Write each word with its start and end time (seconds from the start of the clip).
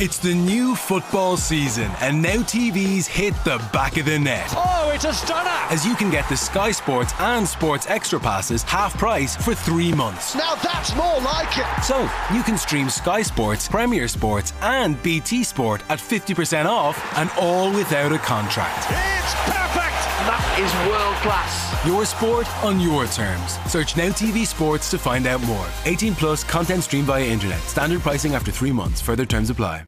It's 0.00 0.18
the 0.18 0.32
new 0.32 0.76
football 0.76 1.36
season, 1.36 1.90
and 2.00 2.22
now 2.22 2.36
TVs 2.36 3.04
hit 3.04 3.34
the 3.42 3.58
back 3.72 3.96
of 3.96 4.06
the 4.06 4.16
net. 4.16 4.46
Oh, 4.56 4.92
it's 4.94 5.04
a 5.04 5.12
stunner! 5.12 5.50
As 5.74 5.84
you 5.84 5.96
can 5.96 6.08
get 6.08 6.28
the 6.28 6.36
Sky 6.36 6.70
Sports 6.70 7.12
and 7.18 7.48
Sports 7.48 7.88
Extra 7.88 8.20
passes 8.20 8.62
half 8.62 8.96
price 8.96 9.34
for 9.34 9.56
three 9.56 9.92
months. 9.92 10.36
Now 10.36 10.54
that's 10.54 10.94
more 10.94 11.18
like 11.22 11.48
it! 11.58 11.82
So 11.82 12.08
you 12.32 12.44
can 12.44 12.56
stream 12.56 12.88
Sky 12.88 13.22
Sports, 13.22 13.66
Premier 13.66 14.06
Sports, 14.06 14.52
and 14.62 15.02
BT 15.02 15.42
Sport 15.42 15.82
at 15.88 15.98
50% 15.98 16.66
off, 16.66 16.96
and 17.18 17.28
all 17.36 17.72
without 17.72 18.12
a 18.12 18.18
contract. 18.18 18.86
It's 18.90 19.34
perfect! 19.50 19.98
That 20.30 20.58
is 20.60 20.72
world 20.88 21.16
class. 21.26 21.68
Your 21.84 22.04
sport 22.04 22.46
on 22.62 22.78
your 22.78 23.06
terms. 23.08 23.58
Search 23.68 23.96
Now 23.96 24.10
TV 24.10 24.46
Sports 24.46 24.92
to 24.92 24.98
find 24.98 25.26
out 25.26 25.42
more. 25.42 25.66
18 25.86 26.14
plus 26.14 26.44
content 26.44 26.84
streamed 26.84 27.06
via 27.08 27.24
internet. 27.24 27.58
Standard 27.62 28.02
pricing 28.02 28.36
after 28.36 28.52
three 28.52 28.70
months. 28.70 29.00
Further 29.00 29.26
terms 29.26 29.50
apply. 29.50 29.87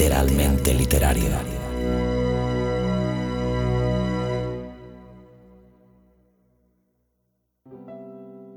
Literalmente 0.00 0.72
literario. 0.72 1.28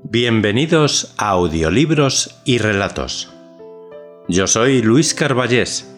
Bienvenidos 0.04 1.14
a 1.18 1.28
Audiolibros 1.28 2.40
y 2.46 2.56
Relatos. 2.56 3.30
Yo 4.26 4.46
soy 4.46 4.80
Luis 4.80 5.12
Carballés 5.12 5.94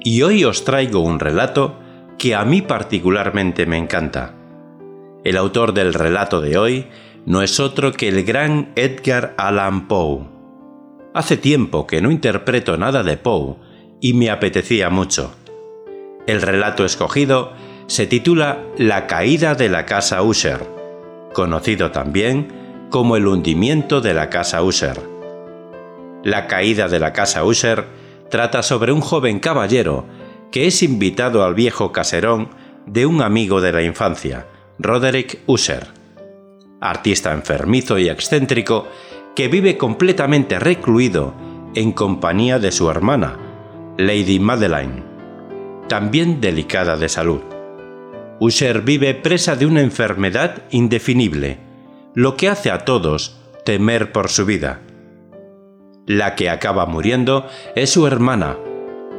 y 0.00 0.22
hoy 0.22 0.44
os 0.44 0.64
traigo 0.64 0.98
un 0.98 1.20
relato 1.20 1.78
que 2.18 2.34
a 2.34 2.44
mí 2.44 2.62
particularmente 2.62 3.66
me 3.66 3.78
encanta. 3.78 4.34
El 5.22 5.36
autor 5.36 5.74
del 5.74 5.94
relato 5.94 6.40
de 6.40 6.58
hoy 6.58 6.88
no 7.24 7.42
es 7.42 7.60
otro 7.60 7.92
que 7.92 8.08
el 8.08 8.24
gran 8.24 8.72
Edgar 8.74 9.34
Allan 9.38 9.86
Poe. 9.86 10.26
Hace 11.14 11.36
tiempo 11.36 11.86
que 11.86 12.00
no 12.00 12.10
interpreto 12.10 12.76
nada 12.76 13.04
de 13.04 13.16
Poe 13.16 13.67
y 14.00 14.12
me 14.12 14.30
apetecía 14.30 14.90
mucho. 14.90 15.32
El 16.26 16.42
relato 16.42 16.84
escogido 16.84 17.52
se 17.86 18.06
titula 18.06 18.64
La 18.76 19.06
caída 19.06 19.54
de 19.54 19.68
la 19.68 19.86
casa 19.86 20.22
Usher, 20.22 20.60
conocido 21.32 21.90
también 21.90 22.52
como 22.90 23.16
el 23.16 23.26
hundimiento 23.26 24.00
de 24.00 24.14
la 24.14 24.28
casa 24.28 24.62
Usher. 24.62 25.00
La 26.22 26.46
caída 26.46 26.88
de 26.88 26.98
la 26.98 27.12
casa 27.12 27.44
Usher 27.44 27.86
trata 28.30 28.62
sobre 28.62 28.92
un 28.92 29.00
joven 29.00 29.40
caballero 29.40 30.04
que 30.50 30.66
es 30.66 30.82
invitado 30.82 31.44
al 31.44 31.54
viejo 31.54 31.92
caserón 31.92 32.50
de 32.86 33.06
un 33.06 33.22
amigo 33.22 33.60
de 33.60 33.72
la 33.72 33.82
infancia, 33.82 34.46
Roderick 34.78 35.40
Usher, 35.46 35.88
artista 36.80 37.32
enfermizo 37.32 37.98
y 37.98 38.08
excéntrico 38.08 38.86
que 39.34 39.48
vive 39.48 39.76
completamente 39.76 40.58
recluido 40.58 41.34
en 41.74 41.92
compañía 41.92 42.58
de 42.58 42.72
su 42.72 42.90
hermana, 42.90 43.47
Lady 44.00 44.38
Madeline, 44.38 45.02
también 45.88 46.40
delicada 46.40 46.96
de 46.96 47.08
salud. 47.08 47.40
Usher 48.38 48.82
vive 48.82 49.12
presa 49.12 49.56
de 49.56 49.66
una 49.66 49.80
enfermedad 49.80 50.62
indefinible, 50.70 51.58
lo 52.14 52.36
que 52.36 52.48
hace 52.48 52.70
a 52.70 52.84
todos 52.84 53.40
temer 53.64 54.12
por 54.12 54.28
su 54.28 54.46
vida. 54.46 54.82
La 56.06 56.36
que 56.36 56.48
acaba 56.48 56.86
muriendo 56.86 57.48
es 57.74 57.90
su 57.90 58.06
hermana. 58.06 58.56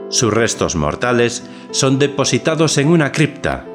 Sus 0.08 0.34
restos 0.34 0.78
mortales 0.78 1.50
son 1.72 2.00
depositados 2.00 2.78
en 2.78 2.88
una 2.88 3.12
cripta, 3.12 3.66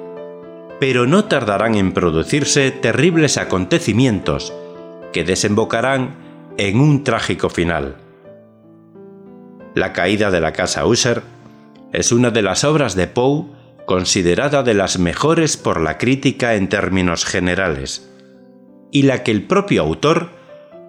pero 0.80 1.06
no 1.06 1.26
tardarán 1.26 1.74
en 1.74 1.92
producirse 1.92 2.70
terribles 2.70 3.36
acontecimientos 3.36 4.54
que 5.12 5.22
desembocarán 5.22 6.14
en 6.56 6.80
un 6.80 7.04
trágico 7.04 7.50
final. 7.50 7.96
La 9.74 9.92
caída 9.92 10.30
de 10.30 10.40
la 10.40 10.52
casa 10.52 10.86
Usher 10.86 11.22
es 11.92 12.12
una 12.12 12.30
de 12.30 12.42
las 12.42 12.62
obras 12.62 12.94
de 12.94 13.08
Poe 13.08 13.46
considerada 13.86 14.62
de 14.62 14.72
las 14.72 14.98
mejores 14.98 15.56
por 15.56 15.80
la 15.80 15.98
crítica 15.98 16.54
en 16.54 16.68
términos 16.68 17.24
generales, 17.24 18.08
y 18.92 19.02
la 19.02 19.24
que 19.24 19.32
el 19.32 19.42
propio 19.42 19.82
autor 19.82 20.30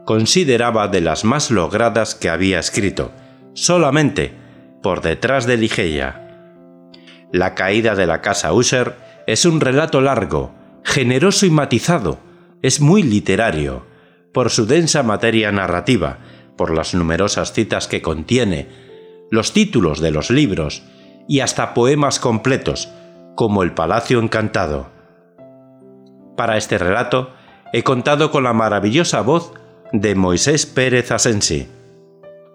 consideraba 0.05 0.87
de 0.87 1.01
las 1.01 1.25
más 1.25 1.49
logradas 1.49 2.13
que 2.13 2.29
había 2.29 2.59
escrito, 2.59 3.11
solamente 3.53 4.33
por 4.83 5.01
detrás 5.01 5.47
de 5.47 5.57
Ligeia. 5.57 6.21
La 7.31 7.55
caída 7.55 7.95
de 7.95 8.05
la 8.05 8.21
casa 8.21 8.53
Usher 8.53 8.95
es 9.25 9.45
un 9.45 9.61
relato 9.61 9.99
largo, 9.99 10.53
generoso 10.83 11.47
y 11.47 11.49
matizado, 11.49 12.19
es 12.61 12.79
muy 12.79 13.01
literario, 13.01 13.87
por 14.31 14.51
su 14.51 14.67
densa 14.67 15.01
materia 15.01 15.51
narrativa, 15.51 16.19
por 16.57 16.73
las 16.73 16.93
numerosas 16.93 17.53
citas 17.53 17.87
que 17.87 18.01
contiene, 18.01 18.67
los 19.31 19.53
títulos 19.53 19.99
de 19.99 20.11
los 20.11 20.29
libros 20.29 20.83
y 21.27 21.39
hasta 21.39 21.73
poemas 21.73 22.19
completos, 22.19 22.89
como 23.35 23.63
El 23.63 23.73
Palacio 23.73 24.19
Encantado. 24.19 24.87
Para 26.37 26.57
este 26.57 26.77
relato 26.77 27.31
he 27.73 27.83
contado 27.83 28.31
con 28.31 28.43
la 28.43 28.53
maravillosa 28.53 29.21
voz 29.21 29.53
de 29.91 30.15
Moisés 30.15 30.65
Pérez 30.65 31.11
Asensi, 31.11 31.67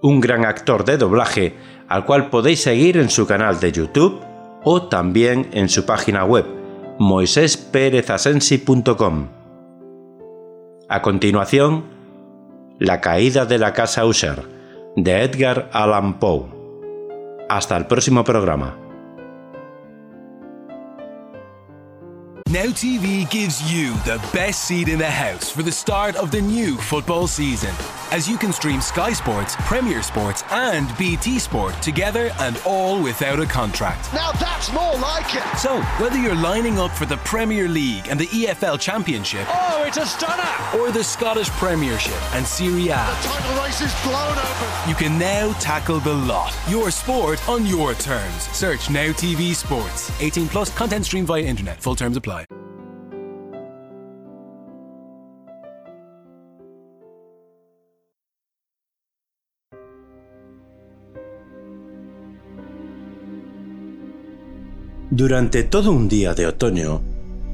un 0.03 0.21
gran 0.21 0.45
actor 0.45 0.85
de 0.85 0.97
doblaje 0.97 1.55
al 1.89 2.05
cual 2.05 2.31
podéis 2.31 2.63
seguir 2.63 2.97
en 2.97 3.11
su 3.11 3.27
canal 3.27 3.61
de 3.61 3.73
YouTube 3.73 4.23
o 4.65 4.89
también 4.89 5.49
en 5.53 5.69
su 5.69 5.85
página 5.85 6.25
web 6.25 6.47
moisésperezasensi.com. 6.99 9.29
A 10.89 11.03
continuación, 11.03 12.00
La 12.83 13.03
caída 13.03 13.45
de 13.45 13.59
la 13.59 13.75
casa 13.75 14.07
Usher, 14.07 14.43
de 14.97 15.23
Edgar 15.23 15.69
Allan 15.71 16.19
Poe. 16.19 16.47
Hasta 17.51 17.77
el 17.77 17.87
próximo 17.87 18.25
programa. 18.25 18.75
Now 22.49 22.73
TV 22.73 23.29
gives 23.29 23.61
you 23.71 23.93
the 24.07 24.19
best 24.33 24.65
seat 24.65 24.89
in 24.89 24.99
the 24.99 25.11
house 25.11 25.51
for 25.51 25.63
the 25.63 25.71
start 25.71 26.17
of 26.17 26.31
the 26.31 26.41
new 26.41 26.79
football 26.79 27.27
season. 27.27 27.75
As 28.13 28.29
you 28.29 28.37
can 28.37 28.53
stream 28.53 28.81
Sky 28.81 29.13
Sports, 29.13 29.55
Premier 29.61 30.03
Sports, 30.03 30.43
and 30.51 30.97
BT 30.99 31.39
Sport 31.39 31.81
together 31.81 32.33
and 32.41 32.61
all 32.67 33.01
without 33.01 33.39
a 33.39 33.47
contract. 33.47 34.13
Now 34.13 34.33
that's 34.33 34.73
more 34.73 34.97
like 34.97 35.33
it! 35.37 35.59
So, 35.59 35.81
whether 36.03 36.17
you're 36.21 36.35
lining 36.35 36.79
up 36.81 36.91
for 36.91 37.07
the 37.07 37.19
Premier 37.19 37.69
League 37.69 38.09
and 38.09 38.19
the 38.19 38.27
EFL 38.27 38.81
Championship, 38.81 39.47
Oh, 39.49 39.85
it's 39.87 39.97
a 39.97 40.07
stunner! 40.07 40.43
or 40.81 40.91
the 40.91 41.05
Scottish 41.05 41.51
Premiership 41.51 42.21
and 42.35 42.45
Serie 42.45 42.89
A, 42.89 42.97
the 42.97 43.29
Title 43.29 43.63
race 43.63 43.81
is 43.81 43.95
blown 44.03 44.37
open! 44.37 44.89
you 44.89 44.95
can 44.97 45.17
now 45.17 45.53
tackle 45.61 46.01
the 46.01 46.13
lot. 46.15 46.53
Your 46.69 46.91
sport 46.91 47.49
on 47.49 47.65
your 47.65 47.95
terms. 47.95 48.43
Search 48.51 48.91
Now 48.91 49.13
TV 49.13 49.55
Sports. 49.55 50.11
18 50.21 50.49
plus 50.49 50.71
content 50.77 51.05
streamed 51.07 51.29
via 51.29 51.43
internet. 51.43 51.81
Full 51.81 51.95
terms 51.95 52.17
apply. 52.17 52.45
Durante 65.21 65.65
todo 65.65 65.93
un 65.93 66.09
día 66.09 66.33
de 66.33 66.47
otoño, 66.47 67.03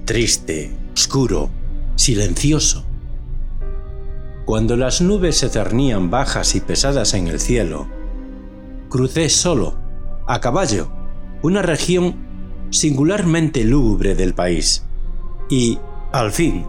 triste, 0.04 0.70
oscuro, 0.94 1.50
silencioso, 1.96 2.84
cuando 4.44 4.76
las 4.76 5.00
nubes 5.00 5.38
se 5.38 5.48
cernían 5.48 6.08
bajas 6.08 6.54
y 6.54 6.60
pesadas 6.60 7.12
en 7.14 7.26
el 7.26 7.40
cielo, 7.40 7.88
crucé 8.88 9.28
solo, 9.28 9.74
a 10.28 10.40
caballo, 10.40 10.92
una 11.42 11.60
región 11.60 12.14
singularmente 12.70 13.64
lúgubre 13.64 14.14
del 14.14 14.32
país, 14.32 14.84
y, 15.50 15.80
al 16.12 16.30
fin, 16.30 16.64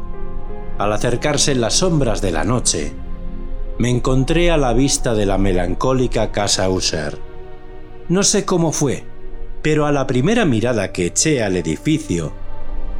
al 0.80 0.92
acercarse 0.94 1.54
las 1.54 1.76
sombras 1.76 2.22
de 2.22 2.32
la 2.32 2.44
noche, 2.44 2.92
me 3.78 3.92
encontré 3.92 4.50
a 4.50 4.58
la 4.58 4.74
vista 4.74 5.14
de 5.14 5.28
la 5.28 5.38
melancólica 5.38 6.32
casa 6.32 6.68
Usher. 6.72 7.20
No 8.10 8.24
sé 8.24 8.46
cómo 8.46 8.72
fue, 8.72 9.04
pero 9.62 9.86
a 9.86 9.92
la 9.92 10.08
primera 10.08 10.46
mirada 10.46 10.92
que 10.92 11.08
eché 11.08 11.44
al 11.44 11.56
edificio, 11.58 12.34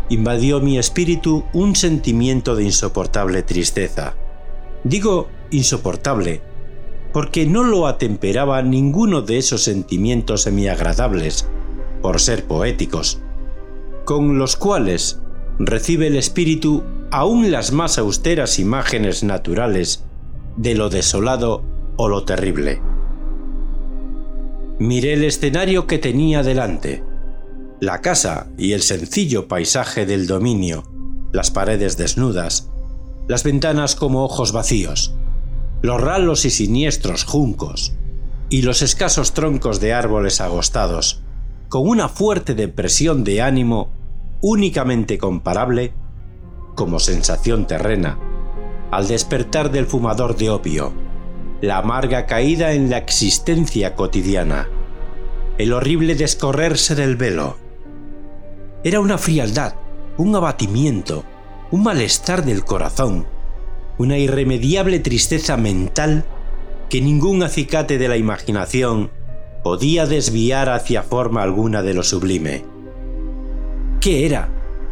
invadió 0.10 0.60
mi 0.60 0.78
espíritu 0.78 1.46
un 1.54 1.76
sentimiento 1.76 2.56
de 2.56 2.64
insoportable 2.64 3.44
tristeza. 3.44 4.16
Digo 4.84 5.28
insoportable 5.52 6.42
porque 7.18 7.46
no 7.46 7.64
lo 7.64 7.88
atemperaba 7.88 8.62
ninguno 8.62 9.22
de 9.22 9.38
esos 9.38 9.64
sentimientos 9.64 10.44
semiagradables, 10.44 11.50
por 12.02 12.20
ser 12.20 12.46
poéticos, 12.46 13.22
con 14.06 14.38
los 14.38 14.56
cuales 14.56 15.20
recibe 15.58 16.08
el 16.08 16.16
espíritu 16.16 16.84
aún 17.10 17.52
las 17.52 17.72
más 17.72 17.98
austeras 17.98 18.60
imágenes 18.60 19.24
naturales 19.24 20.06
de 20.58 20.76
lo 20.76 20.90
desolado 20.90 21.64
o 21.96 22.08
lo 22.08 22.24
terrible. 22.24 22.82
Miré 24.80 25.14
el 25.14 25.24
escenario 25.24 25.88
que 25.88 25.98
tenía 25.98 26.44
delante, 26.44 27.04
la 27.82 28.02
casa 28.02 28.52
y 28.60 28.74
el 28.74 28.84
sencillo 28.84 29.48
paisaje 29.48 30.06
del 30.06 30.28
dominio, 30.28 30.84
las 31.34 31.50
paredes 31.50 31.98
desnudas, 31.98 32.70
las 33.28 33.44
ventanas 33.44 33.96
como 33.96 34.24
ojos 34.24 34.52
vacíos, 34.52 35.16
los 35.82 36.00
ralos 36.00 36.46
y 36.46 36.52
siniestros 36.52 37.24
juncos, 37.24 37.96
y 38.50 38.62
los 38.62 38.84
escasos 38.84 39.34
troncos 39.34 39.80
de 39.80 39.94
árboles 39.94 40.42
agostados, 40.42 41.24
con 41.70 41.88
una 41.88 42.08
fuerte 42.08 42.54
depresión 42.54 43.24
de 43.24 43.42
ánimo 43.42 43.90
únicamente 44.42 45.18
comparable, 45.18 45.92
como 46.76 47.00
sensación 47.00 47.66
terrena, 47.66 48.20
al 48.92 49.08
despertar 49.08 49.72
del 49.72 49.88
fumador 49.88 50.38
de 50.38 50.52
opio, 50.52 50.94
la 51.62 51.80
amarga 51.80 52.26
caída 52.26 52.74
en 52.74 52.90
la 52.90 52.98
existencia 52.98 53.96
cotidiana, 53.96 54.68
el 55.58 55.74
horrible 55.74 56.16
descorrerse 56.16 56.94
del 56.94 57.16
velo. 57.16 57.58
Era 58.84 59.00
una 59.00 59.18
frialdad, 59.18 59.74
un 60.18 60.36
abatimiento, 60.36 61.24
un 61.72 61.84
malestar 61.84 62.46
del 62.46 62.64
corazón, 62.64 63.26
una 63.98 64.18
irremediable 64.18 65.00
tristeza 65.00 65.58
mental 65.58 66.26
que 66.90 67.02
ningún 67.02 67.42
acicate 67.42 67.98
de 67.98 68.08
la 68.08 68.18
imaginación 68.18 69.12
podía 69.64 70.06
desviar 70.06 70.70
hacia 70.70 71.02
forma 71.02 71.42
alguna 71.42 71.82
de 71.82 71.94
lo 71.96 72.04
sublime. 72.04 72.64
¿Qué 74.00 74.26
era? 74.26 74.50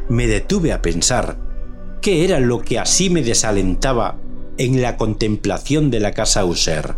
Me 0.10 0.28
detuve 0.28 0.74
a 0.74 0.82
pensar. 0.82 1.38
¿Qué 2.02 2.26
era 2.26 2.40
lo 2.40 2.60
que 2.60 2.80
así 2.80 3.10
me 3.10 3.22
desalentaba 3.22 4.18
en 4.58 4.82
la 4.82 4.98
contemplación 4.98 5.92
de 5.92 6.00
la 6.00 6.12
casa 6.12 6.46
User? 6.46 6.96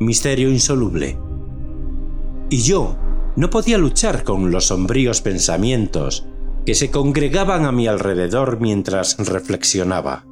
Misterio 0.00 0.50
insoluble. 0.50 1.18
Y 2.50 2.62
yo 2.62 2.96
no 3.36 3.50
podía 3.50 3.78
luchar 3.78 4.24
con 4.24 4.50
los 4.50 4.66
sombríos 4.66 5.20
pensamientos 5.20 6.26
que 6.66 6.74
se 6.74 6.90
congregaban 6.90 7.64
a 7.64 7.72
mi 7.72 7.86
alrededor 7.86 8.60
mientras 8.60 9.16
reflexionaba 9.18 10.24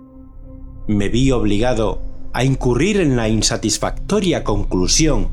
me 0.87 1.09
vi 1.09 1.31
obligado 1.31 2.03
a 2.33 2.45
incurrir 2.45 2.99
en 2.99 3.17
la 3.17 3.29
insatisfactoria 3.29 4.43
conclusión 4.43 5.29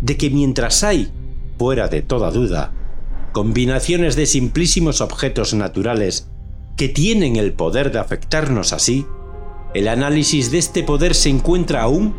de 0.00 0.16
que 0.16 0.30
mientras 0.30 0.82
hay, 0.82 1.12
fuera 1.58 1.88
de 1.88 2.02
toda 2.02 2.30
duda, 2.30 2.72
combinaciones 3.32 4.16
de 4.16 4.26
simplísimos 4.26 5.00
objetos 5.00 5.54
naturales 5.54 6.28
que 6.76 6.88
tienen 6.88 7.36
el 7.36 7.52
poder 7.52 7.92
de 7.92 7.98
afectarnos 7.98 8.72
así, 8.72 9.06
el 9.74 9.88
análisis 9.88 10.50
de 10.50 10.58
este 10.58 10.82
poder 10.82 11.14
se 11.14 11.28
encuentra 11.28 11.82
aún 11.82 12.14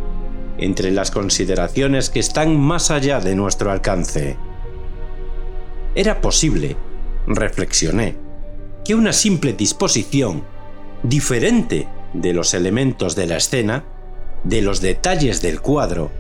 entre 0.58 0.92
las 0.92 1.12
consideraciones 1.12 2.10
que 2.10 2.20
están 2.20 2.58
más 2.60 2.92
allá 2.92 3.20
de 3.20 3.36
nuestro 3.36 3.72
alcance. 3.72 4.38
Era 5.96 6.22
posible, 6.22 6.78
reflexioné, 7.28 8.16
que 8.86 8.96
una 8.96 9.12
simple 9.12 9.54
disposición, 9.54 10.44
diferente 11.04 11.88
de 12.14 12.34
los 12.34 12.54
elementos 12.54 13.16
de 13.16 13.28
la 13.28 13.38
escena, 13.38 13.84
de 14.44 14.62
los 14.62 14.80
detalles 14.82 15.42
del 15.42 15.62
cuadro, 15.62 16.12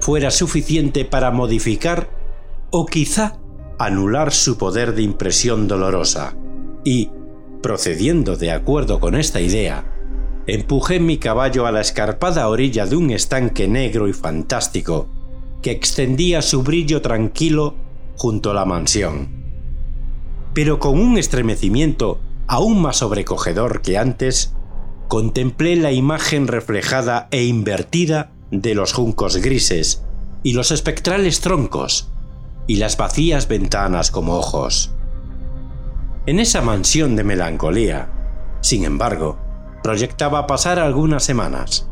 fuera 0.00 0.30
suficiente 0.30 1.04
para 1.04 1.30
modificar 1.30 2.08
o 2.70 2.86
quizá 2.86 3.38
anular 3.78 4.32
su 4.32 4.58
poder 4.58 4.94
de 4.94 5.02
impresión 5.02 5.66
dolorosa. 5.66 6.36
Y, 6.84 7.10
procediendo 7.62 8.36
de 8.36 8.52
acuerdo 8.52 9.00
con 9.00 9.16
esta 9.16 9.40
idea, 9.40 9.97
empujé 10.48 10.98
mi 10.98 11.18
caballo 11.18 11.66
a 11.66 11.72
la 11.72 11.82
escarpada 11.82 12.48
orilla 12.48 12.86
de 12.86 12.96
un 12.96 13.10
estanque 13.10 13.68
negro 13.68 14.08
y 14.08 14.14
fantástico 14.14 15.06
que 15.60 15.70
extendía 15.70 16.40
su 16.40 16.62
brillo 16.62 17.02
tranquilo 17.02 17.74
junto 18.16 18.50
a 18.50 18.54
la 18.54 18.64
mansión. 18.64 19.28
Pero 20.54 20.78
con 20.78 20.98
un 20.98 21.18
estremecimiento 21.18 22.20
aún 22.46 22.80
más 22.80 22.96
sobrecogedor 22.96 23.82
que 23.82 23.98
antes, 23.98 24.54
contemplé 25.06 25.76
la 25.76 25.92
imagen 25.92 26.48
reflejada 26.48 27.28
e 27.30 27.44
invertida 27.44 28.32
de 28.50 28.74
los 28.74 28.94
juncos 28.94 29.36
grises 29.36 30.02
y 30.42 30.54
los 30.54 30.70
espectrales 30.70 31.40
troncos 31.40 32.10
y 32.66 32.76
las 32.76 32.96
vacías 32.96 33.48
ventanas 33.48 34.10
como 34.10 34.36
ojos. 34.36 34.94
En 36.24 36.40
esa 36.40 36.62
mansión 36.62 37.16
de 37.16 37.24
melancolía, 37.24 38.10
sin 38.62 38.84
embargo, 38.84 39.38
proyectaba 39.82 40.46
pasar 40.46 40.78
algunas 40.78 41.24
semanas. 41.24 41.88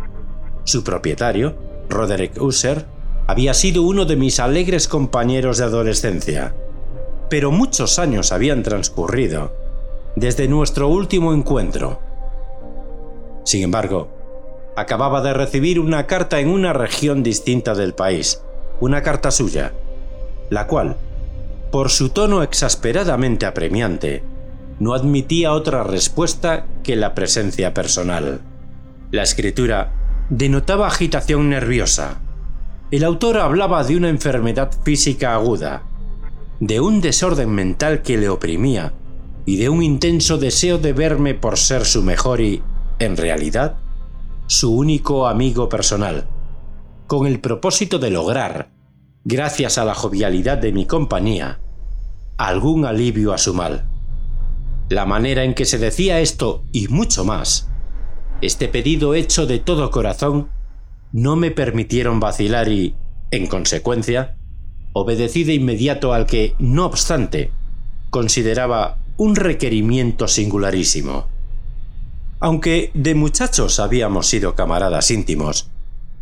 Su 0.65 0.85
propietario, 0.85 1.57
Roderick 1.89 2.41
Usser, 2.41 2.87
había 3.27 3.55
sido 3.55 3.83
uno 3.83 4.05
de 4.05 4.17
mis 4.17 4.41
alegres 4.41 4.89
compañeros 4.89 5.59
de 5.59 5.65
adolescencia, 5.65 6.55
pero 7.29 7.51
muchos 7.51 7.99
años 7.99 8.33
habían 8.33 8.63
transcurrido 8.63 9.53
desde 10.15 10.49
nuestro 10.49 10.89
último 10.89 11.35
encuentro 11.35 12.01
sin 13.47 13.63
embargo, 13.63 14.09
acababa 14.75 15.23
de 15.23 15.33
recibir 15.33 15.79
una 15.79 16.09
carta 16.09 16.41
en 16.41 16.49
una 16.49 16.73
región 16.73 17.23
distinta 17.23 17.77
del 17.77 17.95
país, 17.95 18.43
una 18.81 19.05
carta 19.05 19.31
suya, 19.31 19.73
la 20.51 20.67
cual, 20.67 20.97
por 21.71 21.91
su 21.91 22.09
tono 22.09 22.43
exasperadamente 22.43 23.47
apremiante, 23.47 24.25
no 24.79 24.95
admitía 24.95 25.53
otra 25.53 25.85
respuesta 25.85 26.67
que 26.83 26.97
la 26.97 27.15
presencia 27.15 27.73
personal. 27.73 28.41
La 29.11 29.23
escritura 29.23 29.93
denotaba 30.31 30.87
agitación 30.87 31.49
nerviosa. 31.49 32.21
El 32.91 33.05
autor 33.05 33.39
hablaba 33.39 33.83
de 33.85 33.97
una 33.97 34.09
enfermedad 34.09 34.71
física 34.85 35.35
aguda, 35.35 35.83
de 36.61 36.81
un 36.81 37.01
desorden 37.01 37.51
mental 37.51 38.03
que 38.03 38.17
le 38.17 38.29
oprimía 38.29 38.93
y 39.45 39.57
de 39.57 39.69
un 39.69 39.83
intenso 39.83 40.39
deseo 40.39 40.79
de 40.79 40.93
verme 40.93 41.35
por 41.35 41.57
ser 41.59 41.85
su 41.85 42.03
mejor 42.03 42.41
y, 42.41 42.63
en 42.99 43.17
realidad, 43.17 43.77
su 44.47 44.75
único 44.75 45.27
amigo 45.27 45.69
personal, 45.69 46.29
con 47.07 47.27
el 47.27 47.41
propósito 47.41 47.99
de 47.99 48.11
lograr, 48.11 48.71
gracias 49.25 49.79
a 49.79 49.85
la 49.85 49.95
jovialidad 49.95 50.59
de 50.59 50.73
mi 50.73 50.87
compañía, 50.87 51.61
algún 52.37 52.85
alivio 52.85 53.33
a 53.33 53.39
su 53.39 53.55
mal. 53.55 53.89
La 54.89 55.05
manera 55.05 55.43
en 55.43 55.55
que 55.55 55.65
se 55.65 55.79
decía 55.79 56.21
esto 56.21 56.65
y 56.73 56.89
mucho 56.89 57.25
más, 57.25 57.69
este 58.41 58.69
pedido 58.69 59.15
hecho 59.15 59.47
de 59.47 59.59
todo 59.59 59.91
corazón, 59.91 60.51
no 61.13 61.35
me 61.35 61.51
permitieron 61.51 62.21
vacilar 62.21 62.69
y, 62.69 62.95
en 63.31 63.47
consecuencia, 63.47 64.37
obedecí 64.93 65.45
de 65.45 65.55
inmediato 65.55 66.13
al 66.13 66.27
que, 66.27 66.55
no 66.59 66.87
obstante, 66.87 67.51
consideraba 68.11 68.99
un 69.17 69.35
requerimiento 69.35 70.29
singularísimo. 70.29 71.27
Aunque 72.39 72.91
de 72.95 73.15
muchachos 73.15 73.81
habíamos 73.81 74.27
sido 74.27 74.55
camaradas 74.55 75.11
íntimos, 75.11 75.71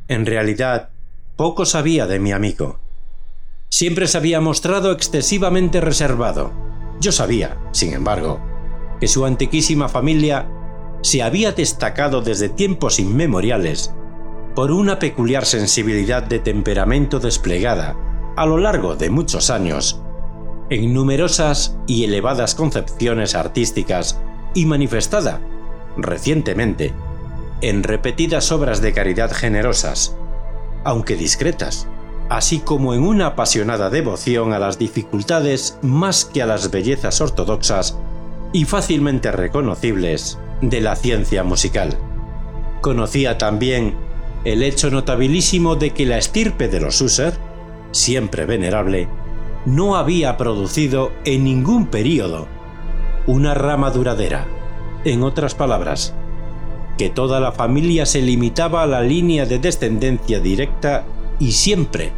en 0.08 0.26
realidad 0.26 0.90
poco 1.36 1.66
sabía 1.66 2.06
de 2.06 2.20
mi 2.20 2.32
amigo. 2.32 2.78
Siempre 3.68 4.06
se 4.06 4.16
había 4.18 4.40
mostrado 4.40 4.92
excesivamente 4.92 5.80
reservado. 5.80 6.52
Yo 7.00 7.10
sabía, 7.10 7.58
sin 7.72 7.92
embargo, 7.92 8.40
que 9.04 9.08
su 9.08 9.26
antiquísima 9.26 9.90
familia 9.90 10.48
se 11.02 11.22
había 11.22 11.52
destacado 11.52 12.22
desde 12.22 12.48
tiempos 12.48 12.98
inmemoriales 12.98 13.92
por 14.54 14.70
una 14.70 14.98
peculiar 14.98 15.44
sensibilidad 15.44 16.22
de 16.22 16.38
temperamento 16.38 17.20
desplegada 17.20 17.98
a 18.34 18.46
lo 18.46 18.56
largo 18.56 18.96
de 18.96 19.10
muchos 19.10 19.50
años 19.50 20.00
en 20.70 20.94
numerosas 20.94 21.76
y 21.86 22.04
elevadas 22.04 22.54
concepciones 22.54 23.34
artísticas 23.34 24.18
y 24.54 24.64
manifestada 24.64 25.42
recientemente, 25.98 26.94
en 27.60 27.82
repetidas 27.82 28.50
obras 28.52 28.80
de 28.80 28.94
caridad 28.94 29.30
generosas, 29.32 30.16
aunque 30.82 31.14
discretas, 31.14 31.88
así 32.30 32.58
como 32.58 32.94
en 32.94 33.02
una 33.02 33.26
apasionada 33.26 33.90
devoción 33.90 34.54
a 34.54 34.58
las 34.58 34.78
dificultades 34.78 35.78
más 35.82 36.24
que 36.24 36.40
a 36.40 36.46
las 36.46 36.70
bellezas 36.70 37.20
ortodoxas 37.20 37.98
y 38.54 38.66
fácilmente 38.66 39.32
reconocibles 39.32 40.38
de 40.62 40.80
la 40.80 40.94
ciencia 40.94 41.42
musical. 41.42 41.98
Conocía 42.80 43.36
también 43.36 43.96
el 44.44 44.62
hecho 44.62 44.90
notabilísimo 44.90 45.74
de 45.74 45.90
que 45.90 46.06
la 46.06 46.18
estirpe 46.18 46.68
de 46.68 46.80
los 46.80 47.00
User, 47.00 47.34
siempre 47.90 48.46
venerable, 48.46 49.08
no 49.66 49.96
había 49.96 50.36
producido 50.36 51.10
en 51.24 51.42
ningún 51.42 51.88
período 51.88 52.46
una 53.26 53.54
rama 53.54 53.90
duradera. 53.90 54.46
En 55.04 55.24
otras 55.24 55.56
palabras, 55.56 56.14
que 56.96 57.10
toda 57.10 57.40
la 57.40 57.50
familia 57.50 58.06
se 58.06 58.22
limitaba 58.22 58.84
a 58.84 58.86
la 58.86 59.00
línea 59.00 59.46
de 59.46 59.58
descendencia 59.58 60.38
directa 60.38 61.04
y 61.40 61.52
siempre, 61.52 62.12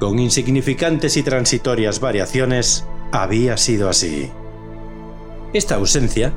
con 0.00 0.18
insignificantes 0.18 1.18
y 1.18 1.22
transitorias 1.22 2.00
variaciones, 2.00 2.86
había 3.12 3.58
sido 3.58 3.90
así. 3.90 4.30
Esta 5.54 5.76
ausencia, 5.76 6.32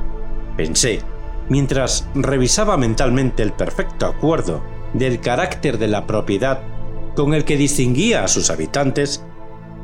pensé, 0.56 1.00
mientras 1.48 2.08
revisaba 2.14 2.76
mentalmente 2.76 3.42
el 3.42 3.52
perfecto 3.52 4.06
acuerdo 4.06 4.62
del 4.94 5.20
carácter 5.20 5.76
de 5.76 5.88
la 5.88 6.06
propiedad 6.06 6.60
con 7.16 7.34
el 7.34 7.44
que 7.44 7.56
distinguía 7.56 8.22
a 8.22 8.28
sus 8.28 8.48
habitantes, 8.48 9.24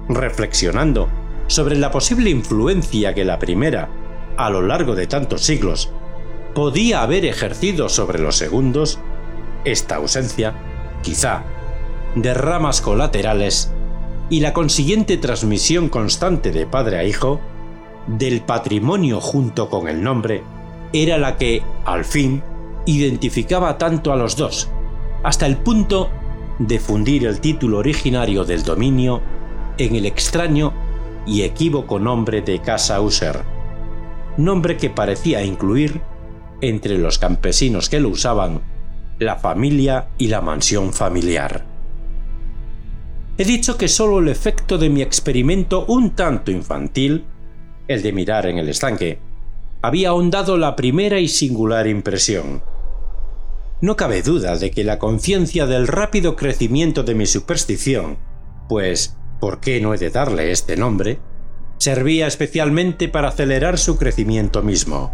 reflexionando 0.09 1.09
sobre 1.49 1.75
la 1.75 1.91
posible 1.91 2.31
influencia 2.31 3.13
que 3.13 3.25
la 3.25 3.41
primera, 3.41 3.89
a 4.37 4.51
lo 4.51 4.63
largo 4.63 4.95
de 4.95 5.09
tantos 5.09 5.43
siglos, 5.43 5.93
podía 6.55 7.03
haber 7.03 7.25
ejercido 7.25 7.89
sobre 7.89 8.21
los 8.21 8.37
segundos, 8.37 9.01
esta 9.65 9.97
ausencia, 9.97 10.55
quizá, 11.03 11.43
de 12.15 12.35
ramas 12.35 12.81
colaterales 12.81 13.73
y 14.31 14.39
la 14.39 14.53
consiguiente 14.53 15.17
transmisión 15.17 15.89
constante 15.89 16.53
de 16.53 16.67
padre 16.67 16.99
a 16.99 17.05
hijo, 17.05 17.41
del 18.07 18.41
patrimonio 18.43 19.21
junto 19.21 19.69
con 19.69 19.89
el 19.89 20.03
nombre, 20.03 20.43
era 20.93 21.19
la 21.19 21.37
que, 21.37 21.63
al 21.85 22.05
fin, 22.05 22.43
identificaba 22.87 23.79
tanto 23.79 24.13
a 24.13 24.17
los 24.17 24.37
dos, 24.37 24.71
hasta 25.23 25.47
el 25.47 25.57
punto 25.57 26.11
de 26.59 26.79
fundir 26.79 27.27
el 27.27 27.41
título 27.41 27.79
originario 27.79 28.45
del 28.45 28.63
dominio 28.63 29.23
en 29.79 29.97
el 29.97 30.07
extraño 30.07 30.73
y 31.27 31.43
equívoco 31.43 31.99
nombre 31.99 32.43
de 32.43 32.61
Casa 32.61 33.01
User, 33.01 33.43
nombre 34.37 34.77
que 34.77 34.91
parecía 34.91 35.43
incluir, 35.43 36.01
entre 36.61 36.99
los 36.99 37.19
campesinos 37.19 37.89
que 37.89 38.01
lo 38.01 38.09
usaban, 38.11 38.63
la 39.19 39.37
familia 39.37 40.09
y 40.19 40.29
la 40.29 40.41
mansión 40.41 40.93
familiar. 40.93 41.65
He 43.37 43.45
dicho 43.45 43.77
que 43.77 43.89
solo 43.89 44.21
el 44.21 44.29
efecto 44.29 44.79
de 44.79 44.91
mi 44.91 45.03
experimento 45.03 45.85
un 45.87 46.11
tanto 46.11 46.51
infantil, 46.53 47.25
el 47.89 48.03
de 48.03 48.13
mirar 48.13 48.47
en 48.47 48.59
el 48.59 48.69
estanque, 48.69 49.19
había 49.83 50.11
ahondado 50.11 50.57
la 50.57 50.77
primera 50.77 51.21
y 51.21 51.29
singular 51.29 51.87
impresión. 51.87 52.63
No 53.81 53.97
cabe 53.97 54.23
duda 54.23 54.57
de 54.57 54.71
que 54.71 54.83
la 54.83 54.99
conciencia 54.99 55.67
del 55.67 55.87
rápido 55.87 56.37
crecimiento 56.37 57.03
de 57.03 57.15
mi 57.15 57.27
superstición, 57.27 58.17
pues, 58.69 59.17
¿por 59.41 59.61
qué 59.61 59.81
no 59.81 59.93
he 59.93 59.99
de 59.99 60.11
darle 60.11 60.53
este 60.53 60.77
nombre?, 60.77 61.19
servía 61.77 62.27
especialmente 62.27 63.09
para 63.09 63.29
acelerar 63.29 63.79
su 63.79 63.99
crecimiento 63.99 64.63
mismo. 64.63 65.13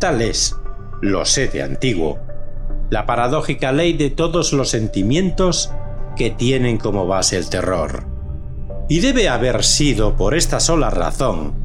Tal 0.00 0.22
es, 0.22 0.56
lo 1.00 1.24
sé 1.24 1.46
de 1.46 1.62
antiguo, 1.62 2.18
la 2.90 3.06
paradójica 3.06 3.70
ley 3.70 3.92
de 3.92 4.10
todos 4.10 4.52
los 4.52 4.70
sentimientos 4.70 5.70
que 6.16 6.30
tienen 6.30 6.78
como 6.78 7.06
base 7.06 7.36
el 7.36 7.48
terror. 7.48 8.06
Y 8.88 9.00
debe 9.00 9.28
haber 9.28 9.62
sido 9.62 10.16
por 10.16 10.34
esta 10.34 10.58
sola 10.58 10.90
razón 10.90 11.63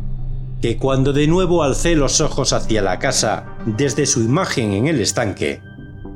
que 0.61 0.77
cuando 0.77 1.13
de 1.13 1.27
nuevo 1.27 1.63
alcé 1.63 1.95
los 1.95 2.21
ojos 2.21 2.53
hacia 2.53 2.81
la 2.81 2.99
casa 2.99 3.57
desde 3.65 4.05
su 4.05 4.21
imagen 4.21 4.73
en 4.73 4.87
el 4.87 4.99
estanque, 4.99 5.61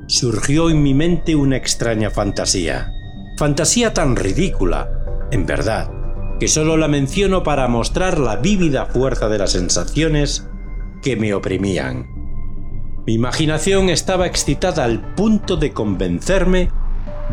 surgió 0.08 0.70
en 0.70 0.84
mi 0.84 0.94
mente 0.94 1.36
una 1.36 1.58
extraña 1.58 2.10
fantasía. 2.10 2.92
Fantasía 3.38 3.94
tan 3.94 4.16
ridícula, 4.16 4.90
en 5.32 5.46
verdad, 5.46 5.90
que 6.40 6.48
solo 6.48 6.78
la 6.78 6.88
menciono 6.88 7.44
para 7.44 7.68
mostrar 7.68 8.20
la 8.20 8.36
vívida 8.36 8.86
fuerza 8.86 9.30
de 9.30 9.38
las 9.38 9.52
sensaciones 9.52 10.48
que 11.02 11.16
me 11.16 11.34
oprimían. 11.34 12.08
Mi 13.06 13.14
imaginación 13.14 13.90
estaba 13.90 14.28
excitada 14.28 14.84
al 14.84 15.16
punto 15.16 15.58
de 15.58 15.72
convencerme 15.74 16.70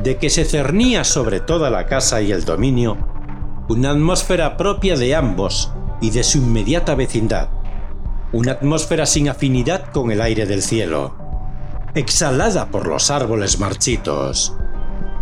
de 0.03 0.17
que 0.17 0.31
se 0.31 0.45
cernía 0.45 1.05
sobre 1.05 1.41
toda 1.41 1.71
la 1.71 1.87
casa 1.87 2.23
y 2.23 2.33
el 2.33 2.45
dominio 2.45 2.97
una 3.71 3.93
atmósfera 3.93 4.57
propia 4.57 4.97
de 4.97 5.15
ambos 5.15 5.73
y 6.01 6.11
de 6.11 6.23
su 6.23 6.39
inmediata 6.39 6.95
vecindad, 6.95 7.49
una 8.33 8.53
atmósfera 8.53 9.07
sin 9.07 9.29
afinidad 9.29 9.91
con 9.93 10.11
el 10.11 10.21
aire 10.21 10.47
del 10.47 10.63
cielo, 10.63 11.17
exhalada 11.95 12.67
por 12.71 12.87
los 12.87 13.11
árboles 13.11 13.59
marchitos, 13.59 14.55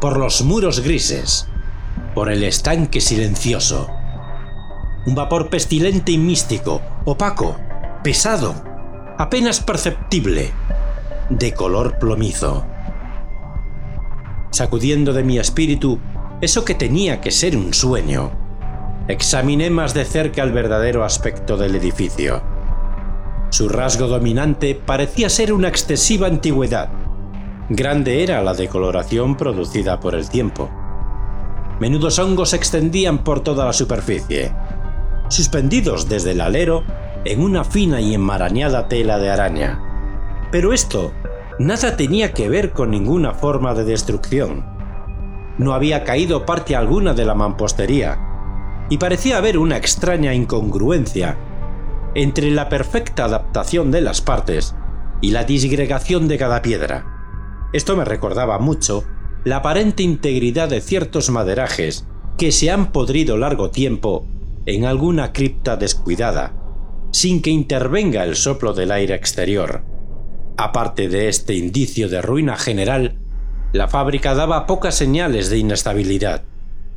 por 0.01 0.19
los 0.19 0.43
muros 0.43 0.81
grises, 0.81 1.49
por 2.15 2.31
el 2.31 2.45
estanque 2.45 3.01
silencioso. 3.01 3.89
Un 5.07 5.15
vapor 5.15 5.49
pestilente 5.49 6.13
y 6.13 6.19
místico, 6.19 6.83
opaco, 7.05 7.57
pesado, 8.05 8.55
apenas 9.17 9.61
perceptible, 9.61 10.53
de 11.31 11.55
color 11.55 11.99
plomizo. 11.99 12.67
Sacudiendo 14.51 15.13
de 15.13 15.25
mi 15.25 15.39
espíritu 15.39 15.99
eso 16.41 16.65
que 16.65 16.75
tenía 16.75 17.21
que 17.21 17.31
ser 17.31 17.57
un 17.57 17.75
sueño, 17.75 18.31
examiné 19.09 19.71
más 19.71 19.95
de 19.95 20.05
cerca 20.05 20.43
el 20.43 20.53
verdadero 20.53 21.03
aspecto 21.03 21.57
del 21.57 21.75
edificio. 21.75 22.43
Su 23.49 23.71
rasgo 23.71 24.07
dominante 24.07 24.75
parecía 24.75 25.31
ser 25.31 25.55
una 25.55 25.69
excesiva 25.69 26.27
antigüedad. 26.27 26.91
Grande 27.71 28.23
era 28.23 28.43
la 28.43 28.53
decoloración 28.53 29.37
producida 29.37 29.99
por 29.99 30.15
el 30.15 30.29
tiempo. 30.29 30.71
Menudos 31.81 32.19
hongos 32.19 32.51
se 32.51 32.57
extendían 32.57 33.25
por 33.25 33.41
toda 33.41 33.65
la 33.65 33.73
superficie, 33.73 34.53
suspendidos 35.29 36.09
desde 36.09 36.33
el 36.33 36.43
alero 36.43 36.85
en 37.25 37.41
una 37.41 37.65
fina 37.65 38.03
y 38.03 38.15
enmarañada 38.15 38.89
tela 38.89 39.19
de 39.19 39.31
araña. 39.31 39.81
Pero 40.53 40.75
esto 40.75 41.13
nada 41.59 41.97
tenía 41.97 42.35
que 42.35 42.51
ver 42.51 42.73
con 42.73 42.91
ninguna 42.91 43.33
forma 43.33 43.73
de 43.73 43.85
destrucción. 43.85 44.67
No 45.57 45.73
había 45.73 46.05
caído 46.05 46.45
parte 46.45 46.77
alguna 46.77 47.15
de 47.15 47.25
la 47.25 47.35
mampostería, 47.35 48.28
y 48.89 48.99
parecía 48.99 49.39
haber 49.39 49.59
una 49.59 49.77
extraña 49.77 50.35
incongruencia 50.35 51.37
entre 52.15 52.51
la 52.51 52.69
perfecta 52.69 53.25
adaptación 53.25 53.91
de 53.91 54.01
las 54.01 54.21
partes 54.21 54.75
y 55.21 55.31
la 55.31 55.45
disgregación 55.45 56.29
de 56.29 56.39
cada 56.39 56.63
piedra. 56.63 57.69
Esto 57.73 57.97
me 57.97 58.05
recordaba 58.05 58.59
mucho 58.59 59.05
la 59.45 59.57
aparente 59.57 60.03
integridad 60.03 60.69
de 60.69 60.81
ciertos 60.81 61.31
maderajes 61.31 62.07
que 62.39 62.53
se 62.53 62.71
han 62.71 62.93
podrido 62.93 63.37
largo 63.37 63.71
tiempo 63.71 64.27
en 64.65 64.85
alguna 64.85 65.33
cripta 65.33 65.77
descuidada, 65.77 66.55
sin 67.11 67.43
que 67.43 67.51
intervenga 67.51 68.25
el 68.25 68.37
soplo 68.37 68.73
del 68.73 68.91
aire 68.91 69.15
exterior. 69.15 69.85
Aparte 70.57 71.09
de 71.09 71.29
este 71.29 71.55
indicio 71.55 72.09
de 72.09 72.23
ruina 72.23 72.57
general, 72.57 73.19
la 73.73 73.89
fábrica 73.89 74.35
daba 74.35 74.67
pocas 74.67 74.95
señales 74.95 75.51
de 75.51 75.59
inestabilidad. 75.59 76.45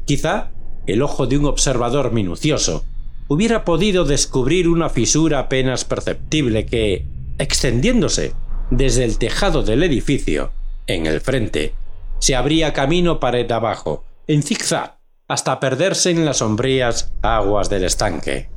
Quizá 0.05 0.50
el 0.87 1.01
ojo 1.01 1.27
de 1.27 1.37
un 1.37 1.45
observador 1.45 2.11
minucioso 2.11 2.85
hubiera 3.27 3.63
podido 3.63 4.03
descubrir 4.03 4.67
una 4.67 4.89
fisura 4.89 5.39
apenas 5.39 5.85
perceptible 5.85 6.65
que, 6.65 7.05
extendiéndose 7.37 8.33
desde 8.71 9.05
el 9.05 9.17
tejado 9.17 9.63
del 9.63 9.83
edificio, 9.83 10.51
en 10.87 11.05
el 11.05 11.21
frente, 11.21 11.73
se 12.19 12.35
abría 12.35 12.73
camino 12.73 13.19
pared 13.19 13.49
abajo, 13.51 14.03
en 14.27 14.43
zigzag, 14.43 14.97
hasta 15.27 15.59
perderse 15.59 16.11
en 16.11 16.25
las 16.25 16.37
sombrías 16.37 17.13
aguas 17.21 17.69
del 17.69 17.85
estanque. 17.85 18.49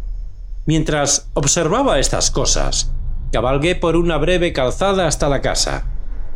Mientras 0.67 1.31
observaba 1.35 1.99
estas 1.99 2.31
cosas, 2.31 2.93
cabalgué 3.33 3.77
por 3.77 3.97
una 3.97 4.17
breve 4.17 4.53
calzada 4.53 5.07
hasta 5.07 5.29
la 5.29 5.41
casa. 5.41 5.91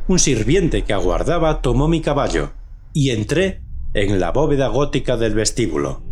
Un 0.06 0.18
sirviente 0.18 0.84
que 0.84 0.92
aguardaba 0.92 1.60
tomó 1.60 1.88
mi 1.88 2.00
caballo 2.00 2.52
y 2.92 3.10
entré 3.10 3.62
en 3.94 4.20
la 4.20 4.32
bóveda 4.32 4.68
gótica 4.68 5.16
del 5.16 5.34
vestíbulo. 5.34 6.02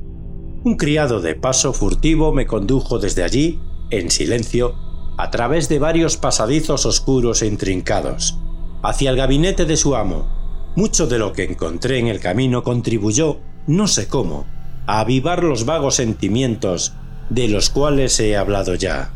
Un 0.64 0.76
criado 0.76 1.21
de 1.21 1.35
paso 1.35 1.73
furtivo 1.73 2.33
me 2.33 2.47
condujo 2.47 2.99
desde 2.99 3.23
allí, 3.23 3.61
en 3.90 4.11
silencio, 4.11 4.75
a 5.18 5.30
través 5.30 5.68
de 5.68 5.78
varios 5.78 6.16
pasadizos 6.16 6.87
oscuros 6.87 7.42
e 7.42 7.47
intrincados, 7.47 8.38
hacia 8.83 9.11
el 9.11 9.16
gabinete 9.16 9.64
de 9.64 9.76
su 9.76 9.95
amo. 9.95 10.26
Mucho 10.75 11.06
de 11.06 11.18
lo 11.18 11.33
que 11.33 11.45
encontré 11.45 11.99
en 11.99 12.09
el 12.09 12.21
camino 12.21 12.62
contribuyó, 12.62 13.40
no 13.66 13.87
sé 13.87 14.09
cómo, 14.09 14.47
a 14.87 15.00
avivar 15.00 15.45
los 15.45 15.64
vagos 15.64 15.97
sentimientos 15.97 16.95
de 17.30 17.49
los 17.49 17.71
cuales 17.71 18.18
he 18.21 18.37
hablado 18.37 18.75
ya. 18.75 19.12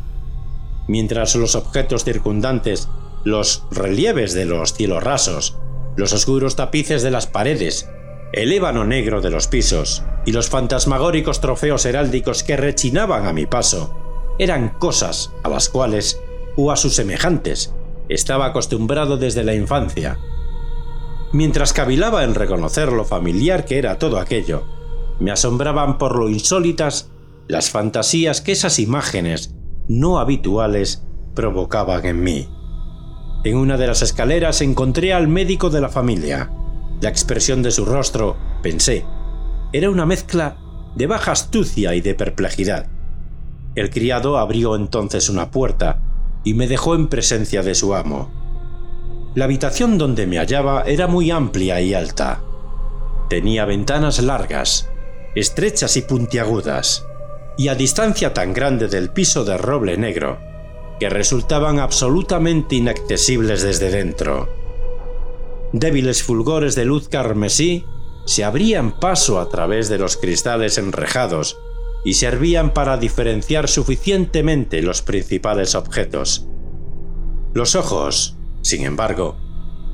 Mientras 0.87 1.35
los 1.35 1.55
objetos 1.55 2.03
circundantes, 2.03 2.89
los 3.23 3.63
relieves 3.71 4.33
de 4.33 4.45
los 4.45 4.73
cielos 4.73 5.03
rasos, 5.03 5.57
los 5.95 6.13
oscuros 6.13 6.55
tapices 6.55 7.03
de 7.03 7.11
las 7.11 7.27
paredes 7.27 7.87
el 8.33 8.53
ébano 8.53 8.85
negro 8.85 9.19
de 9.21 9.29
los 9.29 9.47
pisos 9.47 10.03
y 10.25 10.31
los 10.31 10.49
fantasmagóricos 10.49 11.41
trofeos 11.41 11.85
heráldicos 11.85 12.43
que 12.43 12.55
rechinaban 12.55 13.25
a 13.25 13.33
mi 13.33 13.45
paso 13.45 13.95
eran 14.39 14.69
cosas 14.69 15.31
a 15.43 15.49
las 15.49 15.69
cuales, 15.69 16.21
o 16.55 16.71
a 16.71 16.77
sus 16.77 16.95
semejantes, 16.95 17.73
estaba 18.09 18.45
acostumbrado 18.45 19.17
desde 19.17 19.43
la 19.43 19.53
infancia. 19.53 20.17
Mientras 21.33 21.73
cavilaba 21.73 22.23
en 22.23 22.35
reconocer 22.35 22.91
lo 22.91 23.05
familiar 23.05 23.65
que 23.65 23.77
era 23.77 23.99
todo 23.99 24.19
aquello, 24.19 24.63
me 25.19 25.31
asombraban 25.31 25.97
por 25.97 26.17
lo 26.17 26.29
insólitas 26.29 27.11
las 27.47 27.69
fantasías 27.69 28.41
que 28.41 28.53
esas 28.53 28.79
imágenes 28.79 29.53
no 29.87 30.19
habituales 30.19 31.03
provocaban 31.35 32.05
en 32.05 32.23
mí. 32.23 32.49
En 33.43 33.57
una 33.57 33.77
de 33.77 33.87
las 33.87 34.01
escaleras 34.01 34.61
encontré 34.61 35.13
al 35.13 35.27
médico 35.27 35.69
de 35.69 35.81
la 35.81 35.89
familia. 35.89 36.51
La 37.01 37.09
expresión 37.09 37.63
de 37.63 37.71
su 37.71 37.83
rostro, 37.83 38.37
pensé, 38.61 39.05
era 39.73 39.89
una 39.89 40.05
mezcla 40.05 40.57
de 40.95 41.07
baja 41.07 41.31
astucia 41.31 41.95
y 41.95 42.01
de 42.01 42.13
perplejidad. 42.13 42.87
El 43.73 43.89
criado 43.89 44.37
abrió 44.37 44.75
entonces 44.75 45.27
una 45.27 45.49
puerta 45.49 45.99
y 46.43 46.53
me 46.53 46.67
dejó 46.67 46.93
en 46.93 47.07
presencia 47.07 47.63
de 47.63 47.73
su 47.73 47.95
amo. 47.95 48.31
La 49.33 49.45
habitación 49.45 49.97
donde 49.97 50.27
me 50.27 50.37
hallaba 50.37 50.83
era 50.83 51.07
muy 51.07 51.31
amplia 51.31 51.81
y 51.81 51.93
alta. 51.95 52.41
Tenía 53.29 53.65
ventanas 53.65 54.21
largas, 54.21 54.89
estrechas 55.35 55.97
y 55.97 56.01
puntiagudas, 56.01 57.07
y 57.57 57.69
a 57.69 57.75
distancia 57.75 58.33
tan 58.33 58.53
grande 58.53 58.87
del 58.87 59.09
piso 59.09 59.43
de 59.43 59.57
roble 59.57 59.97
negro, 59.97 60.37
que 60.99 61.09
resultaban 61.09 61.79
absolutamente 61.79 62.75
inaccesibles 62.75 63.63
desde 63.63 63.89
dentro. 63.89 64.60
Débiles 65.73 66.23
fulgores 66.23 66.75
de 66.75 66.85
luz 66.85 67.07
carmesí 67.07 67.85
se 68.25 68.43
abrían 68.43 68.99
paso 68.99 69.39
a 69.39 69.49
través 69.49 69.89
de 69.89 69.97
los 69.97 70.17
cristales 70.17 70.77
enrejados 70.77 71.57
y 72.03 72.15
servían 72.15 72.73
para 72.73 72.97
diferenciar 72.97 73.67
suficientemente 73.67 74.81
los 74.81 75.01
principales 75.01 75.75
objetos. 75.75 76.47
Los 77.53 77.75
ojos, 77.75 78.37
sin 78.61 78.85
embargo, 78.85 79.37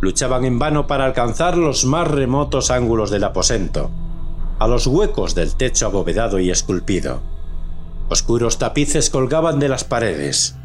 luchaban 0.02 0.46
en 0.46 0.60
vano 0.60 0.88
para 0.88 1.06
alcanzar 1.06 1.58
los 1.58 1.86
más 1.86 2.08
remotos 2.08 2.72
ángulos 2.72 3.10
del 3.10 3.24
aposento, 3.24 3.92
a 4.60 4.68
los 4.68 4.88
huecos 4.88 5.36
del 5.36 5.56
techo 5.56 5.88
abovedado 5.88 6.40
y 6.40 6.50
esculpido. 6.50 7.22
Oscuros 8.10 8.58
tapices 8.58 9.10
colgaban 9.10 9.60
de 9.60 9.70
las 9.70 9.84
paredes. 9.84 10.56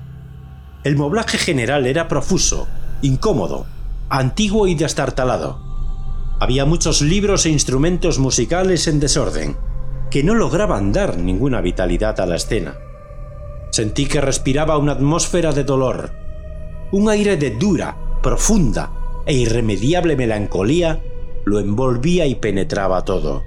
El 0.85 0.97
moblaje 0.97 1.39
general 1.39 1.87
era 1.87 2.09
profuso, 2.09 2.69
incómodo, 3.03 3.67
antiguo 4.13 4.67
y 4.67 4.75
destartalado. 4.75 5.59
Había 6.39 6.67
muchos 6.67 7.01
libros 7.01 7.47
e 7.47 7.49
instrumentos 7.49 8.19
musicales 8.19 8.87
en 8.87 9.01
desorden, 9.01 9.57
que 10.11 10.23
no 10.23 10.35
lograban 10.35 10.93
dar 10.93 11.17
ninguna 11.17 11.63
vitalidad 11.63 12.21
a 12.21 12.27
la 12.27 12.37
escena. 12.37 12.77
Sentí 13.71 14.05
que 14.05 14.21
respiraba 14.21 14.77
una 14.77 14.93
atmósfera 14.93 15.53
de 15.53 15.65
dolor, 15.65 16.13
un 16.93 17.09
aire 17.09 17.39
de 17.39 17.53
dura, 17.53 17.97
profunda 18.23 18.93
e 19.25 19.33
irremediable 19.33 20.15
melancolía 20.15 21.03
lo 21.47 21.59
envolvía 21.59 22.27
y 22.27 22.35
penetraba 22.35 23.07
todo. 23.07 23.45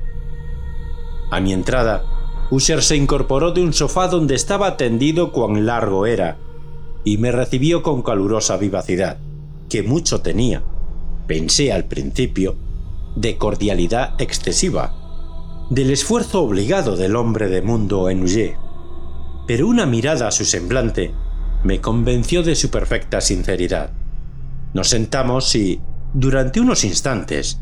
A 1.30 1.40
mi 1.42 1.54
entrada, 1.54 2.06
Usher 2.50 2.82
se 2.82 2.96
incorporó 2.96 3.52
de 3.52 3.62
un 3.62 3.72
sofá 3.72 4.08
donde 4.08 4.34
estaba 4.34 4.78
tendido 4.78 5.32
cuán 5.32 5.68
largo 5.68 6.08
era, 6.08 6.38
y 7.04 7.20
me 7.20 7.32
recibió 7.32 7.84
con 7.84 8.02
calurosa 8.02 8.58
vivacidad, 8.58 9.20
que 9.76 9.84
mucho 9.84 10.22
tenía, 10.22 10.64
pensé 11.28 11.74
al 11.74 11.84
principio, 11.84 12.56
de 13.18 13.36
cordialidad 13.36 14.14
excesiva, 14.20 15.66
del 15.70 15.92
esfuerzo 15.92 16.44
obligado 16.44 16.96
del 16.96 17.18
hombre 17.18 17.50
de 17.50 17.62
mundo 17.62 18.10
en 18.10 18.24
Uller. 18.24 18.56
Pero 19.46 19.68
una 19.68 19.86
mirada 19.86 20.30
a 20.30 20.32
su 20.32 20.46
semblante 20.46 21.12
me 21.66 21.82
convenció 21.82 22.42
de 22.42 22.56
su 22.56 22.70
perfecta 22.70 23.20
sinceridad. 23.20 23.92
Nos 24.74 24.88
sentamos 24.88 25.54
y, 25.56 25.82
durante 26.14 26.62
unos 26.62 26.86
instantes, 26.86 27.60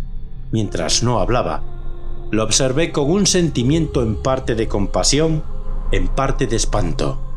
mientras 0.51 1.01
no 1.01 1.19
hablaba, 1.19 1.63
lo 2.29 2.43
observé 2.43 2.91
con 2.91 3.09
un 3.09 3.25
sentimiento 3.25 4.03
en 4.03 4.21
parte 4.21 4.53
de 4.53 4.67
compasión, 4.67 5.41
en 5.91 6.09
parte 6.09 6.45
de 6.45 6.57
espanto. 6.57 7.32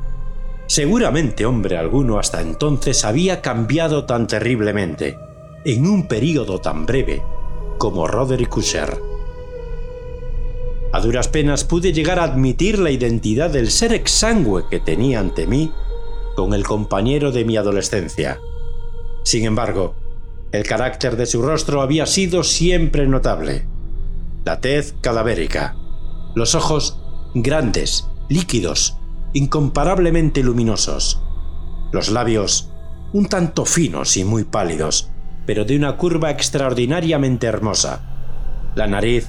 Seguramente 0.67 1.47
hombre 1.47 1.77
alguno 1.77 2.19
hasta 2.19 2.41
entonces 2.41 3.05
había 3.05 3.41
cambiado 3.41 4.05
tan 4.05 4.27
terriblemente, 4.27 5.19
en 5.65 5.87
un 5.87 6.09
período 6.09 6.61
tan 6.61 6.87
breve, 6.87 7.23
como 7.79 8.07
Roderick 8.07 8.57
Usher. 8.57 9.01
A 10.93 11.01
duras 11.01 11.29
penas 11.29 11.65
pude 11.65 11.93
llegar 11.93 12.19
a 12.19 12.25
admitir 12.25 12.79
la 12.79 12.91
identidad 12.91 13.51
del 13.51 13.71
ser 13.71 13.93
exangüe 13.93 14.65
que 14.71 14.81
tenía 14.81 15.21
ante 15.21 15.47
mí 15.47 15.73
con 16.37 16.55
el 16.55 16.65
compañero 16.65 17.33
de 17.33 17.45
mi 17.45 17.57
adolescencia. 17.57 18.41
Sin 19.23 19.45
embargo, 19.45 19.95
el 20.53 20.65
carácter 20.65 21.17
de 21.17 21.27
su 21.27 21.43
rostro 21.43 21.83
había 21.83 22.07
sido 22.07 22.43
siempre 22.45 23.07
notable 23.07 23.67
la 24.47 24.61
tez 24.61 24.95
cadavérica, 25.01 25.75
los 26.37 26.55
ojos 26.55 27.01
grandes, 27.35 28.07
líquidos, 28.29 28.97
incomparablemente 29.37 30.43
luminosos, 30.43 31.21
los 31.93 32.09
labios 32.09 32.73
un 33.13 33.27
tanto 33.27 33.67
finos 33.67 34.17
y 34.17 34.25
muy 34.25 34.45
pálidos, 34.45 35.11
pero 35.45 35.67
de 35.67 35.77
una 35.77 35.99
curva 35.99 36.31
extraordinariamente 36.31 37.47
hermosa, 37.47 38.01
la 38.75 38.87
nariz 38.87 39.29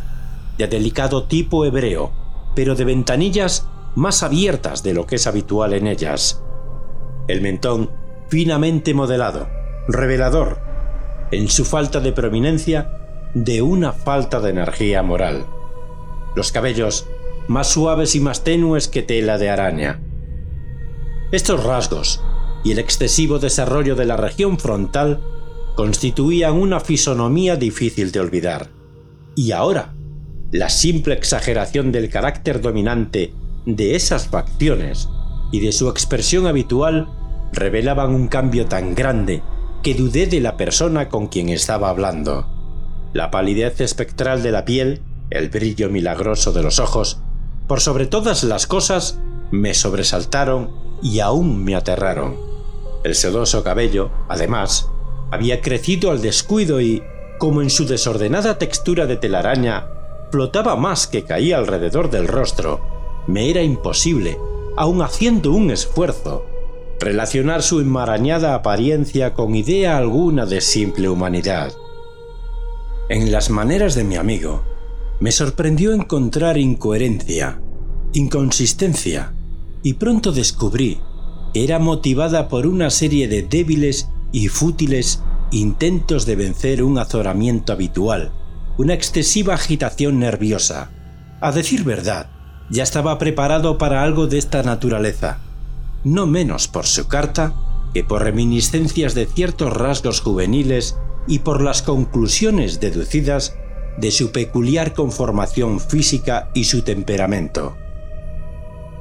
de 0.58 0.68
delicado 0.68 1.26
tipo 1.26 1.66
hebreo, 1.66 2.14
pero 2.56 2.74
de 2.74 2.86
ventanillas 2.86 3.68
más 3.96 4.24
abiertas 4.24 4.82
de 4.82 4.94
lo 4.94 5.06
que 5.06 5.18
es 5.18 5.28
habitual 5.28 5.74
en 5.74 5.88
ellas, 5.88 6.42
el 7.28 7.42
mentón 7.42 7.92
finamente 8.30 8.94
modelado, 8.94 9.50
revelador, 9.90 10.62
en 11.32 11.50
su 11.50 11.66
falta 11.66 12.00
de 12.00 12.14
prominencia, 12.14 13.30
de 13.34 13.62
una 13.62 13.92
falta 13.92 14.40
de 14.40 14.52
energía 14.52 15.04
moral. 15.04 15.46
Los 16.34 16.54
cabellos 16.54 17.10
más 17.48 17.70
suaves 17.70 18.16
y 18.16 18.20
más 18.20 18.44
tenues 18.44 18.88
que 18.88 19.04
tela 19.04 19.38
de 19.38 19.50
araña. 19.50 20.02
Estos 21.32 21.64
rasgos 21.64 22.22
y 22.64 22.72
el 22.72 22.80
excesivo 22.80 23.40
desarrollo 23.40 23.96
de 23.96 24.06
la 24.06 24.18
región 24.18 24.60
frontal 24.60 25.22
constituían 25.76 26.54
una 26.54 26.80
fisonomía 26.80 27.56
difícil 27.56 28.12
de 28.12 28.20
olvidar. 28.20 28.70
Y 29.36 29.52
ahora, 29.52 29.94
la 30.52 30.70
simple 30.70 31.14
exageración 31.14 31.92
del 31.92 32.10
carácter 32.10 32.62
dominante 32.62 33.34
de 33.66 33.96
esas 33.96 34.28
facciones 34.28 35.10
y 35.52 35.60
de 35.60 35.72
su 35.72 35.90
expresión 35.90 36.48
habitual 36.48 37.10
revelaban 37.54 38.14
un 38.14 38.28
cambio 38.28 38.66
tan 38.66 38.96
grande 38.96 39.44
que 39.84 39.94
dudé 39.94 40.26
de 40.28 40.40
la 40.40 40.58
persona 40.58 41.10
con 41.10 41.28
quien 41.28 41.50
estaba 41.50 41.90
hablando. 41.90 42.48
La 43.14 43.32
palidez 43.32 43.80
espectral 43.82 44.44
de 44.44 44.52
la 44.52 44.66
piel, 44.66 45.02
el 45.30 45.50
brillo 45.50 45.90
milagroso 45.90 46.52
de 46.52 46.64
los 46.64 46.80
ojos, 46.80 47.22
por 47.68 47.82
sobre 47.82 48.08
todas 48.08 48.44
las 48.44 48.66
cosas, 48.66 49.20
me 49.52 49.74
sobresaltaron 49.74 50.72
y 51.02 51.20
aún 51.20 51.64
me 51.64 51.76
aterraron. 51.76 52.38
El 53.04 53.16
sedoso 53.16 53.64
cabello, 53.64 54.10
además, 54.28 54.90
había 55.32 55.62
crecido 55.62 56.12
al 56.12 56.22
descuido 56.22 56.82
y, 56.82 57.04
como 57.38 57.62
en 57.62 57.70
su 57.70 57.86
desordenada 57.86 58.58
textura 58.58 59.06
de 59.06 59.18
telaraña, 59.18 59.88
flotaba 60.32 60.76
más 60.76 61.08
que 61.08 61.24
caía 61.24 61.58
alrededor 61.58 62.10
del 62.10 62.28
rostro, 62.28 62.82
me 63.28 63.50
era 63.50 63.62
imposible, 63.62 64.38
aun 64.76 65.02
haciendo 65.02 65.52
un 65.52 65.72
esfuerzo, 65.72 66.46
relacionar 67.00 67.62
su 67.62 67.80
enmarañada 67.80 68.56
apariencia 68.56 69.34
con 69.34 69.56
idea 69.56 69.98
alguna 69.98 70.46
de 70.46 70.62
simple 70.62 71.10
humanidad. 71.10 71.74
En 73.10 73.32
las 73.32 73.50
maneras 73.50 73.96
de 73.96 74.04
mi 74.04 74.16
amigo, 74.16 74.64
me 75.20 75.32
sorprendió 75.32 75.94
encontrar 75.94 76.58
incoherencia, 76.58 77.62
inconsistencia, 78.14 79.34
y 79.84 79.94
pronto 79.94 80.32
descubrí 80.32 81.00
que 81.54 81.64
era 81.64 81.80
motivada 81.80 82.50
por 82.50 82.68
una 82.68 82.90
serie 82.90 83.28
de 83.28 83.44
débiles 83.44 84.10
y 84.32 84.48
fútiles 84.50 85.22
intentos 85.52 86.26
de 86.26 86.36
vencer 86.36 86.84
un 86.84 87.00
azoramiento 87.00 87.74
habitual, 87.74 88.32
una 88.78 88.94
excesiva 88.94 89.56
agitación 89.56 90.20
nerviosa. 90.20 90.92
A 91.42 91.52
decir 91.52 91.84
verdad, 91.84 92.30
ya 92.70 92.84
estaba 92.84 93.18
preparado 93.18 93.78
para 93.78 94.04
algo 94.04 94.28
de 94.28 94.38
esta 94.38 94.62
naturaleza, 94.62 95.40
no 96.04 96.28
menos 96.28 96.68
por 96.68 96.86
su 96.86 97.08
carta 97.08 97.56
que 97.94 98.04
por 98.04 98.24
reminiscencias 98.24 99.16
de 99.16 99.26
ciertos 99.26 99.74
rasgos 99.74 100.22
juveniles 100.22 100.98
y 101.28 101.40
por 101.40 101.62
las 101.62 101.82
conclusiones 101.82 102.80
deducidas 102.80 103.56
de 103.98 104.12
su 104.12 104.32
peculiar 104.32 104.94
conformación 104.94 105.80
física 105.80 106.50
y 106.54 106.66
su 106.66 106.84
temperamento. 106.84 107.76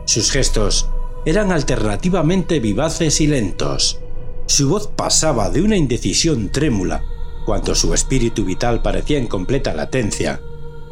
Sus 0.06 0.30
gestos 0.30 0.88
eran 1.24 1.52
alternativamente 1.52 2.60
vivaces 2.60 3.20
y 3.20 3.26
lentos. 3.26 4.00
Su 4.46 4.68
voz 4.68 4.86
pasaba 4.86 5.50
de 5.50 5.62
una 5.62 5.76
indecisión 5.76 6.50
trémula, 6.50 7.02
cuando 7.44 7.74
su 7.74 7.92
espíritu 7.94 8.44
vital 8.44 8.82
parecía 8.82 9.18
en 9.18 9.26
completa 9.26 9.74
latencia, 9.74 10.40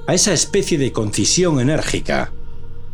a 0.07 0.15
esa 0.15 0.33
especie 0.33 0.77
de 0.77 0.93
concisión 0.93 1.61
enérgica, 1.61 2.33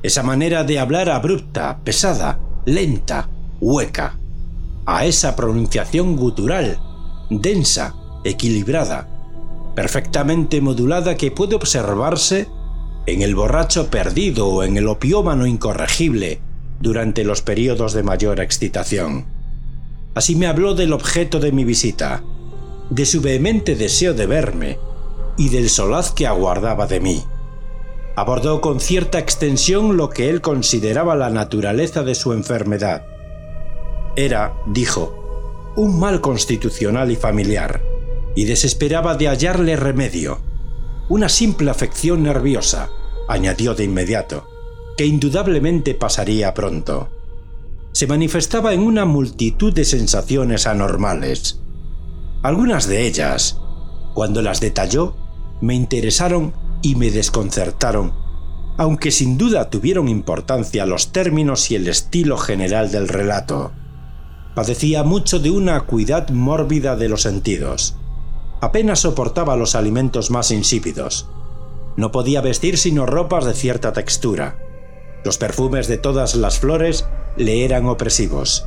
esa 0.03 0.23
manera 0.23 0.64
de 0.64 0.79
hablar 0.79 1.11
abrupta, 1.11 1.81
pesada, 1.83 2.38
lenta, 2.66 3.29
hueca, 3.61 4.18
a 4.87 5.07
esa 5.07 5.37
pronunciación 5.37 6.16
gutural, 6.16 6.79
densa, 7.31 7.94
equilibrada, 8.25 9.19
perfectamente 9.74 10.61
modulada 10.61 11.16
que 11.16 11.30
puede 11.30 11.54
observarse 11.54 12.48
en 13.06 13.22
el 13.22 13.35
borracho 13.35 13.88
perdido 13.90 14.48
o 14.48 14.62
en 14.62 14.76
el 14.76 14.88
opiómano 14.88 15.46
incorregible, 15.46 16.40
durante 16.80 17.24
los 17.24 17.42
periodos 17.42 17.92
de 17.92 18.02
mayor 18.02 18.40
excitación. 18.40 19.26
Así 20.14 20.35
me 20.35 20.46
habló 20.46 20.74
del 20.74 20.92
objeto 20.92 21.38
de 21.38 21.52
mi 21.52 21.64
visita, 21.64 22.22
de 22.88 23.06
su 23.06 23.20
vehemente 23.20 23.76
deseo 23.76 24.14
de 24.14 24.26
verme 24.26 24.78
y 25.37 25.50
del 25.50 25.68
solaz 25.68 26.11
que 26.11 26.26
aguardaba 26.26 26.87
de 26.87 27.00
mí. 27.00 27.22
Abordó 28.16 28.61
con 28.61 28.80
cierta 28.80 29.18
extensión 29.18 29.96
lo 29.96 30.11
que 30.11 30.28
él 30.28 30.40
consideraba 30.40 31.14
la 31.14 31.30
naturaleza 31.30 32.02
de 32.02 32.14
su 32.14 32.33
enfermedad. 32.33 33.04
Era, 34.16 34.54
dijo, 34.66 35.72
un 35.76 36.00
mal 36.00 36.20
constitucional 36.20 37.11
y 37.11 37.16
familiar, 37.16 37.80
y 38.34 38.44
desesperaba 38.44 39.16
de 39.16 39.28
hallarle 39.28 39.76
remedio. 39.76 40.40
Una 41.08 41.28
simple 41.28 41.70
afección 41.70 42.22
nerviosa, 42.22 42.90
añadió 43.28 43.74
de 43.74 43.84
inmediato, 43.84 44.46
que 44.96 45.06
indudablemente 45.06 45.94
pasaría 45.94 46.54
pronto. 46.54 47.08
Se 47.92 48.06
manifestaba 48.06 48.72
en 48.72 48.80
una 48.80 49.04
multitud 49.04 49.72
de 49.72 49.84
sensaciones 49.84 50.66
anormales. 50.66 51.60
Algunas 52.42 52.86
de 52.86 53.06
ellas, 53.06 53.58
cuando 54.14 54.42
las 54.42 54.60
detalló, 54.60 55.16
me 55.60 55.74
interesaron 55.74 56.54
y 56.82 56.94
me 56.94 57.10
desconcertaron, 57.10 58.12
aunque 58.76 59.10
sin 59.10 59.36
duda 59.36 59.68
tuvieron 59.68 60.08
importancia 60.08 60.86
los 60.86 61.12
términos 61.12 61.70
y 61.70 61.74
el 61.74 61.88
estilo 61.88 62.38
general 62.38 62.90
del 62.90 63.08
relato. 63.08 63.72
Padecía 64.54 65.04
mucho 65.04 65.38
de 65.38 65.50
una 65.50 65.76
acuidad 65.76 66.30
mórbida 66.30 66.96
de 66.96 67.08
los 67.08 67.22
sentidos. 67.22 67.96
Apenas 68.61 69.01
soportaba 69.01 69.57
los 69.57 69.75
alimentos 69.75 70.31
más 70.31 70.51
insípidos. 70.51 71.29
No 71.96 72.12
podía 72.12 72.40
vestir 72.40 72.79
sino 72.79 73.07
ropas 73.07 73.44
de 73.44 73.55
cierta 73.55 73.92
textura. 73.92 74.59
Los 75.25 75.38
perfumes 75.38 75.88
de 75.88 75.99
todas 75.99 76.35
las 76.35 76.59
flores 76.59 77.07
le 77.37 77.64
eran 77.64 77.87
opresivos. 77.87 78.66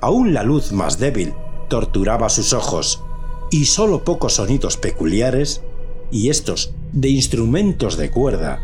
Aún 0.00 0.34
la 0.34 0.42
luz 0.42 0.72
más 0.72 0.98
débil 0.98 1.34
torturaba 1.68 2.28
sus 2.28 2.52
ojos, 2.52 3.02
y 3.50 3.66
sólo 3.66 4.04
pocos 4.04 4.34
sonidos 4.34 4.76
peculiares, 4.76 5.62
y 6.10 6.30
estos 6.30 6.74
de 6.92 7.08
instrumentos 7.08 7.96
de 7.96 8.10
cuerda, 8.10 8.60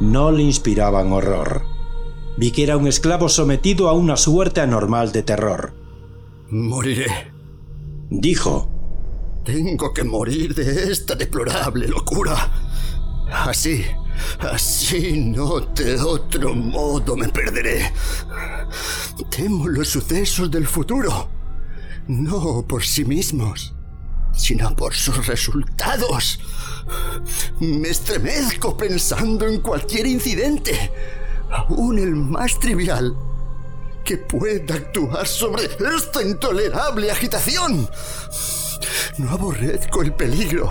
no 0.00 0.30
le 0.30 0.42
inspiraban 0.42 1.12
horror. 1.12 1.62
Vi 2.36 2.50
que 2.50 2.64
era 2.64 2.76
un 2.76 2.86
esclavo 2.86 3.28
sometido 3.28 3.88
a 3.88 3.92
una 3.92 4.16
suerte 4.16 4.60
anormal 4.60 5.12
de 5.12 5.22
terror. 5.22 5.74
Moriré, 6.48 7.32
dijo. 8.10 8.71
Tengo 9.44 9.92
que 9.92 10.04
morir 10.04 10.54
de 10.54 10.92
esta 10.92 11.16
deplorable 11.16 11.88
locura. 11.88 12.48
Así, 13.28 13.84
así 14.40 15.18
no 15.18 15.58
de 15.60 16.00
otro 16.00 16.54
modo 16.54 17.16
me 17.16 17.28
perderé. 17.28 17.92
Temo 19.30 19.66
los 19.66 19.88
sucesos 19.88 20.48
del 20.48 20.68
futuro, 20.68 21.28
no 22.06 22.64
por 22.68 22.84
sí 22.84 23.04
mismos, 23.04 23.74
sino 24.32 24.76
por 24.76 24.94
sus 24.94 25.26
resultados. 25.26 26.38
Me 27.58 27.88
estremezco 27.88 28.76
pensando 28.76 29.48
en 29.48 29.60
cualquier 29.60 30.06
incidente, 30.06 30.92
aún 31.50 31.98
el 31.98 32.14
más 32.14 32.60
trivial, 32.60 33.16
que 34.04 34.18
pueda 34.18 34.74
actuar 34.74 35.26
sobre 35.26 35.64
esta 35.64 36.22
intolerable 36.22 37.10
agitación. 37.10 37.88
No 39.18 39.30
aborrezco 39.30 40.02
el 40.02 40.14
peligro, 40.14 40.66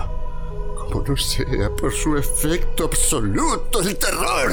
como 0.78 1.04
no 1.06 1.16
sea 1.16 1.70
por 1.76 1.92
su 1.92 2.16
efecto 2.16 2.84
absoluto 2.84 3.80
el 3.80 3.96
terror. 3.96 4.52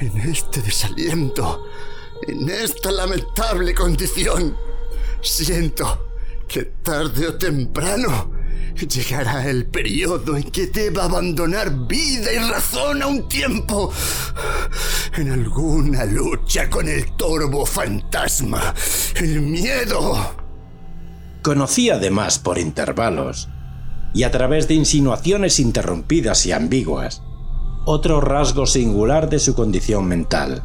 En 0.00 0.16
este 0.18 0.62
desaliento, 0.62 1.66
en 2.26 2.48
esta 2.48 2.90
lamentable 2.92 3.74
condición, 3.74 4.56
siento 5.20 6.08
que 6.46 6.64
tarde 6.82 7.28
o 7.28 7.34
temprano 7.36 8.38
llegará 8.86 9.48
el 9.48 9.66
periodo 9.66 10.36
en 10.36 10.50
que 10.50 10.66
deba 10.66 11.04
abandonar 11.04 11.86
vida 11.86 12.32
y 12.32 12.38
razón 12.38 13.02
a 13.02 13.06
un 13.08 13.28
tiempo 13.28 13.92
en 15.16 15.32
alguna 15.32 16.04
lucha 16.04 16.70
con 16.70 16.88
el 16.88 17.16
torbo 17.16 17.66
fantasma, 17.66 18.74
el 19.16 19.40
miedo. 19.40 20.47
Conocí 21.48 21.88
además 21.88 22.38
por 22.38 22.58
intervalos 22.58 23.48
y 24.12 24.24
a 24.24 24.30
través 24.30 24.68
de 24.68 24.74
insinuaciones 24.74 25.60
interrumpidas 25.60 26.44
y 26.44 26.52
ambiguas 26.52 27.22
otro 27.86 28.20
rasgo 28.20 28.66
singular 28.66 29.30
de 29.30 29.38
su 29.38 29.54
condición 29.54 30.04
mental. 30.04 30.62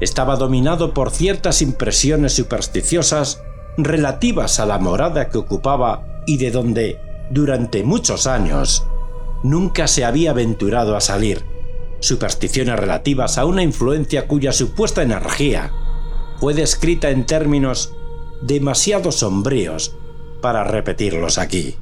Estaba 0.00 0.36
dominado 0.36 0.94
por 0.94 1.10
ciertas 1.10 1.60
impresiones 1.60 2.32
supersticiosas 2.32 3.42
relativas 3.76 4.58
a 4.58 4.64
la 4.64 4.78
morada 4.78 5.28
que 5.28 5.36
ocupaba 5.36 6.22
y 6.26 6.38
de 6.38 6.50
donde, 6.50 6.98
durante 7.30 7.84
muchos 7.84 8.26
años, 8.26 8.86
nunca 9.42 9.86
se 9.86 10.06
había 10.06 10.30
aventurado 10.30 10.96
a 10.96 11.02
salir, 11.02 11.44
supersticiones 12.00 12.80
relativas 12.80 13.36
a 13.36 13.44
una 13.44 13.62
influencia 13.62 14.26
cuya 14.26 14.52
supuesta 14.52 15.02
energía 15.02 15.74
fue 16.38 16.54
descrita 16.54 17.10
en 17.10 17.26
términos 17.26 17.92
demasiado 18.42 19.12
sombríos 19.12 19.96
para 20.40 20.64
repetirlos 20.64 21.38
aquí. 21.38 21.76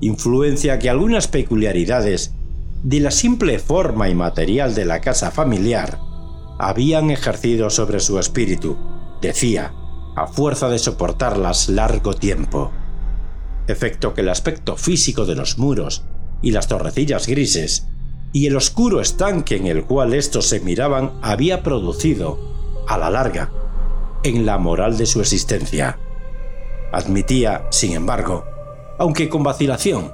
Influencia 0.00 0.78
que 0.78 0.90
algunas 0.90 1.28
peculiaridades 1.28 2.34
de 2.82 3.00
la 3.00 3.10
simple 3.10 3.58
forma 3.58 4.08
y 4.08 4.14
material 4.14 4.74
de 4.74 4.84
la 4.84 5.00
casa 5.00 5.30
familiar 5.30 5.98
habían 6.58 7.10
ejercido 7.10 7.70
sobre 7.70 8.00
su 8.00 8.18
espíritu, 8.18 8.76
decía, 9.20 9.72
a 10.16 10.26
fuerza 10.26 10.68
de 10.68 10.78
soportarlas 10.78 11.68
largo 11.68 12.14
tiempo. 12.14 12.72
Efecto 13.68 14.12
que 14.14 14.22
el 14.22 14.28
aspecto 14.28 14.76
físico 14.76 15.24
de 15.24 15.36
los 15.36 15.58
muros 15.58 16.04
y 16.42 16.50
las 16.50 16.66
torrecillas 16.66 17.28
grises 17.28 17.86
y 18.32 18.46
el 18.46 18.56
oscuro 18.56 19.00
estanque 19.00 19.56
en 19.56 19.66
el 19.66 19.84
cual 19.84 20.14
estos 20.14 20.48
se 20.48 20.60
miraban 20.60 21.12
había 21.22 21.62
producido, 21.62 22.38
a 22.88 22.98
la 22.98 23.10
larga, 23.10 23.50
en 24.22 24.46
la 24.46 24.58
moral 24.58 24.96
de 24.96 25.06
su 25.06 25.20
existencia. 25.20 25.98
Admitía, 26.92 27.66
sin 27.70 27.92
embargo, 27.92 28.44
aunque 28.98 29.28
con 29.28 29.42
vacilación, 29.42 30.12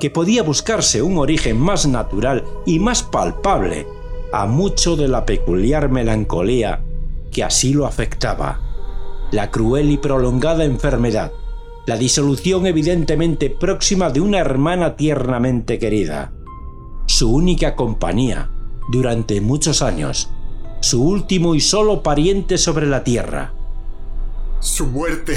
que 0.00 0.10
podía 0.10 0.42
buscarse 0.42 1.02
un 1.02 1.18
origen 1.18 1.58
más 1.58 1.86
natural 1.86 2.44
y 2.66 2.78
más 2.78 3.02
palpable 3.02 3.86
a 4.32 4.46
mucho 4.46 4.96
de 4.96 5.08
la 5.08 5.24
peculiar 5.24 5.88
melancolía 5.88 6.82
que 7.30 7.44
así 7.44 7.72
lo 7.72 7.86
afectaba 7.86 8.66
la 9.30 9.50
cruel 9.50 9.90
y 9.90 9.96
prolongada 9.96 10.64
enfermedad, 10.64 11.32
la 11.86 11.96
disolución 11.96 12.66
evidentemente 12.66 13.50
próxima 13.50 14.10
de 14.10 14.20
una 14.20 14.38
hermana 14.38 14.96
tiernamente 14.96 15.78
querida, 15.78 16.32
su 17.06 17.32
única 17.34 17.74
compañía 17.74 18.50
durante 18.90 19.40
muchos 19.40 19.82
años, 19.82 20.30
su 20.80 21.02
último 21.02 21.54
y 21.54 21.60
solo 21.60 22.02
pariente 22.02 22.58
sobre 22.58 22.86
la 22.86 23.04
tierra. 23.04 23.52
Su 24.60 24.86
muerte. 24.86 25.36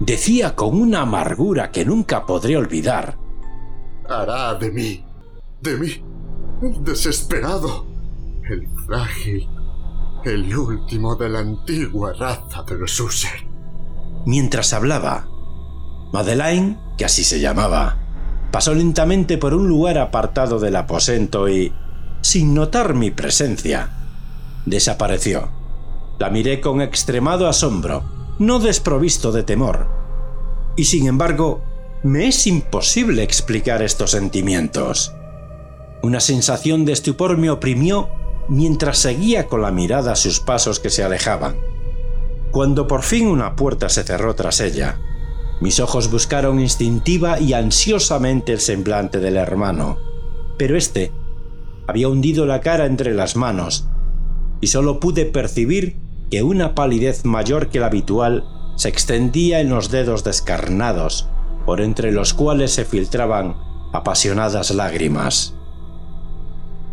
Decía 0.00 0.54
con 0.54 0.80
una 0.80 1.02
amargura 1.02 1.70
que 1.70 1.84
nunca 1.84 2.26
podré 2.26 2.56
olvidar. 2.56 3.16
Hará 4.08 4.54
de 4.54 4.70
mí, 4.70 5.04
de 5.62 5.76
mí, 5.76 6.04
desesperado, 6.82 7.86
el 8.48 8.68
frágil 8.86 9.48
el 10.26 10.56
último 10.56 11.14
de 11.14 11.28
la 11.28 11.40
antigua 11.40 12.12
raza 12.12 12.62
de 12.64 12.76
los 12.76 12.98
User. 12.98 13.46
Mientras 14.24 14.72
hablaba, 14.72 15.28
Madeleine, 16.12 16.78
que 16.98 17.04
así 17.04 17.22
se 17.22 17.40
llamaba, 17.40 17.98
pasó 18.50 18.74
lentamente 18.74 19.38
por 19.38 19.54
un 19.54 19.68
lugar 19.68 19.98
apartado 19.98 20.58
del 20.58 20.76
aposento 20.76 21.48
y, 21.48 21.72
sin 22.22 22.54
notar 22.54 22.94
mi 22.94 23.10
presencia, 23.10 23.90
desapareció. 24.66 25.48
La 26.18 26.28
miré 26.28 26.60
con 26.60 26.82
extremado 26.82 27.48
asombro, 27.48 28.02
no 28.38 28.58
desprovisto 28.58 29.32
de 29.32 29.44
temor. 29.44 29.88
Y 30.76 30.84
sin 30.84 31.06
embargo, 31.06 31.62
me 32.02 32.28
es 32.28 32.46
imposible 32.46 33.22
explicar 33.22 33.82
estos 33.82 34.10
sentimientos. 34.10 35.12
Una 36.02 36.20
sensación 36.20 36.84
de 36.84 36.92
estupor 36.92 37.38
me 37.38 37.50
oprimió 37.50 38.10
mientras 38.48 38.98
seguía 38.98 39.46
con 39.46 39.62
la 39.62 39.70
mirada 39.70 40.14
sus 40.16 40.40
pasos 40.40 40.78
que 40.78 40.90
se 40.90 41.02
alejaban. 41.02 41.56
Cuando 42.50 42.86
por 42.86 43.02
fin 43.02 43.26
una 43.26 43.56
puerta 43.56 43.88
se 43.88 44.04
cerró 44.04 44.34
tras 44.34 44.60
ella, 44.60 45.00
mis 45.60 45.80
ojos 45.80 46.10
buscaron 46.10 46.60
instintiva 46.60 47.40
y 47.40 47.54
ansiosamente 47.54 48.52
el 48.52 48.60
semblante 48.60 49.18
del 49.20 49.36
hermano, 49.36 49.98
pero 50.58 50.76
éste 50.76 51.12
había 51.86 52.08
hundido 52.08 52.46
la 52.46 52.60
cara 52.60 52.86
entre 52.86 53.14
las 53.14 53.36
manos 53.36 53.88
y 54.60 54.68
solo 54.68 55.00
pude 55.00 55.26
percibir 55.26 55.96
que 56.30 56.42
una 56.42 56.74
palidez 56.74 57.24
mayor 57.24 57.68
que 57.68 57.80
la 57.80 57.86
habitual 57.86 58.44
se 58.76 58.88
extendía 58.88 59.60
en 59.60 59.70
los 59.70 59.90
dedos 59.90 60.24
descarnados, 60.24 61.28
por 61.64 61.80
entre 61.80 62.12
los 62.12 62.34
cuales 62.34 62.72
se 62.72 62.84
filtraban 62.84 63.56
apasionadas 63.92 64.70
lágrimas. 64.70 65.54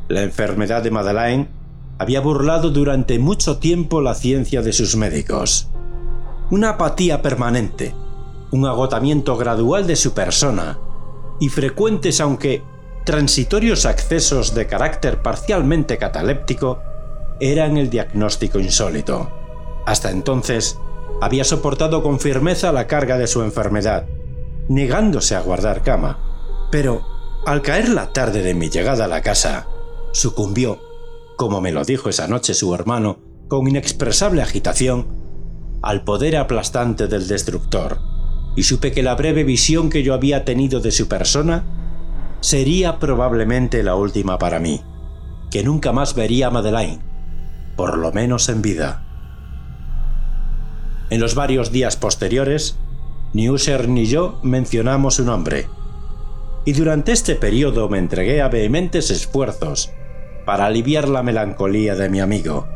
La 0.07 0.23
enfermedad 0.23 0.83
de 0.83 0.91
Madeleine 0.91 1.49
había 1.97 2.21
burlado 2.21 2.69
durante 2.69 3.19
mucho 3.19 3.57
tiempo 3.57 4.01
la 4.01 4.15
ciencia 4.15 4.61
de 4.61 4.73
sus 4.73 4.95
médicos. 4.95 5.69
Una 6.49 6.71
apatía 6.71 7.21
permanente, 7.21 7.93
un 8.51 8.65
agotamiento 8.65 9.37
gradual 9.37 9.87
de 9.87 9.95
su 9.95 10.13
persona 10.13 10.77
y 11.39 11.49
frecuentes 11.49 12.19
aunque 12.21 12.61
transitorios 13.05 13.85
accesos 13.85 14.53
de 14.53 14.67
carácter 14.67 15.21
parcialmente 15.21 15.97
cataléptico 15.97 16.79
eran 17.39 17.77
el 17.77 17.89
diagnóstico 17.89 18.59
insólito. 18.59 19.31
Hasta 19.85 20.11
entonces, 20.11 20.77
había 21.21 21.43
soportado 21.43 22.03
con 22.03 22.19
firmeza 22.19 22.71
la 22.71 22.87
carga 22.87 23.17
de 23.17 23.27
su 23.27 23.41
enfermedad, 23.41 24.05
negándose 24.69 25.35
a 25.35 25.41
guardar 25.41 25.83
cama. 25.83 26.67
Pero, 26.71 27.01
al 27.45 27.61
caer 27.61 27.89
la 27.89 28.13
tarde 28.13 28.41
de 28.41 28.53
mi 28.53 28.69
llegada 28.69 29.05
a 29.05 29.09
la 29.09 29.21
casa, 29.21 29.67
sucumbió, 30.11 30.79
como 31.35 31.61
me 31.61 31.71
lo 31.71 31.83
dijo 31.83 32.09
esa 32.09 32.27
noche 32.27 32.53
su 32.53 32.73
hermano, 32.73 33.19
con 33.47 33.67
inexpresable 33.67 34.41
agitación, 34.41 35.07
al 35.81 36.03
poder 36.03 36.37
aplastante 36.37 37.07
del 37.07 37.27
destructor, 37.27 37.99
y 38.55 38.63
supe 38.63 38.91
que 38.91 39.03
la 39.03 39.15
breve 39.15 39.43
visión 39.43 39.89
que 39.89 40.03
yo 40.03 40.13
había 40.13 40.45
tenido 40.45 40.79
de 40.79 40.91
su 40.91 41.07
persona 41.07 41.65
sería 42.39 42.99
probablemente 42.99 43.83
la 43.83 43.95
última 43.95 44.37
para 44.37 44.59
mí, 44.59 44.81
que 45.51 45.63
nunca 45.63 45.91
más 45.91 46.15
vería 46.15 46.47
a 46.47 46.51
Madeleine, 46.51 46.99
por 47.75 47.97
lo 47.97 48.11
menos 48.11 48.49
en 48.49 48.61
vida. 48.61 49.03
En 51.09 51.19
los 51.19 51.35
varios 51.35 51.71
días 51.71 51.95
posteriores, 51.95 52.77
ni 53.33 53.49
User 53.49 53.87
ni 53.89 54.05
yo 54.05 54.39
mencionamos 54.43 55.15
su 55.15 55.25
nombre, 55.25 55.67
y 56.65 56.73
durante 56.73 57.11
este 57.11 57.35
periodo 57.35 57.89
me 57.89 57.99
entregué 57.99 58.41
a 58.41 58.47
vehementes 58.47 59.11
esfuerzos 59.11 59.91
para 60.45 60.65
aliviar 60.65 61.09
la 61.09 61.23
melancolía 61.23 61.95
de 61.95 62.09
mi 62.09 62.19
amigo. 62.19 62.67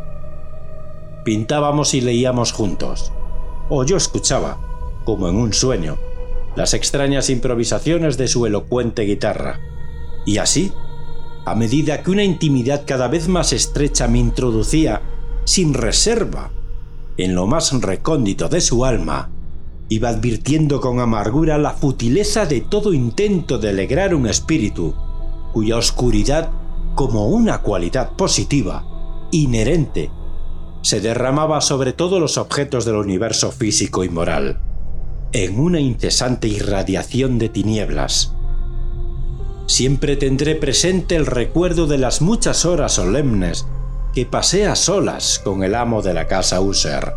Pintábamos 1.23 1.93
y 1.93 2.01
leíamos 2.01 2.51
juntos, 2.51 3.11
o 3.69 3.83
yo 3.83 3.97
escuchaba, 3.97 4.59
como 5.05 5.29
en 5.29 5.35
un 5.35 5.53
sueño, 5.53 5.97
las 6.55 6.73
extrañas 6.73 7.29
improvisaciones 7.29 8.17
de 8.17 8.27
su 8.27 8.45
elocuente 8.45 9.03
guitarra. 9.03 9.59
Y 10.25 10.39
así, 10.39 10.73
a 11.49 11.55
medida 11.55 12.03
que 12.03 12.11
una 12.11 12.25
intimidad 12.25 12.83
cada 12.85 13.07
vez 13.07 13.29
más 13.29 13.53
estrecha 13.53 14.09
me 14.09 14.19
introducía, 14.19 15.01
sin 15.45 15.73
reserva, 15.73 16.51
en 17.15 17.35
lo 17.35 17.47
más 17.47 17.71
recóndito 17.81 18.49
de 18.49 18.59
su 18.59 18.83
alma, 18.83 19.29
iba 19.87 20.09
advirtiendo 20.09 20.81
con 20.81 20.99
amargura 20.99 21.57
la 21.57 21.71
futileza 21.71 22.45
de 22.45 22.59
todo 22.59 22.93
intento 22.93 23.59
de 23.59 23.69
alegrar 23.69 24.13
un 24.13 24.27
espíritu, 24.27 24.93
cuya 25.53 25.77
oscuridad, 25.77 26.51
como 26.95 27.27
una 27.27 27.61
cualidad 27.61 28.17
positiva, 28.17 28.83
inherente, 29.31 30.11
se 30.81 30.99
derramaba 30.99 31.61
sobre 31.61 31.93
todos 31.93 32.19
los 32.19 32.37
objetos 32.37 32.83
del 32.83 32.95
universo 32.95 33.53
físico 33.53 34.03
y 34.03 34.09
moral, 34.09 34.59
en 35.31 35.57
una 35.61 35.79
incesante 35.79 36.49
irradiación 36.49 37.39
de 37.39 37.47
tinieblas. 37.47 38.33
Siempre 39.67 40.15
tendré 40.15 40.55
presente 40.55 41.17
el 41.17 41.25
recuerdo 41.25 41.87
de 41.87 41.97
las 41.97 42.21
muchas 42.21 42.65
horas 42.65 42.93
solemnes 42.93 43.67
que 44.13 44.25
pasé 44.25 44.65
a 44.65 44.75
solas 44.75 45.39
con 45.43 45.61
el 45.61 45.75
amo 45.75 46.01
de 46.01 46.13
la 46.13 46.25
casa 46.25 46.61
User. 46.61 47.13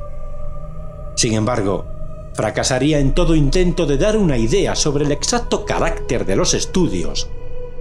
Sin 1.14 1.34
embargo, 1.34 1.86
fracasaría 2.34 2.98
en 2.98 3.14
todo 3.14 3.36
intento 3.36 3.86
de 3.86 3.98
dar 3.98 4.16
una 4.16 4.36
idea 4.36 4.74
sobre 4.74 5.04
el 5.04 5.12
exacto 5.12 5.64
carácter 5.64 6.26
de 6.26 6.34
los 6.34 6.52
estudios 6.52 7.28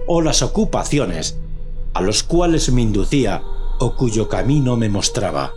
o 0.06 0.22
las 0.22 0.40
ocupaciones 0.40 1.36
a 1.92 2.00
los 2.00 2.22
cuales 2.22 2.70
me 2.70 2.82
inducía 2.82 3.42
o 3.80 3.96
cuyo 3.96 4.28
camino 4.28 4.76
me 4.76 4.88
mostraba. 4.88 5.52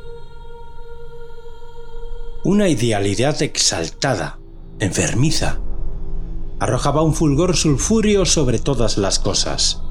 Una 2.43 2.67
idealidad 2.67 3.41
exaltada, 3.43 4.39
enfermiza, 4.79 5.59
arrojaba 6.59 7.01
un 7.01 7.13
fulgor 7.13 7.55
sulfúreo 7.55 8.25
sobre 8.25 8.59
todas 8.59 8.97
las 8.97 9.19
cosas. 9.19 9.81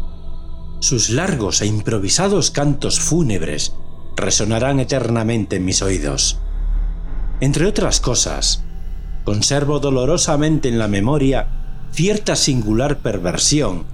Sus 0.80 1.10
largos 1.10 1.62
e 1.62 1.66
improvisados 1.66 2.50
cantos 2.50 2.98
fúnebres 2.98 3.74
resonarán 4.16 4.80
eternamente 4.80 5.56
en 5.56 5.64
mis 5.64 5.82
oídos. 5.82 6.38
Entre 7.40 7.66
otras 7.66 8.00
cosas, 8.00 8.64
conservo 9.24 9.80
dolorosamente 9.80 10.68
en 10.68 10.78
la 10.78 10.88
memoria 10.88 11.48
cierta 11.92 12.36
singular 12.36 12.98
perversión 12.98 13.84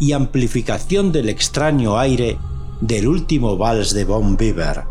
y 0.00 0.12
amplificación 0.12 1.12
del 1.12 1.28
extraño 1.28 1.98
aire 1.98 2.38
del 2.80 3.06
último 3.06 3.56
vals 3.56 3.92
de 3.92 4.04
Von 4.04 4.36
Bieber. 4.36 4.84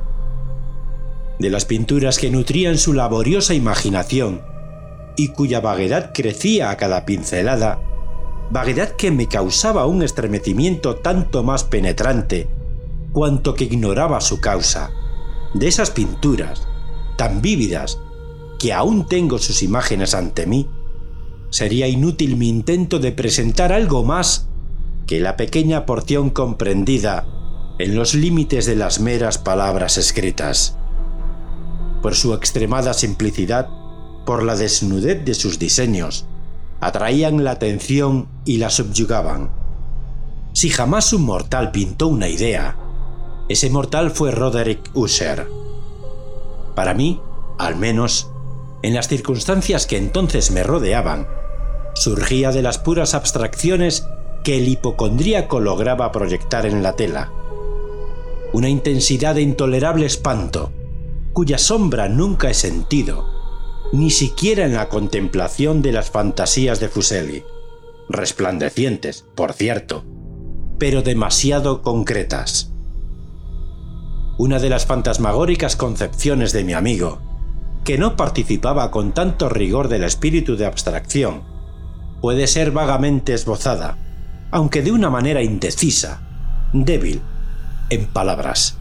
De 1.40 1.50
las 1.50 1.66
pinturas 1.66 2.20
que 2.20 2.30
nutrían 2.30 2.78
su 2.78 2.94
laboriosa 2.94 3.54
imaginación 3.54 4.42
y 5.24 5.28
cuya 5.28 5.60
vaguedad 5.60 6.14
crecía 6.16 6.72
a 6.72 6.78
cada 6.78 7.06
pincelada, 7.06 7.80
vaguedad 8.50 8.96
que 8.96 9.12
me 9.12 9.28
causaba 9.28 9.86
un 9.86 10.02
estremecimiento 10.02 10.96
tanto 10.96 11.44
más 11.44 11.64
penetrante 11.64 12.48
cuanto 13.14 13.54
que 13.54 13.66
ignoraba 13.66 14.20
su 14.20 14.42
causa. 14.42 14.90
De 15.54 15.68
esas 15.68 15.92
pinturas, 15.92 16.68
tan 17.18 17.40
vívidas 17.44 18.00
que 18.58 18.74
aún 18.74 19.08
tengo 19.08 19.38
sus 19.38 19.62
imágenes 19.62 20.16
ante 20.16 20.48
mí, 20.48 20.68
sería 21.52 21.88
inútil 21.88 22.36
mi 22.36 22.50
intento 22.50 22.98
de 22.98 23.12
presentar 23.12 23.72
algo 23.72 24.04
más 24.04 24.48
que 25.06 25.20
la 25.20 25.38
pequeña 25.38 25.86
porción 25.86 26.32
comprendida 26.32 27.28
en 27.78 27.94
los 27.94 28.16
límites 28.16 28.66
de 28.66 28.76
las 28.76 29.00
meras 29.00 29.38
palabras 29.38 30.00
escritas. 30.00 30.78
Por 32.02 32.16
su 32.16 32.34
extremada 32.34 32.96
simplicidad, 32.96 33.70
por 34.26 34.44
la 34.44 34.56
desnudez 34.56 35.24
de 35.26 35.34
sus 35.34 35.60
diseños, 35.60 36.26
atraían 36.80 37.44
la 37.44 37.52
atención 37.52 38.28
y 38.46 38.58
la 38.58 38.70
subyugaban. 38.70 39.52
Si 40.54 40.70
jamás 40.70 41.14
un 41.14 41.24
mortal 41.24 41.72
pintó 41.72 42.08
una 42.08 42.28
idea, 42.28 42.78
ese 43.48 43.70
mortal 43.70 44.12
fue 44.12 44.32
Roderick 44.32 44.90
Usher. 44.94 45.48
Para 46.76 46.94
mí, 46.94 47.22
al 47.58 47.76
menos, 47.76 48.30
en 48.82 48.94
las 48.94 49.08
circunstancias 49.08 49.86
que 49.86 49.98
entonces 49.98 50.52
me 50.52 50.64
rodeaban, 50.64 51.28
surgía 51.94 52.52
de 52.52 52.62
las 52.62 52.80
puras 52.80 53.14
abstracciones 53.14 54.08
que 54.44 54.58
el 54.58 54.68
hipocondríaco 54.68 55.60
lograba 55.60 56.12
proyectar 56.12 56.66
en 56.66 56.82
la 56.82 56.96
tela. 56.96 57.32
Una 58.54 58.70
intensidad 58.70 59.36
de 59.36 59.42
intolerable 59.42 60.06
espanto, 60.06 60.72
cuya 61.34 61.58
sombra 61.58 62.10
nunca 62.10 62.50
he 62.50 62.54
sentido, 62.54 63.41
ni 63.92 64.10
siquiera 64.10 64.66
en 64.66 64.74
la 64.74 64.90
contemplación 64.90 65.82
de 65.82 65.92
las 65.92 66.10
fantasías 66.10 66.80
de 66.80 66.88
Fuseli, 66.88 67.44
resplandecientes, 68.10 69.26
por 69.36 69.54
cierto, 69.54 70.06
pero 70.78 71.02
demasiado 71.02 71.82
concretas. 71.82 72.72
Una 74.38 74.60
de 74.60 74.70
las 74.70 74.86
fantasmagóricas 74.86 75.76
concepciones 75.76 76.54
de 76.54 76.64
mi 76.64 76.74
amigo 76.74 77.22
que 77.84 77.98
no 77.98 78.16
participaba 78.16 78.92
con 78.92 79.14
tanto 79.14 79.50
rigor 79.50 79.88
del 79.88 80.04
espíritu 80.04 80.56
de 80.56 80.66
abstracción, 80.66 81.44
puede 82.22 82.48
ser 82.48 82.72
vagamente 82.72 83.34
esbozada, 83.34 83.98
aunque 84.52 84.82
de 84.82 84.92
una 84.92 85.10
manera 85.10 85.42
indecisa, 85.42 86.22
débil, 86.74 87.22
en 87.90 88.06
palabras. 88.06 88.78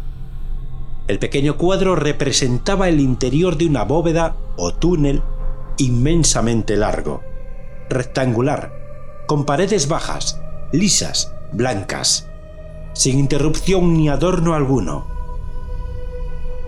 El 1.10 1.18
pequeño 1.18 1.56
cuadro 1.56 1.96
representaba 1.96 2.88
el 2.88 3.00
interior 3.00 3.56
de 3.56 3.66
una 3.66 3.82
bóveda 3.82 4.36
o 4.56 4.72
túnel 4.72 5.24
inmensamente 5.76 6.76
largo, 6.76 7.20
rectangular, 7.88 8.72
con 9.26 9.44
paredes 9.44 9.88
bajas, 9.88 10.40
lisas, 10.72 11.34
blancas, 11.50 12.28
sin 12.92 13.18
interrupción 13.18 13.94
ni 13.94 14.08
adorno 14.08 14.54
alguno 14.54 15.08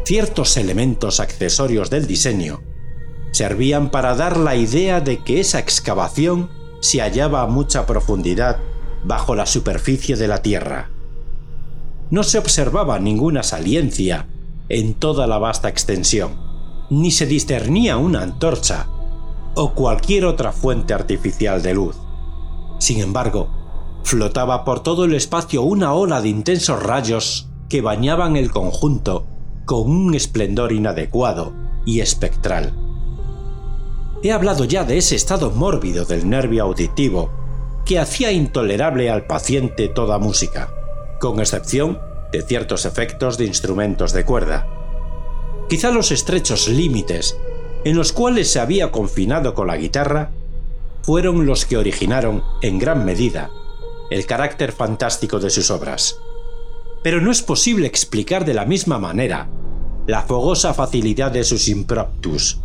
ciertos 0.04 0.56
elementos 0.56 1.20
accesorios 1.20 1.88
del 1.88 2.08
diseño 2.08 2.64
servían 3.30 3.92
para 3.92 4.16
dar 4.16 4.36
la 4.36 4.56
idea 4.56 5.00
de 5.00 5.18
que 5.18 5.38
esa 5.38 5.60
excavación 5.60 6.50
se 6.80 7.00
hallaba 7.00 7.42
a 7.42 7.46
mucha 7.46 7.86
profundidad 7.86 8.58
bajo 9.04 9.36
la 9.36 9.46
superficie 9.46 10.16
de 10.16 10.26
la 10.26 10.42
Tierra. 10.42 10.90
No 12.10 12.24
se 12.24 12.38
observaba 12.38 12.98
ninguna 12.98 13.44
saliencia 13.44 14.26
en 14.72 14.94
toda 14.94 15.26
la 15.26 15.36
vasta 15.36 15.68
extensión, 15.68 16.32
ni 16.88 17.10
se 17.10 17.26
discernía 17.26 17.98
una 17.98 18.22
antorcha 18.22 18.88
o 19.54 19.74
cualquier 19.74 20.24
otra 20.24 20.50
fuente 20.50 20.94
artificial 20.94 21.62
de 21.62 21.74
luz. 21.74 21.96
Sin 22.78 23.00
embargo, 23.00 23.50
flotaba 24.02 24.64
por 24.64 24.82
todo 24.82 25.04
el 25.04 25.12
espacio 25.12 25.60
una 25.60 25.92
ola 25.92 26.22
de 26.22 26.30
intensos 26.30 26.82
rayos 26.82 27.50
que 27.68 27.82
bañaban 27.82 28.34
el 28.36 28.50
conjunto 28.50 29.26
con 29.66 29.90
un 29.90 30.14
esplendor 30.14 30.72
inadecuado 30.72 31.52
y 31.84 32.00
espectral. 32.00 32.72
He 34.22 34.32
hablado 34.32 34.64
ya 34.64 34.84
de 34.84 34.96
ese 34.96 35.16
estado 35.16 35.50
mórbido 35.50 36.06
del 36.06 36.26
nervio 36.30 36.64
auditivo 36.64 37.30
que 37.84 37.98
hacía 37.98 38.32
intolerable 38.32 39.10
al 39.10 39.26
paciente 39.26 39.88
toda 39.88 40.18
música, 40.18 40.70
con 41.20 41.40
excepción 41.40 41.98
de 42.32 42.42
ciertos 42.42 42.86
efectos 42.86 43.38
de 43.38 43.44
instrumentos 43.44 44.12
de 44.12 44.24
cuerda. 44.24 44.66
Quizá 45.68 45.90
los 45.90 46.10
estrechos 46.10 46.68
límites 46.68 47.36
en 47.84 47.96
los 47.96 48.12
cuales 48.12 48.50
se 48.50 48.60
había 48.60 48.90
confinado 48.90 49.54
con 49.54 49.66
la 49.66 49.76
guitarra 49.76 50.30
fueron 51.02 51.46
los 51.46 51.66
que 51.66 51.76
originaron, 51.76 52.44
en 52.62 52.78
gran 52.78 53.04
medida, 53.04 53.50
el 54.10 54.24
carácter 54.24 54.72
fantástico 54.72 55.40
de 55.40 55.50
sus 55.50 55.70
obras. 55.70 56.18
Pero 57.02 57.20
no 57.20 57.32
es 57.32 57.42
posible 57.42 57.86
explicar 57.86 58.44
de 58.44 58.54
la 58.54 58.64
misma 58.64 58.98
manera 58.98 59.48
la 60.06 60.22
fogosa 60.22 60.74
facilidad 60.74 61.32
de 61.32 61.44
sus 61.44 61.68
impromptus. 61.68 62.60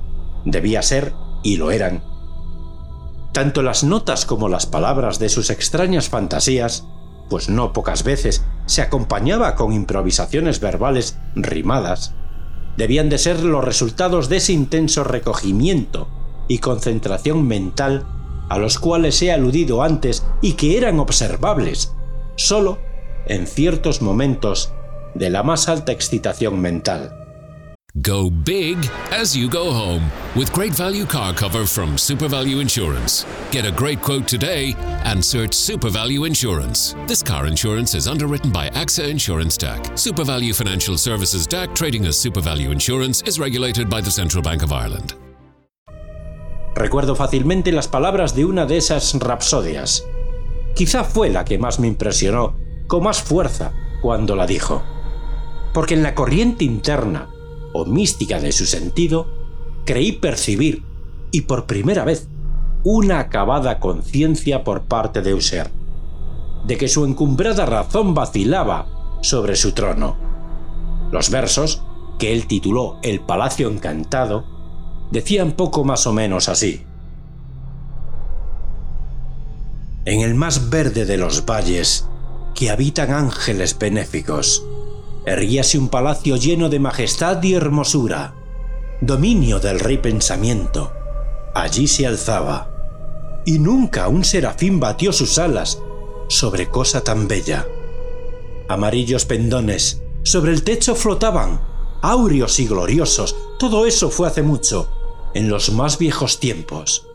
Debía 0.46 0.82
ser, 0.82 1.14
y 1.44 1.58
lo 1.58 1.72
eran. 1.72 2.04
Tanto 3.32 3.62
las 3.62 3.84
notas 3.84 4.26
como 4.26 4.50
las 4.50 4.66
palabras 4.66 5.20
de 5.20 5.30
sus 5.30 5.50
extrañas 5.50 6.10
fantasías, 6.10 6.86
pues 7.30 7.50
no 7.50 7.74
pocas 7.74 8.04
veces 8.04 8.44
se 8.66 8.82
acompañaba 8.82 9.56
con 9.56 9.74
improvisaciones 9.74 10.60
verbales 10.60 11.18
rimadas, 11.36 12.14
debían 12.78 13.10
de 13.10 13.18
ser 13.18 13.44
los 13.44 13.64
resultados 13.64 14.30
de 14.30 14.38
ese 14.38 14.54
intenso 14.54 15.04
recogimiento 15.04 16.08
y 16.48 16.60
concentración 16.60 17.48
mental 17.48 18.06
a 18.50 18.58
los 18.58 18.80
cuales 18.80 19.22
he 19.22 19.32
aludido 19.32 19.84
antes 19.84 20.26
y 20.42 20.54
que 20.54 20.78
eran 20.78 21.00
observables 21.00 21.94
solo 22.36 22.80
en 23.26 23.48
ciertos 23.48 24.02
momentos 24.02 24.72
de 25.16 25.30
la 25.30 25.44
más 25.44 25.68
alta 25.68 25.92
excitación 25.92 26.62
mental. 26.62 27.27
Go 28.02 28.30
big 28.30 28.78
as 29.12 29.36
you 29.36 29.50
go 29.50 29.72
home 29.72 30.12
with 30.36 30.52
great 30.52 30.74
value 30.74 31.06
car 31.06 31.34
cover 31.34 31.66
from 31.66 31.98
Super 31.98 32.28
Value 32.28 32.60
Insurance. 32.60 33.26
Get 33.50 33.66
a 33.66 33.72
great 33.72 34.02
quote 34.02 34.28
today 34.28 34.76
and 35.06 35.24
search 35.24 35.56
Super 35.56 35.90
Value 35.90 36.26
Insurance. 36.26 36.96
This 37.08 37.24
car 37.24 37.48
insurance 37.48 37.96
is 37.96 38.08
underwritten 38.08 38.52
by 38.52 38.70
AXA 38.72 39.10
Insurance 39.10 39.58
DAC. 39.58 39.98
Super 39.98 40.24
Value 40.26 40.54
Financial 40.54 40.96
Services 40.98 41.48
DAC 41.48 41.74
trading 41.74 42.06
as 42.06 42.20
Super 42.20 42.42
Value 42.42 42.72
Insurance 42.72 43.24
is 43.24 43.40
regulated 43.40 43.90
by 43.90 44.02
the 44.02 44.12
Central 44.12 44.44
Bank 44.44 44.64
of 44.64 44.72
Ireland. 44.72 45.16
Recuerdo 46.76 47.16
fácilmente 47.16 47.72
las 47.72 47.88
palabras 47.88 48.36
de 48.36 48.46
una 48.46 48.68
de 48.68 48.78
esas 48.78 49.16
rapsodias. 49.16 50.04
Quizá 50.76 51.04
fue 51.04 51.30
la 51.30 51.46
que 51.46 51.58
más 51.58 51.80
me 51.80 51.88
impresionó, 51.88 52.54
con 52.86 53.04
más 53.04 53.24
fuerza, 53.24 53.72
cuando 54.02 54.36
la 54.36 54.46
dijo. 54.46 54.84
Porque 55.74 55.96
en 55.96 56.04
la 56.04 56.14
corriente 56.14 56.64
interna 56.64 57.30
mística 57.86 58.40
de 58.40 58.52
su 58.52 58.66
sentido, 58.66 59.28
creí 59.86 60.12
percibir, 60.12 60.84
y 61.32 61.42
por 61.42 61.66
primera 61.66 62.04
vez, 62.04 62.28
una 62.84 63.20
acabada 63.20 63.80
conciencia 63.80 64.64
por 64.64 64.84
parte 64.84 65.22
de 65.22 65.34
User, 65.34 65.70
de 66.66 66.78
que 66.78 66.88
su 66.88 67.06
encumbrada 67.06 67.66
razón 67.66 68.14
vacilaba 68.14 68.88
sobre 69.22 69.56
su 69.56 69.74
trono. 69.74 70.16
Los 71.12 71.30
versos, 71.30 71.84
que 72.20 72.34
él 72.34 72.48
tituló 72.48 73.00
El 73.02 73.22
Palacio 73.22 73.70
Encantado, 73.70 74.46
decían 75.12 75.54
poco 75.54 75.84
más 75.84 76.08
o 76.08 76.14
menos 76.14 76.50
así. 76.50 76.84
En 80.06 80.22
el 80.22 80.36
más 80.36 80.70
verde 80.70 81.06
de 81.06 81.18
los 81.18 81.46
valles, 81.46 82.08
que 82.56 82.70
habitan 82.70 83.12
ángeles 83.12 83.78
benéficos, 83.78 84.66
erguíase 85.28 85.78
un 85.78 85.90
palacio 85.90 86.38
lleno 86.38 86.70
de 86.70 86.80
majestad 86.80 87.44
y 87.44 87.54
hermosura, 87.54 88.34
dominio 89.02 89.60
del 89.60 89.78
rey 89.82 89.98
pensamiento. 89.98 90.94
Allí 91.54 91.88
se 91.88 92.08
alzaba, 92.08 92.72
y 93.46 93.60
nunca 93.60 94.08
un 94.08 94.24
serafín 94.24 94.80
batió 94.80 95.12
sus 95.12 95.38
alas 95.38 95.84
sobre 96.30 96.70
cosa 96.70 97.04
tan 97.04 97.28
bella. 97.28 97.68
Amarillos 98.70 99.26
pendones 99.26 100.02
sobre 100.24 100.54
el 100.54 100.64
techo 100.64 100.96
flotaban, 100.96 101.60
áureos 102.02 102.58
y 102.62 102.68
gloriosos, 102.68 103.36
todo 103.60 103.86
eso 103.86 104.10
fue 104.10 104.30
hace 104.30 104.44
mucho, 104.44 104.90
en 105.34 105.50
los 105.50 105.74
más 105.74 105.98
viejos 105.98 106.40
tiempos. 106.40 107.06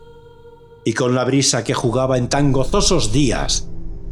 Y 0.85 0.93
con 0.93 1.15
la 1.15 1.23
brisa 1.23 1.63
que 1.63 1.73
jugaba 1.73 2.19
en 2.19 2.29
tan 2.29 2.51
gozosos 2.51 3.11
días, 3.11 3.69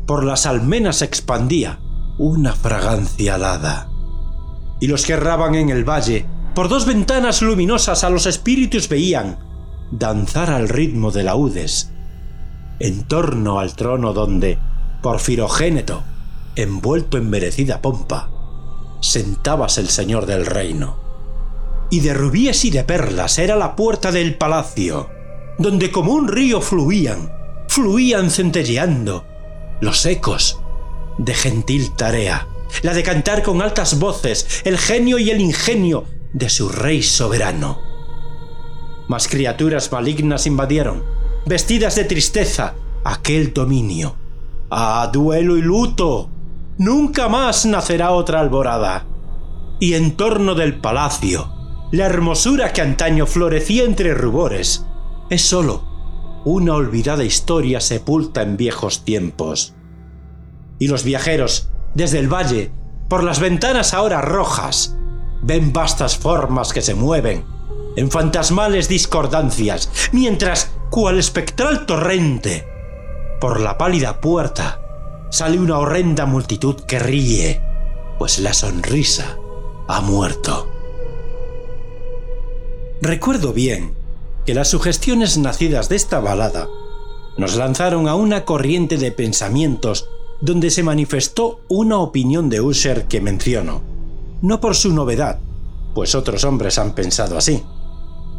por 0.07 0.23
las 0.23 0.47
almenas 0.47 1.03
expandía 1.03 1.79
una 2.17 2.53
fragancia 2.55 3.35
alada 3.35 3.90
y 4.81 4.87
los 4.87 5.05
que 5.05 5.13
erraban 5.13 5.55
en 5.55 5.69
el 5.69 5.87
valle, 5.87 6.25
por 6.53 6.67
dos 6.67 6.85
ventanas 6.85 7.41
luminosas 7.41 8.03
a 8.03 8.09
los 8.09 8.25
espíritus 8.25 8.89
veían 8.89 9.39
danzar 9.91 10.49
al 10.49 10.67
ritmo 10.67 11.11
de 11.11 11.23
laúdes, 11.23 11.91
en 12.79 13.03
torno 13.03 13.59
al 13.59 13.75
trono 13.75 14.11
donde, 14.11 14.57
por 15.01 15.19
Firogéneto, 15.19 16.03
envuelto 16.55 17.17
en 17.17 17.29
merecida 17.29 17.81
pompa, 17.81 18.29
sentabas 19.01 19.77
el 19.77 19.87
señor 19.87 20.25
del 20.25 20.45
reino. 20.45 20.99
Y 21.91 21.99
de 21.99 22.13
rubíes 22.13 22.65
y 22.65 22.71
de 22.71 22.83
perlas 22.83 23.37
era 23.37 23.55
la 23.55 23.75
puerta 23.75 24.11
del 24.11 24.35
palacio, 24.35 25.09
donde 25.59 25.91
como 25.91 26.13
un 26.13 26.27
río 26.27 26.59
fluían, 26.59 27.31
fluían 27.67 28.31
centelleando, 28.31 29.25
los 29.79 30.05
ecos 30.05 30.59
de 31.17 31.33
gentil 31.33 31.95
tarea 31.95 32.47
la 32.81 32.93
de 32.93 33.03
cantar 33.03 33.43
con 33.43 33.61
altas 33.61 33.99
voces 33.99 34.61
el 34.63 34.77
genio 34.77 35.17
y 35.19 35.29
el 35.29 35.41
ingenio 35.41 36.05
de 36.33 36.49
su 36.49 36.69
rey 36.69 37.03
soberano. 37.03 37.79
Mas 39.07 39.27
criaturas 39.27 39.91
malignas 39.91 40.47
invadieron, 40.47 41.03
vestidas 41.45 41.95
de 41.95 42.05
tristeza, 42.05 42.75
aquel 43.03 43.53
dominio. 43.53 44.15
¡Ah, 44.69 45.09
duelo 45.11 45.57
y 45.57 45.61
luto! 45.61 46.29
Nunca 46.77 47.27
más 47.27 47.65
nacerá 47.65 48.11
otra 48.11 48.39
alborada. 48.39 49.05
Y 49.79 49.95
en 49.95 50.15
torno 50.15 50.55
del 50.55 50.79
palacio, 50.79 51.51
la 51.91 52.05
hermosura 52.05 52.71
que 52.71 52.81
antaño 52.81 53.25
florecía 53.25 53.83
entre 53.83 54.13
rubores, 54.13 54.85
es 55.29 55.41
sólo 55.41 55.91
una 56.43 56.73
olvidada 56.73 57.23
historia 57.23 57.79
sepulta 57.79 58.41
en 58.41 58.57
viejos 58.57 59.05
tiempos. 59.05 59.75
Y 60.79 60.87
los 60.87 61.03
viajeros, 61.03 61.69
desde 61.93 62.19
el 62.19 62.31
valle, 62.31 62.71
por 63.09 63.23
las 63.23 63.39
ventanas 63.39 63.93
ahora 63.93 64.21
rojas, 64.21 64.95
ven 65.41 65.73
vastas 65.73 66.17
formas 66.17 66.71
que 66.73 66.81
se 66.81 66.93
mueven 66.93 67.43
en 67.95 68.09
fantasmales 68.09 68.87
discordancias, 68.87 69.89
mientras, 70.11 70.71
cual 70.89 71.19
espectral 71.19 71.85
torrente, 71.85 72.65
por 73.39 73.59
la 73.59 73.77
pálida 73.77 74.21
puerta 74.21 74.79
sale 75.29 75.59
una 75.59 75.77
horrenda 75.77 76.25
multitud 76.25 76.75
que 76.81 76.99
ríe, 76.99 77.61
pues 78.17 78.39
la 78.39 78.53
sonrisa 78.53 79.37
ha 79.87 80.01
muerto. 80.01 80.69
Recuerdo 83.01 83.51
bien 83.51 83.95
que 84.45 84.53
las 84.53 84.69
sugestiones 84.69 85.37
nacidas 85.37 85.89
de 85.89 85.95
esta 85.95 86.19
balada 86.19 86.67
nos 87.37 87.55
lanzaron 87.55 88.07
a 88.07 88.15
una 88.15 88.45
corriente 88.45 88.97
de 88.97 89.11
pensamientos 89.11 90.07
donde 90.41 90.71
se 90.71 90.83
manifestó 90.83 91.61
una 91.69 91.99
opinión 91.99 92.49
de 92.49 92.61
Usher 92.61 93.07
que 93.07 93.21
menciono, 93.21 93.83
no 94.41 94.59
por 94.59 94.75
su 94.75 94.91
novedad, 94.91 95.39
pues 95.93 96.15
otros 96.15 96.43
hombres 96.43 96.77
han 96.79 96.93
pensado 96.93 97.37
así, 97.37 97.63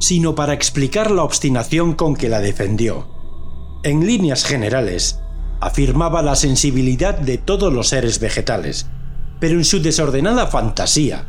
sino 0.00 0.34
para 0.34 0.52
explicar 0.52 1.10
la 1.10 1.22
obstinación 1.22 1.94
con 1.94 2.16
que 2.16 2.28
la 2.28 2.40
defendió. 2.40 3.06
En 3.84 4.04
líneas 4.04 4.44
generales, 4.44 5.20
afirmaba 5.60 6.22
la 6.22 6.34
sensibilidad 6.34 7.16
de 7.16 7.38
todos 7.38 7.72
los 7.72 7.88
seres 7.88 8.18
vegetales, 8.18 8.86
pero 9.38 9.54
en 9.54 9.64
su 9.64 9.80
desordenada 9.80 10.48
fantasía, 10.48 11.26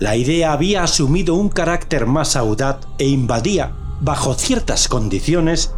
la 0.00 0.16
idea 0.16 0.52
había 0.52 0.82
asumido 0.82 1.34
un 1.34 1.48
carácter 1.48 2.04
más 2.04 2.36
audaz 2.36 2.80
e 2.98 3.06
invadía, 3.06 3.72
bajo 4.00 4.34
ciertas 4.34 4.88
condiciones, 4.88 5.72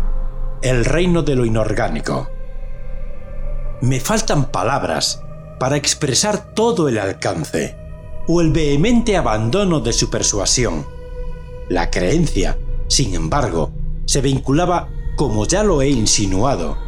el 0.63 0.85
reino 0.85 1.23
de 1.23 1.37
lo 1.37 1.45
inorgánico. 1.45 2.29
Me 3.81 4.01
faltan 4.01 4.51
palabras 4.51 5.23
para 5.59 5.77
expresar 5.77 6.55
todo 6.55 6.89
el 6.89 6.99
alcance 6.99 7.77
o 8.27 8.41
el 8.41 8.51
vehemente 8.51 9.17
abandono 9.17 9.81
de 9.81 9.93
su 9.93 10.11
persuasión. 10.11 10.87
La 11.69 11.91
creencia, 11.91 12.59
sin 12.89 13.15
embargo, 13.15 13.73
se 14.07 14.21
vinculaba, 14.21 14.89
como 15.17 15.47
ya 15.47 15.63
lo 15.63 15.83
he 15.83 15.91
insinuado, 15.91 16.79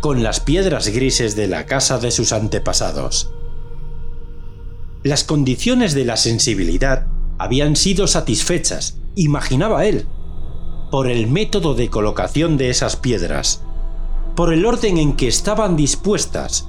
con 0.00 0.22
las 0.22 0.40
piedras 0.40 0.88
grises 0.88 1.34
de 1.34 1.48
la 1.48 1.66
casa 1.66 1.98
de 1.98 2.10
sus 2.10 2.32
antepasados. 2.32 3.32
Las 5.02 5.24
condiciones 5.24 5.94
de 5.94 6.04
la 6.04 6.16
sensibilidad 6.16 7.06
habían 7.38 7.76
sido 7.76 8.06
satisfechas, 8.06 8.98
imaginaba 9.14 9.86
él, 9.86 10.06
por 10.90 11.08
el 11.08 11.26
método 11.26 11.74
de 11.74 11.88
colocación 11.88 12.56
de 12.56 12.70
esas 12.70 12.96
piedras, 12.96 13.64
por 14.38 14.52
el 14.52 14.64
orden 14.66 14.98
en 14.98 15.16
que 15.16 15.26
estaban 15.26 15.74
dispuestas, 15.74 16.68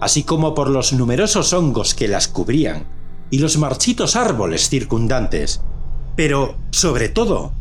así 0.00 0.22
como 0.22 0.54
por 0.54 0.70
los 0.70 0.92
numerosos 0.92 1.52
hongos 1.52 1.92
que 1.92 2.06
las 2.06 2.28
cubrían 2.28 2.86
y 3.28 3.40
los 3.40 3.58
marchitos 3.58 4.14
árboles 4.14 4.68
circundantes, 4.68 5.60
pero, 6.14 6.54
sobre 6.70 7.08
todo, 7.08 7.52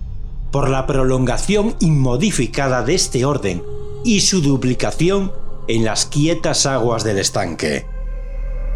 por 0.51 0.70
la 0.70 0.86
prolongación 0.86 1.76
inmodificada 1.80 2.84
de 2.84 2.93
este 2.93 3.26
orden 3.26 3.64
y 4.03 4.20
su 4.20 4.41
duplicación 4.41 5.32
en 5.68 5.86
las 5.86 6.05
quietas 6.05 6.68
aguas 6.68 7.03
del 7.03 7.18
estanque. 7.18 7.88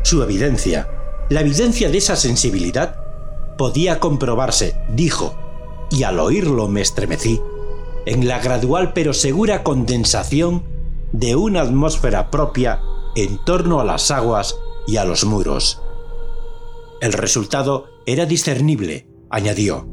Su 0.01 0.23
evidencia 0.23 0.89
La 1.29 1.41
evidencia 1.41 1.91
de 1.91 1.99
esa 1.99 2.15
sensibilidad 2.15 2.95
podía 3.55 3.99
comprobarse, 3.99 4.75
dijo, 4.89 5.35
y 5.91 6.01
al 6.01 6.19
oírlo 6.19 6.67
me 6.67 6.81
estremecí, 6.81 7.39
en 8.07 8.27
la 8.27 8.39
gradual 8.39 8.93
pero 8.93 9.13
segura 9.13 9.61
condensación 9.61 10.70
de 11.11 11.35
una 11.35 11.61
atmósfera 11.61 12.31
propia 12.31 12.81
en 13.15 13.37
torno 13.43 13.79
a 13.79 13.83
las 13.83 14.11
aguas 14.11 14.55
y 14.87 14.97
a 14.97 15.05
los 15.05 15.25
muros. 15.25 15.81
El 17.01 17.13
resultado 17.13 17.87
era 18.05 18.25
discernible, 18.25 19.07
añadió, 19.29 19.87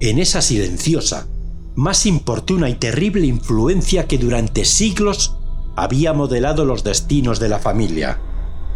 en 0.00 0.18
esa 0.18 0.42
silenciosa, 0.42 1.28
más 1.74 2.06
importuna 2.06 2.68
y 2.70 2.74
terrible 2.74 3.26
influencia 3.26 4.06
que 4.06 4.18
durante 4.18 4.64
siglos 4.64 5.36
había 5.76 6.12
modelado 6.12 6.64
los 6.64 6.84
destinos 6.84 7.38
de 7.38 7.48
la 7.48 7.58
familia, 7.58 8.20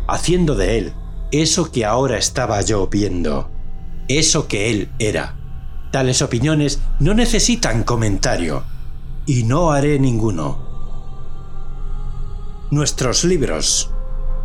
haciendo 0.06 0.54
de 0.54 0.78
él 0.78 0.94
eso 1.32 1.70
que 1.70 1.84
ahora 1.84 2.18
estaba 2.18 2.60
yo 2.60 2.88
viendo, 2.88 3.50
eso 4.08 4.48
que 4.48 4.70
él 4.70 4.90
era. 4.98 5.36
Tales 5.92 6.22
opiniones 6.22 6.80
no 6.98 7.14
necesitan 7.14 7.84
comentario, 7.84 8.64
y 9.26 9.44
no 9.44 9.70
haré 9.70 9.98
ninguno. 9.98 10.69
Nuestros 12.70 13.24
libros, 13.24 13.90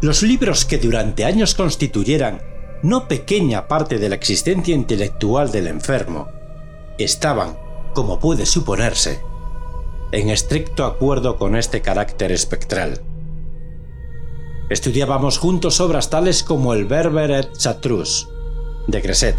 los 0.01 0.23
libros 0.23 0.65
que 0.65 0.80
durante 0.80 1.26
años 1.26 1.53
constituyeran 1.53 2.41
no 2.82 3.07
pequeña 3.07 3.67
parte 3.67 3.99
de 3.99 4.09
la 4.09 4.15
existencia 4.15 4.73
intelectual 4.73 5.51
del 5.51 5.67
enfermo, 5.67 6.30
estaban, 6.97 7.55
como 7.93 8.19
puede 8.19 8.47
suponerse, 8.47 9.21
en 10.11 10.30
estricto 10.30 10.86
acuerdo 10.86 11.38
con 11.38 11.55
este 11.55 11.82
carácter 11.82 12.32
espectral. 12.32 12.99
Estudiábamos 14.71 15.38
juntos 15.38 15.80
obras 15.80 16.09
tales 16.09 16.41
como 16.41 16.73
el 16.73 16.86
Berber 16.86 17.30
et 17.30 17.55
Chartreuse, 17.55 18.26
de 18.88 19.01
Gresset, 19.01 19.36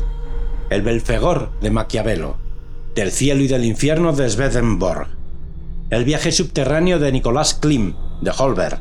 el 0.71 0.83
Belfegor 0.83 1.51
de 1.61 1.73
Maquiavelo, 1.73 2.37
del 2.95 3.11
cielo 3.11 3.43
y 3.43 3.49
del 3.49 3.65
infierno 3.65 4.13
de 4.13 4.31
Swedenborg, 4.31 5.09
el 5.91 6.05
viaje 6.05 6.31
subterráneo 6.31 7.01
de 7.01 7.11
Nicolas 7.11 7.55
Klim, 7.55 7.97
de 8.21 8.33
Holberg, 8.37 8.81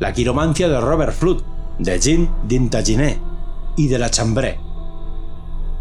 la 0.00 0.12
quiromancia 0.12 0.68
de 0.68 0.80
Robert 0.80 1.12
Flood, 1.12 1.42
de 1.78 1.98
Jean 1.98 2.30
Dintaginet 2.46 3.20
y 3.76 3.88
de 3.88 3.98
la 3.98 4.10
Chambré, 4.10 4.58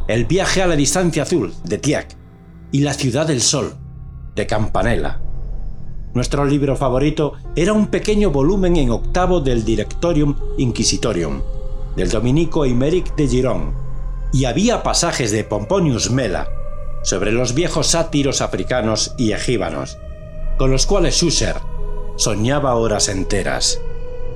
el 0.08 0.26
viaje 0.26 0.62
a 0.62 0.68
la 0.68 0.76
distancia 0.76 1.24
azul, 1.24 1.54
de 1.64 1.78
Tiac, 1.78 2.16
y 2.72 2.80
la 2.80 2.94
ciudad 2.94 3.28
del 3.28 3.42
sol, 3.42 3.74
de 4.36 4.48
Campanella. 4.48 5.22
Nuestro 6.14 6.46
libro 6.46 6.76
favorito 6.76 7.34
era 7.56 7.74
un 7.74 7.88
pequeño 7.88 8.32
volumen 8.32 8.78
en 8.78 8.92
octavo 8.92 9.40
del 9.42 9.66
Directorium 9.66 10.36
Inquisitorium, 10.58 11.42
del 11.96 12.10
dominico 12.10 12.64
Aymeric 12.64 13.16
de 13.16 13.28
Girón, 13.28 13.74
y 14.32 14.46
había 14.46 14.84
pasajes 14.84 15.32
de 15.32 15.44
Pomponius 15.44 16.12
Mela 16.12 16.48
sobre 17.04 17.32
los 17.32 17.54
viejos 17.54 17.88
sátiros 17.88 18.42
africanos 18.42 19.14
y 19.18 19.32
egíbanos, 19.32 19.98
con 20.58 20.72
los 20.72 20.86
cuales 20.86 21.22
User 21.22 21.56
soñaba 22.18 22.76
horas 22.76 23.10
enteras, 23.10 23.80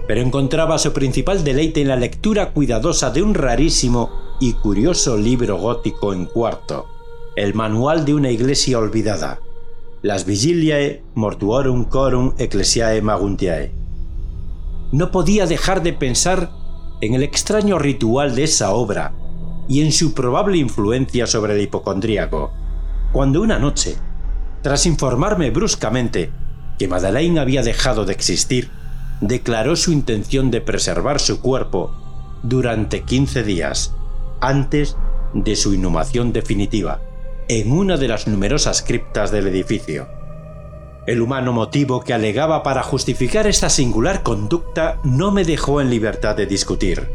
pero 0.08 0.22
encontraba 0.22 0.78
su 0.78 0.94
principal 0.94 1.44
deleite 1.44 1.82
en 1.82 1.88
la 1.88 1.96
lectura 1.96 2.52
cuidadosa 2.54 3.10
de 3.10 3.24
un 3.24 3.34
rarísimo 3.34 4.12
y 4.40 4.54
curioso 4.54 5.18
libro 5.18 5.58
gótico 5.58 6.14
en 6.14 6.26
cuarto, 6.26 6.88
el 7.36 7.54
manual 7.56 8.06
de 8.06 8.14
una 8.14 8.30
iglesia 8.30 8.78
olvidada, 8.78 9.40
las 10.04 10.26
Vigiliae 10.26 11.04
Mortuorum 11.16 11.86
Corum 11.86 12.34
Ecclesiae 12.38 13.02
Maguntiae. 13.02 13.72
No 14.92 15.12
podía 15.12 15.48
dejar 15.48 15.82
de 15.82 15.94
pensar 15.94 16.52
en 17.02 17.16
el 17.16 17.24
extraño 17.24 17.80
ritual 17.80 18.36
de 18.36 18.44
esa 18.44 18.74
obra 18.74 19.14
y 19.68 19.82
en 19.82 19.92
su 19.92 20.14
probable 20.14 20.58
influencia 20.58 21.26
sobre 21.26 21.54
el 21.54 21.62
hipocondríaco, 21.62 22.52
cuando 23.12 23.42
una 23.42 23.58
noche, 23.58 23.96
tras 24.62 24.86
informarme 24.86 25.50
bruscamente 25.50 26.32
que 26.82 26.88
Madeleine 26.88 27.40
había 27.40 27.62
dejado 27.62 28.06
de 28.06 28.14
existir, 28.14 28.72
declaró 29.20 29.76
su 29.76 29.92
intención 29.92 30.50
de 30.50 30.62
preservar 30.62 31.20
su 31.20 31.40
cuerpo 31.40 31.94
durante 32.42 33.04
15 33.04 33.44
días 33.44 33.94
antes 34.40 34.98
de 35.36 35.56
su 35.56 35.76
inhumación 35.76 36.34
definitiva 36.34 37.04
en 37.50 37.72
una 37.72 37.98
de 37.98 38.08
las 38.08 38.28
numerosas 38.28 38.82
criptas 38.82 39.30
del 39.30 39.46
edificio. 39.46 40.08
El 41.06 41.22
humano 41.22 41.54
motivo 41.54 42.02
que 42.02 42.16
alegaba 42.16 42.64
para 42.64 42.82
justificar 42.82 43.46
esta 43.46 43.70
singular 43.70 44.24
conducta 44.24 44.98
no 45.04 45.30
me 45.30 45.46
dejó 45.46 45.82
en 45.82 45.92
libertad 45.92 46.36
de 46.36 46.48
discutir. 46.48 47.12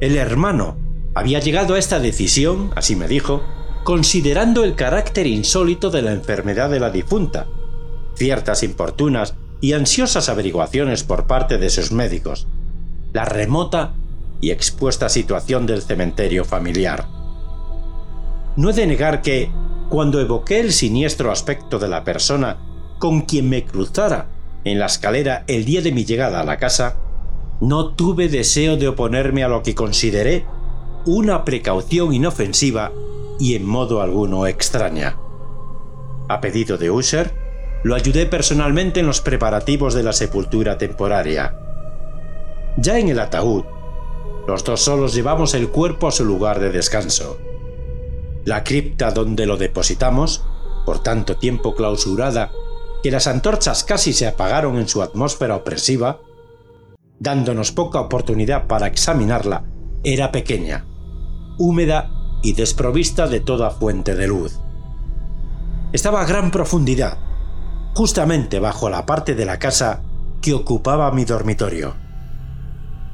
El 0.00 0.16
hermano 0.16 0.76
había 1.14 1.38
llegado 1.38 1.74
a 1.74 1.78
esta 1.78 2.00
decisión, 2.00 2.72
así 2.74 2.96
me 2.96 3.06
dijo, 3.06 3.44
considerando 3.84 4.64
el 4.64 4.74
carácter 4.74 5.28
insólito 5.28 5.88
de 5.90 6.02
la 6.02 6.10
enfermedad 6.10 6.68
de 6.68 6.80
la 6.80 6.90
difunta, 6.90 7.46
ciertas 8.14 8.62
importunas 8.62 9.34
y 9.60 9.74
ansiosas 9.74 10.28
averiguaciones 10.28 11.04
por 11.04 11.26
parte 11.26 11.58
de 11.58 11.70
sus 11.70 11.92
médicos, 11.92 12.46
la 13.12 13.24
remota 13.24 13.94
y 14.40 14.50
expuesta 14.50 15.08
situación 15.08 15.66
del 15.66 15.82
cementerio 15.82 16.44
familiar. 16.44 17.06
No 18.56 18.70
he 18.70 18.72
de 18.72 18.86
negar 18.86 19.22
que, 19.22 19.50
cuando 19.88 20.20
evoqué 20.20 20.60
el 20.60 20.72
siniestro 20.72 21.30
aspecto 21.30 21.78
de 21.78 21.88
la 21.88 22.04
persona 22.04 22.58
con 22.98 23.22
quien 23.22 23.48
me 23.48 23.64
cruzara 23.64 24.26
en 24.64 24.78
la 24.78 24.86
escalera 24.86 25.44
el 25.46 25.64
día 25.64 25.80
de 25.80 25.92
mi 25.92 26.04
llegada 26.04 26.40
a 26.40 26.44
la 26.44 26.58
casa, 26.58 26.96
no 27.60 27.94
tuve 27.94 28.28
deseo 28.28 28.76
de 28.76 28.88
oponerme 28.88 29.44
a 29.44 29.48
lo 29.48 29.62
que 29.62 29.74
consideré 29.74 30.44
una 31.06 31.44
precaución 31.44 32.12
inofensiva 32.12 32.92
y 33.38 33.54
en 33.54 33.64
modo 33.64 34.00
alguno 34.00 34.46
extraña. 34.46 35.16
A 36.28 36.40
pedido 36.40 36.78
de 36.78 36.90
Usher, 36.90 37.41
lo 37.84 37.94
ayudé 37.94 38.26
personalmente 38.26 39.00
en 39.00 39.06
los 39.06 39.20
preparativos 39.20 39.94
de 39.94 40.02
la 40.02 40.12
sepultura 40.12 40.78
temporaria. 40.78 41.56
Ya 42.76 42.98
en 42.98 43.08
el 43.08 43.18
ataúd, 43.18 43.64
los 44.46 44.64
dos 44.64 44.80
solos 44.80 45.14
llevamos 45.14 45.54
el 45.54 45.68
cuerpo 45.68 46.08
a 46.08 46.12
su 46.12 46.24
lugar 46.24 46.60
de 46.60 46.70
descanso. 46.70 47.38
La 48.44 48.64
cripta 48.64 49.10
donde 49.10 49.46
lo 49.46 49.56
depositamos, 49.56 50.44
por 50.84 51.02
tanto 51.02 51.36
tiempo 51.36 51.74
clausurada 51.74 52.50
que 53.02 53.10
las 53.10 53.26
antorchas 53.26 53.84
casi 53.84 54.12
se 54.12 54.26
apagaron 54.26 54.78
en 54.78 54.88
su 54.88 55.02
atmósfera 55.02 55.56
opresiva, 55.56 56.20
dándonos 57.18 57.72
poca 57.72 58.00
oportunidad 58.00 58.66
para 58.66 58.86
examinarla, 58.86 59.64
era 60.04 60.32
pequeña, 60.32 60.86
húmeda 61.58 62.10
y 62.42 62.54
desprovista 62.54 63.26
de 63.26 63.40
toda 63.40 63.70
fuente 63.70 64.14
de 64.14 64.26
luz. 64.26 64.58
Estaba 65.92 66.22
a 66.22 66.26
gran 66.26 66.50
profundidad, 66.50 67.18
justamente 67.94 68.58
bajo 68.60 68.88
la 68.90 69.06
parte 69.06 69.34
de 69.34 69.44
la 69.44 69.58
casa 69.58 70.02
que 70.40 70.54
ocupaba 70.54 71.10
mi 71.12 71.24
dormitorio. 71.24 71.94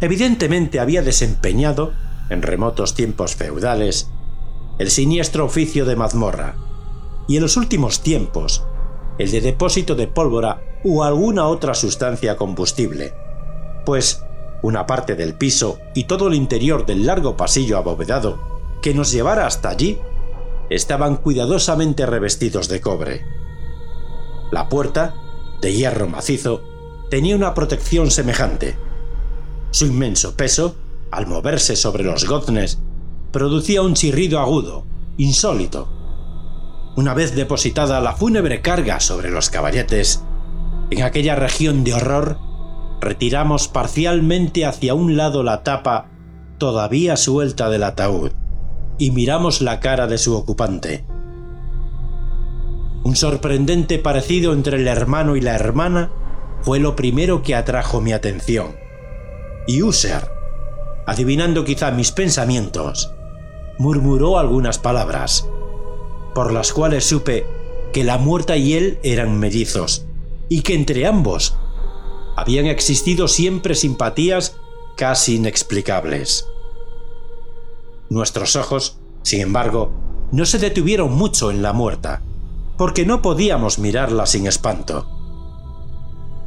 Evidentemente 0.00 0.80
había 0.80 1.02
desempeñado, 1.02 1.92
en 2.30 2.42
remotos 2.42 2.94
tiempos 2.94 3.34
feudales, 3.34 4.10
el 4.78 4.90
siniestro 4.90 5.44
oficio 5.44 5.84
de 5.84 5.96
mazmorra, 5.96 6.54
y 7.26 7.36
en 7.36 7.42
los 7.42 7.56
últimos 7.56 8.00
tiempos, 8.00 8.64
el 9.18 9.30
de 9.30 9.40
depósito 9.40 9.94
de 9.94 10.06
pólvora 10.06 10.62
u 10.84 11.02
alguna 11.02 11.46
otra 11.46 11.74
sustancia 11.74 12.36
combustible, 12.36 13.12
pues 13.84 14.22
una 14.62 14.86
parte 14.86 15.14
del 15.14 15.34
piso 15.34 15.78
y 15.94 16.04
todo 16.04 16.28
el 16.28 16.34
interior 16.34 16.86
del 16.86 17.06
largo 17.06 17.36
pasillo 17.36 17.76
abovedado 17.78 18.38
que 18.82 18.94
nos 18.94 19.10
llevara 19.12 19.46
hasta 19.46 19.70
allí 19.70 19.98
estaban 20.70 21.16
cuidadosamente 21.16 22.06
revestidos 22.06 22.68
de 22.68 22.80
cobre. 22.80 23.37
La 24.50 24.68
puerta, 24.68 25.14
de 25.60 25.72
hierro 25.74 26.08
macizo, 26.08 26.62
tenía 27.10 27.36
una 27.36 27.54
protección 27.54 28.10
semejante. 28.10 28.76
Su 29.70 29.86
inmenso 29.86 30.36
peso, 30.36 30.76
al 31.10 31.26
moverse 31.26 31.76
sobre 31.76 32.04
los 32.04 32.26
goznes 32.26 32.78
producía 33.32 33.82
un 33.82 33.94
chirrido 33.94 34.40
agudo, 34.40 34.84
insólito. 35.16 35.88
Una 36.96 37.14
vez 37.14 37.34
depositada 37.34 38.00
la 38.00 38.14
fúnebre 38.14 38.60
carga 38.62 39.00
sobre 39.00 39.30
los 39.30 39.50
caballetes, 39.50 40.22
en 40.90 41.02
aquella 41.02 41.34
región 41.34 41.84
de 41.84 41.94
horror, 41.94 42.38
retiramos 43.00 43.68
parcialmente 43.68 44.64
hacia 44.64 44.94
un 44.94 45.16
lado 45.16 45.42
la 45.42 45.62
tapa 45.62 46.10
todavía 46.58 47.16
suelta 47.16 47.68
del 47.68 47.84
ataúd 47.84 48.32
y 48.98 49.10
miramos 49.12 49.60
la 49.60 49.80
cara 49.80 50.06
de 50.06 50.18
su 50.18 50.34
ocupante. 50.34 51.04
Un 53.04 53.16
sorprendente 53.16 53.98
parecido 53.98 54.52
entre 54.52 54.76
el 54.76 54.88
hermano 54.88 55.36
y 55.36 55.40
la 55.40 55.54
hermana 55.54 56.10
fue 56.62 56.78
lo 56.78 56.96
primero 56.96 57.42
que 57.42 57.54
atrajo 57.54 58.00
mi 58.00 58.12
atención. 58.12 58.76
Y 59.66 59.82
User, 59.82 60.30
adivinando 61.06 61.64
quizá 61.64 61.90
mis 61.90 62.12
pensamientos, 62.12 63.12
murmuró 63.78 64.38
algunas 64.38 64.78
palabras, 64.78 65.48
por 66.34 66.52
las 66.52 66.72
cuales 66.72 67.04
supe 67.04 67.46
que 67.92 68.04
la 68.04 68.18
muerta 68.18 68.56
y 68.56 68.74
él 68.74 68.98
eran 69.02 69.38
mellizos, 69.38 70.06
y 70.48 70.62
que 70.62 70.74
entre 70.74 71.06
ambos 71.06 71.56
habían 72.36 72.66
existido 72.66 73.28
siempre 73.28 73.74
simpatías 73.74 74.56
casi 74.96 75.36
inexplicables. 75.36 76.48
Nuestros 78.10 78.56
ojos, 78.56 78.98
sin 79.22 79.40
embargo, 79.40 79.92
no 80.32 80.44
se 80.44 80.58
detuvieron 80.58 81.12
mucho 81.12 81.50
en 81.50 81.62
la 81.62 81.72
muerta, 81.72 82.22
porque 82.78 83.04
no 83.04 83.20
podíamos 83.20 83.78
mirarla 83.78 84.24
sin 84.24 84.46
espanto. 84.46 85.06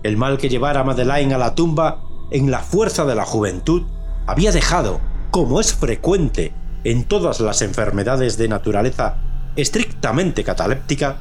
El 0.01 0.17
mal 0.17 0.37
que 0.39 0.49
llevara 0.49 0.83
Madeleine 0.83 1.35
a 1.35 1.37
la 1.37 1.53
tumba 1.53 2.03
en 2.31 2.49
la 2.49 2.59
fuerza 2.59 3.05
de 3.05 3.13
la 3.13 3.25
juventud 3.25 3.83
había 4.25 4.51
dejado, 4.51 5.01
como 5.29 5.59
es 5.59 5.73
frecuente 5.73 6.53
en 6.83 7.03
todas 7.03 7.41
las 7.41 7.61
enfermedades 7.61 8.37
de 8.37 8.47
naturaleza 8.47 9.17
estrictamente 9.55 10.43
cataléptica, 10.43 11.17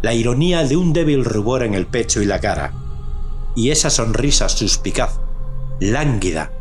la 0.00 0.14
ironía 0.14 0.64
de 0.64 0.76
un 0.76 0.92
débil 0.92 1.24
rubor 1.24 1.62
en 1.62 1.74
el 1.74 1.86
pecho 1.86 2.22
y 2.22 2.24
la 2.24 2.40
cara, 2.40 2.72
y 3.54 3.70
esa 3.70 3.90
sonrisa 3.90 4.48
suspicaz, 4.48 5.20
lánguida, 5.78 6.52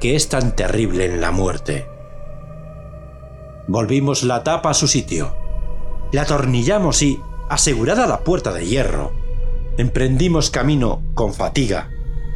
que 0.00 0.16
es 0.16 0.28
tan 0.28 0.56
terrible 0.56 1.04
en 1.04 1.20
la 1.20 1.30
muerte. 1.30 1.86
Volvimos 3.66 4.22
la 4.22 4.42
tapa 4.42 4.70
a 4.70 4.74
su 4.74 4.88
sitio, 4.88 5.36
la 6.12 6.22
atornillamos 6.22 7.02
y, 7.02 7.20
asegurada 7.48 8.06
la 8.06 8.24
puerta 8.24 8.52
de 8.52 8.66
hierro, 8.66 9.12
emprendimos 9.76 10.50
camino 10.50 11.02
con 11.14 11.34
fatiga 11.34 11.90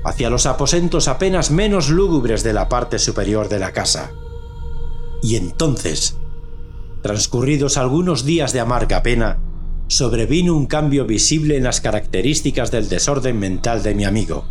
hacia 0.04 0.30
los 0.30 0.46
aposentos 0.46 1.08
apenas 1.08 1.50
menos 1.50 1.88
lúgubres 1.88 2.42
de 2.42 2.52
la 2.52 2.68
parte 2.68 2.98
superior 2.98 3.48
de 3.48 3.58
la 3.58 3.72
casa. 3.72 4.10
Y 5.22 5.36
entonces, 5.36 6.16
transcurridos 7.02 7.76
algunos 7.76 8.24
días 8.24 8.52
de 8.52 8.60
amarga 8.60 9.02
pena, 9.02 9.38
sobrevino 9.86 10.56
un 10.56 10.66
cambio 10.66 11.06
visible 11.06 11.56
en 11.56 11.64
las 11.64 11.80
características 11.80 12.70
del 12.70 12.88
desorden 12.88 13.38
mental 13.38 13.82
de 13.82 13.94
mi 13.94 14.04
amigo. 14.04 14.44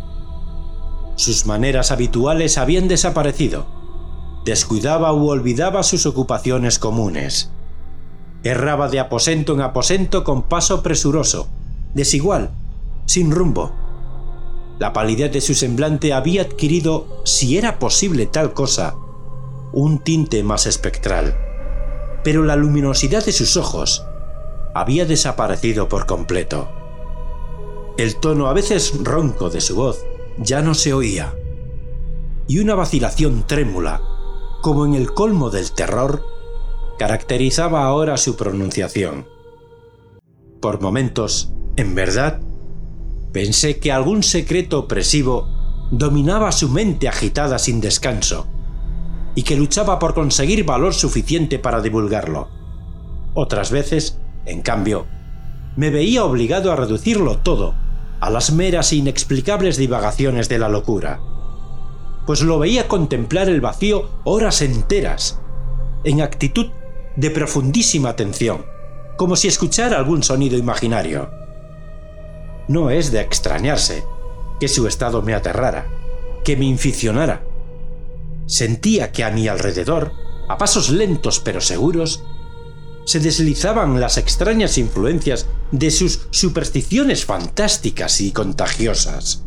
Sus 1.16 1.46
maneras 1.46 1.90
habituales 1.90 2.56
habían 2.56 2.88
desaparecido. 2.88 3.66
Descuidaba 4.44 5.12
u 5.12 5.28
olvidaba 5.28 5.82
sus 5.82 6.06
ocupaciones 6.06 6.78
comunes. 6.78 7.52
Erraba 8.44 8.88
de 8.88 8.98
aposento 8.98 9.54
en 9.54 9.60
aposento 9.60 10.24
con 10.24 10.42
paso 10.42 10.82
presuroso, 10.82 11.48
desigual, 11.94 12.50
sin 13.06 13.30
rumbo. 13.30 13.72
La 14.78 14.92
palidez 14.92 15.32
de 15.32 15.40
su 15.40 15.54
semblante 15.54 16.12
había 16.12 16.42
adquirido, 16.42 17.22
si 17.24 17.56
era 17.56 17.78
posible 17.78 18.26
tal 18.26 18.52
cosa, 18.52 18.94
un 19.72 20.00
tinte 20.00 20.42
más 20.42 20.66
espectral. 20.66 21.36
Pero 22.24 22.42
la 22.42 22.56
luminosidad 22.56 23.24
de 23.24 23.32
sus 23.32 23.56
ojos 23.56 24.04
había 24.74 25.04
desaparecido 25.04 25.88
por 25.88 26.06
completo. 26.06 26.68
El 27.96 28.16
tono 28.16 28.48
a 28.48 28.54
veces 28.54 28.94
ronco 29.02 29.50
de 29.50 29.60
su 29.60 29.76
voz 29.76 30.04
ya 30.38 30.62
no 30.62 30.74
se 30.74 30.94
oía. 30.94 31.34
Y 32.48 32.58
una 32.58 32.74
vacilación 32.74 33.44
trémula, 33.46 34.00
como 34.62 34.86
en 34.86 34.94
el 34.94 35.12
colmo 35.12 35.50
del 35.50 35.72
terror, 35.72 36.24
caracterizaba 37.02 37.82
ahora 37.82 38.16
su 38.16 38.36
pronunciación. 38.36 39.26
Por 40.60 40.80
momentos, 40.80 41.52
en 41.74 41.96
verdad, 41.96 42.40
pensé 43.32 43.80
que 43.80 43.90
algún 43.90 44.22
secreto 44.22 44.78
opresivo 44.78 45.48
dominaba 45.90 46.52
su 46.52 46.68
mente 46.68 47.08
agitada 47.08 47.58
sin 47.58 47.80
descanso, 47.80 48.46
y 49.34 49.42
que 49.42 49.56
luchaba 49.56 49.98
por 49.98 50.14
conseguir 50.14 50.64
valor 50.64 50.94
suficiente 50.94 51.58
para 51.58 51.80
divulgarlo. 51.80 52.50
Otras 53.34 53.72
veces, 53.72 54.20
en 54.46 54.62
cambio, 54.62 55.06
me 55.74 55.90
veía 55.90 56.22
obligado 56.22 56.70
a 56.70 56.76
reducirlo 56.76 57.38
todo 57.38 57.74
a 58.20 58.30
las 58.30 58.52
meras 58.52 58.92
e 58.92 58.96
inexplicables 58.96 59.76
divagaciones 59.76 60.48
de 60.48 60.60
la 60.60 60.68
locura, 60.68 61.18
pues 62.26 62.42
lo 62.42 62.60
veía 62.60 62.86
contemplar 62.86 63.48
el 63.48 63.60
vacío 63.60 64.08
horas 64.22 64.62
enteras, 64.62 65.40
en 66.04 66.20
actitud 66.20 66.70
de 67.16 67.30
profundísima 67.30 68.10
atención, 68.10 68.64
como 69.16 69.36
si 69.36 69.48
escuchara 69.48 69.98
algún 69.98 70.22
sonido 70.22 70.56
imaginario 70.58 71.42
no 72.68 72.90
es 72.90 73.10
de 73.10 73.20
extrañarse 73.20 74.04
que 74.60 74.68
su 74.68 74.86
estado 74.86 75.22
me 75.22 75.34
aterrara, 75.34 75.88
que 76.44 76.56
me 76.56 76.64
inficionara. 76.64 77.44
Sentía 78.46 79.12
que 79.12 79.24
a 79.24 79.30
mi 79.30 79.48
alrededor, 79.48 80.12
a 80.48 80.58
pasos 80.58 80.90
lentos 80.90 81.40
pero 81.40 81.60
seguros, 81.60 82.24
se 83.04 83.18
deslizaban 83.18 84.00
las 84.00 84.16
extrañas 84.16 84.78
influencias 84.78 85.46
de 85.72 85.90
sus 85.90 86.28
supersticiones 86.30 87.24
fantásticas 87.24 88.20
y 88.20 88.30
contagiosas. 88.30 89.42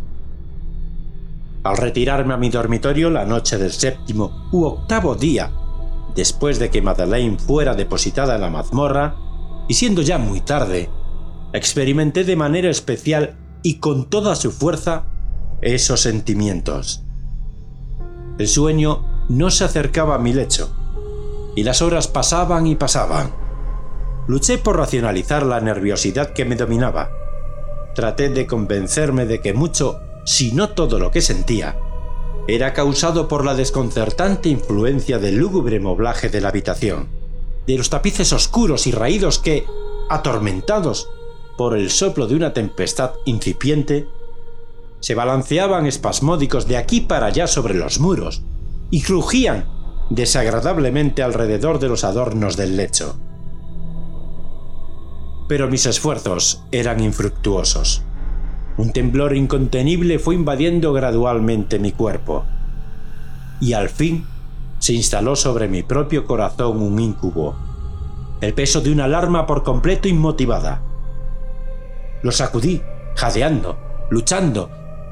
Al 1.63 1.78
retirarme 1.78 2.34
a 2.34 2.38
mi 2.38 2.49
dormitorio 2.49 3.09
la 3.09 3.26
noche 3.26 3.57
del 3.57 3.72
séptimo 3.72 4.49
u 4.51 4.66
octavo 4.66 5.16
día, 5.16 5.51
después 6.16 6.59
de 6.59 6.70
que 6.70 6.82
Madeleine 6.82 7.38
fuera 7.38 7.76
depositada 7.76 8.36
en 8.36 8.41
la 8.41 8.49
mazmorra, 8.49 9.16
y 9.68 9.74
siendo 9.74 10.01
ya 10.01 10.18
muy 10.18 10.41
tarde, 10.41 10.89
experimenté 11.53 12.24
de 12.24 12.36
manera 12.36 12.70
especial 12.70 13.38
y 13.63 13.80
con 13.80 14.09
toda 14.09 14.36
su 14.36 14.51
fuerza 14.51 15.05
esos 15.61 16.01
sentimientos. 16.01 17.03
El 18.38 18.47
sueño 18.47 19.26
no 19.30 19.49
se 19.49 19.63
acercaba 19.63 20.16
a 20.16 20.20
mi 20.20 20.34
lecho, 20.34 20.74
y 21.55 21.63
las 21.63 21.82
horas 21.82 22.07
pasaban 22.07 22.68
y 22.68 22.76
pasaban. 22.76 23.32
Luché 24.28 24.57
por 24.57 24.78
racionalizar 24.78 25.45
la 25.45 25.61
nerviosidad 25.61 26.34
que 26.34 26.45
me 26.45 26.55
dominaba. 26.55 27.09
Traté 27.93 28.30
de 28.30 28.45
convencerme 28.45 29.26
de 29.26 29.39
que 29.39 29.53
mucho, 29.53 29.99
si 30.26 30.51
no 30.51 30.70
todo 30.70 30.99
lo 30.99 31.11
que 31.11 31.22
sentía, 31.22 31.78
era 32.48 32.74
causado 32.74 33.28
por 33.28 33.43
la 33.43 33.56
desconcertante 33.56 34.50
influencia 34.50 35.18
del 35.18 35.38
lúgubre 35.38 35.80
moblaje 35.80 36.30
de 36.30 36.41
la 36.41 36.50
habitación, 36.50 37.10
de 37.66 37.78
los 37.78 37.89
tapices 37.89 38.34
oscuros 38.34 38.86
y 38.86 38.91
raídos 38.91 39.39
que, 39.39 39.66
atormentados 40.10 41.10
por 41.58 41.76
el 41.76 41.89
soplo 41.89 42.28
de 42.28 42.36
una 42.36 42.54
tempestad 42.54 43.14
incipiente, 43.26 44.08
se 45.00 45.16
balanceaban 45.16 45.86
espasmódicos 45.88 46.68
de 46.68 46.78
aquí 46.78 47.02
para 47.02 47.28
allá 47.28 47.48
sobre 47.48 47.74
los 47.74 48.00
muros 48.00 48.43
y 48.91 49.02
crujían 49.02 49.68
desagradablemente 50.10 51.24
alrededor 51.24 51.80
de 51.80 51.88
los 51.88 52.04
adornos 52.04 52.58
del 52.58 52.78
lecho. 52.78 53.18
Pero 55.48 55.68
mis 55.68 55.86
esfuerzos 55.86 56.64
eran 56.72 57.00
infructuosos. 57.00 58.04
Un 58.78 58.91
temblor 58.91 59.36
incontenible 59.36 60.19
fue 60.19 60.36
invadiendo 60.36 60.91
gradualmente 60.91 61.80
mi 61.80 61.91
cuerpo. 61.91 62.45
Y 63.61 63.73
al 63.73 63.89
fin 63.89 64.26
se 64.80 64.93
instaló 64.93 65.36
sobre 65.36 65.67
mi 65.67 65.82
propio 65.82 66.26
corazón 66.26 66.82
un 66.82 66.99
incubo. 66.99 67.55
El 68.41 68.53
peso 68.53 68.82
de 68.82 68.91
una 68.91 69.05
alarma 69.05 69.47
por 69.47 69.63
completo 69.63 70.09
inmotivada, 70.09 70.82
lo 72.21 72.32
sacudí, 72.32 72.82
jadeando, 73.15 73.78
luchando. 74.09 74.69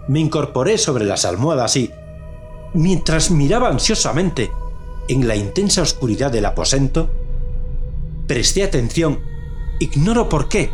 Me 0.07 0.19
incorporé 0.19 0.77
sobre 0.77 1.05
las 1.05 1.23
almohadas 1.23 1.77
y, 1.77 1.91
mientras 2.73 3.31
miraba 3.31 3.69
ansiosamente 3.69 4.51
en 5.07 5.27
la 5.27 5.35
intensa 5.35 5.81
oscuridad 5.81 6.31
del 6.31 6.45
aposento, 6.45 7.09
presté 8.27 8.63
atención, 8.63 9.19
ignoro 9.79 10.27
por 10.27 10.49
qué, 10.49 10.71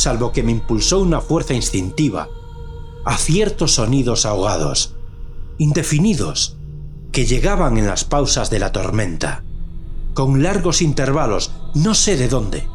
salvo 0.00 0.32
que 0.32 0.42
me 0.42 0.52
impulsó 0.52 1.00
una 1.00 1.20
fuerza 1.20 1.54
instintiva, 1.54 2.28
a 3.04 3.16
ciertos 3.16 3.74
sonidos 3.74 4.26
ahogados, 4.26 4.94
indefinidos, 5.58 6.56
que 7.12 7.26
llegaban 7.26 7.78
en 7.78 7.86
las 7.86 8.04
pausas 8.04 8.50
de 8.50 8.58
la 8.58 8.72
tormenta, 8.72 9.44
con 10.14 10.42
largos 10.42 10.82
intervalos, 10.82 11.52
no 11.74 11.94
sé 11.94 12.16
de 12.16 12.28
dónde 12.28 12.68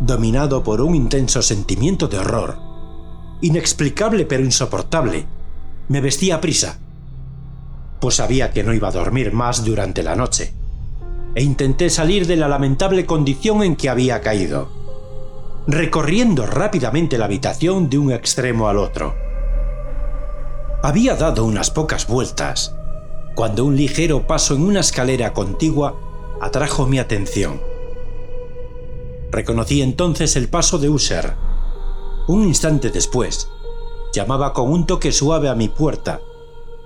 dominado 0.00 0.62
por 0.62 0.80
un 0.80 0.94
intenso 0.94 1.42
sentimiento 1.42 2.08
de 2.08 2.18
horror. 2.18 2.58
Inexplicable 3.40 4.26
pero 4.26 4.44
insoportable. 4.44 5.26
Me 5.88 6.00
vestí 6.00 6.30
a 6.30 6.40
prisa, 6.40 6.78
pues 8.00 8.16
sabía 8.16 8.52
que 8.52 8.64
no 8.64 8.72
iba 8.72 8.88
a 8.88 8.92
dormir 8.92 9.32
más 9.32 9.64
durante 9.64 10.02
la 10.02 10.16
noche, 10.16 10.54
e 11.34 11.42
intenté 11.42 11.90
salir 11.90 12.26
de 12.26 12.36
la 12.36 12.48
lamentable 12.48 13.04
condición 13.04 13.62
en 13.62 13.76
que 13.76 13.90
había 13.90 14.20
caído, 14.20 14.68
recorriendo 15.66 16.46
rápidamente 16.46 17.16
la 17.16 17.24
habitación 17.24 17.88
de 17.88 17.98
un 17.98 18.12
extremo 18.12 18.68
al 18.68 18.78
otro. 18.78 19.14
Había 20.82 21.16
dado 21.16 21.44
unas 21.44 21.70
pocas 21.70 22.06
vueltas, 22.06 22.76
cuando 23.34 23.64
un 23.64 23.74
ligero 23.74 24.26
paso 24.26 24.54
en 24.54 24.62
una 24.62 24.80
escalera 24.80 25.32
contigua 25.32 25.98
atrajo 26.40 26.86
mi 26.86 26.98
atención. 26.98 27.60
Reconocí 29.30 29.80
entonces 29.80 30.36
el 30.36 30.48
paso 30.48 30.78
de 30.78 30.90
Usher. 30.90 31.34
Un 32.28 32.44
instante 32.44 32.90
después, 32.90 33.48
llamaba 34.12 34.52
con 34.52 34.70
un 34.70 34.86
toque 34.86 35.12
suave 35.12 35.48
a 35.48 35.54
mi 35.54 35.68
puerta 35.68 36.20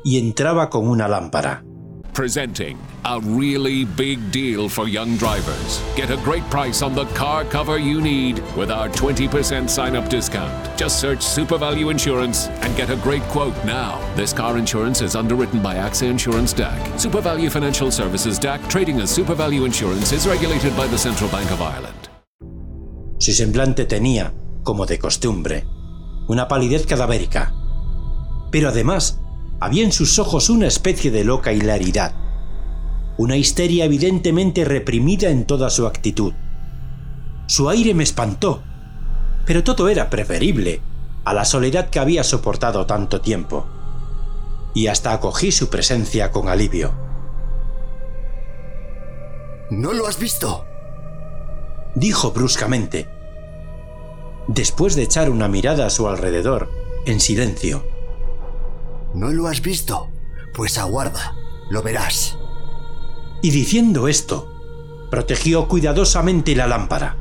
y 0.04 0.18
entraba 0.18 0.70
con 0.70 0.88
una 0.88 1.08
lámpara. 1.08 1.64
Presenting 2.18 2.76
a 3.04 3.20
really 3.20 3.84
big 3.84 4.32
deal 4.32 4.68
for 4.68 4.88
young 4.88 5.16
drivers. 5.18 5.80
Get 5.94 6.10
a 6.10 6.16
great 6.24 6.42
price 6.50 6.82
on 6.82 6.92
the 6.92 7.04
car 7.14 7.44
cover 7.44 7.78
you 7.78 8.00
need 8.00 8.40
with 8.56 8.72
our 8.72 8.88
20% 8.88 9.70
sign 9.70 9.94
up 9.94 10.08
discount. 10.08 10.50
Just 10.76 11.00
search 11.00 11.22
Super 11.22 11.56
Value 11.56 11.90
Insurance 11.90 12.48
and 12.48 12.76
get 12.76 12.90
a 12.90 12.96
great 12.96 13.22
quote 13.30 13.54
now. 13.64 14.00
This 14.16 14.32
car 14.32 14.58
insurance 14.58 15.00
is 15.00 15.14
underwritten 15.14 15.62
by 15.62 15.76
AXA 15.76 16.10
Insurance 16.10 16.52
DAC. 16.52 16.98
Super 16.98 17.20
Value 17.20 17.48
Financial 17.50 17.88
Services 17.92 18.36
DAC, 18.40 18.68
trading 18.68 19.00
as 19.00 19.10
Super 19.14 19.36
Value 19.36 19.64
Insurance, 19.64 20.10
is 20.10 20.26
regulated 20.26 20.76
by 20.76 20.88
the 20.88 20.98
Central 20.98 21.30
Bank 21.30 21.48
of 21.52 21.62
Ireland. 21.62 22.08
Su 23.20 23.32
semblante 23.32 23.84
tenía, 23.84 24.34
como 24.64 24.86
de 24.86 24.98
costumbre, 24.98 25.62
una 26.28 26.48
palidez 26.48 26.84
cadavérica. 26.84 27.54
Pero 28.50 28.70
además, 28.70 29.20
había 29.60 29.84
en 29.84 29.92
sus 29.92 30.18
ojos 30.18 30.50
una 30.50 30.66
especie 30.66 31.10
de 31.10 31.24
loca 31.24 31.52
hilaridad, 31.52 32.14
una 33.16 33.36
histeria 33.36 33.84
evidentemente 33.84 34.64
reprimida 34.64 35.30
en 35.30 35.44
toda 35.44 35.70
su 35.70 35.86
actitud. 35.86 36.32
Su 37.46 37.68
aire 37.68 37.94
me 37.94 38.04
espantó, 38.04 38.62
pero 39.44 39.64
todo 39.64 39.88
era 39.88 40.10
preferible 40.10 40.80
a 41.24 41.34
la 41.34 41.44
soledad 41.44 41.90
que 41.90 41.98
había 41.98 42.22
soportado 42.22 42.86
tanto 42.86 43.20
tiempo, 43.20 43.66
y 44.74 44.86
hasta 44.86 45.12
acogí 45.12 45.50
su 45.50 45.68
presencia 45.68 46.30
con 46.30 46.48
alivio. 46.48 46.92
¿No 49.70 49.92
lo 49.92 50.06
has 50.06 50.18
visto? 50.18 50.64
Dijo 51.94 52.30
bruscamente, 52.30 53.08
después 54.46 54.94
de 54.94 55.02
echar 55.02 55.28
una 55.28 55.48
mirada 55.48 55.86
a 55.86 55.90
su 55.90 56.08
alrededor, 56.08 56.70
en 57.04 57.20
silencio. 57.20 57.97
¿No 59.14 59.30
lo 59.30 59.46
has 59.46 59.62
visto? 59.62 60.10
Pues 60.54 60.78
aguarda, 60.78 61.34
lo 61.70 61.82
verás. 61.82 62.38
Y 63.42 63.50
diciendo 63.50 64.08
esto, 64.08 64.52
protegió 65.10 65.68
cuidadosamente 65.68 66.54
la 66.54 66.66
lámpara. 66.66 67.16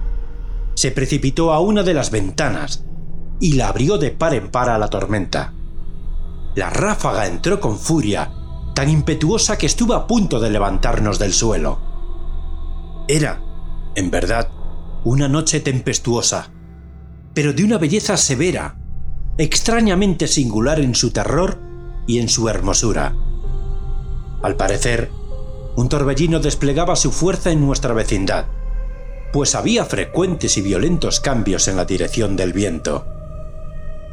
Se 0.76 0.92
precipitó 0.92 1.54
a 1.54 1.60
una 1.60 1.84
de 1.84 1.94
las 1.94 2.12
ventanas 2.12 2.84
y 3.40 3.54
la 3.54 3.70
abrió 3.70 3.98
de 3.98 4.12
par 4.12 4.34
en 4.34 4.50
par 4.50 4.70
a 4.70 4.78
la 4.78 4.90
tormenta. 4.90 5.54
La 6.56 6.70
ráfaga 6.70 7.28
entró 7.28 7.60
con 7.60 7.78
furia, 7.78 8.32
tan 8.74 8.90
impetuosa 8.90 9.58
que 9.58 9.68
estuvo 9.68 9.94
a 9.94 10.08
punto 10.08 10.40
de 10.40 10.50
levantarnos 10.50 11.20
del 11.20 11.34
suelo. 11.34 11.80
Era, 13.08 13.42
en 13.96 14.12
verdad, 14.12 14.50
una 15.04 15.28
noche 15.28 15.60
tempestuosa, 15.60 16.52
pero 17.34 17.54
de 17.54 17.64
una 17.64 17.78
belleza 17.78 18.18
severa, 18.18 18.78
extrañamente 19.38 20.28
singular 20.28 20.80
en 20.80 20.96
su 20.96 21.12
terror 21.12 21.67
y 22.08 22.20
en 22.20 22.30
su 22.30 22.50
hermosura. 22.50 23.16
Al 24.42 24.56
parecer, 24.56 25.12
un 25.76 25.90
torbellino 25.90 26.40
desplegaba 26.40 26.96
su 26.96 27.12
fuerza 27.12 27.52
en 27.52 27.64
nuestra 27.64 27.94
vecindad, 27.94 28.46
pues 29.32 29.54
había 29.54 29.86
frecuentes 29.86 30.58
y 30.58 30.62
violentos 30.62 31.20
cambios 31.20 31.68
en 31.68 31.76
la 31.76 31.86
dirección 31.86 32.36
del 32.36 32.54
viento. 32.54 33.06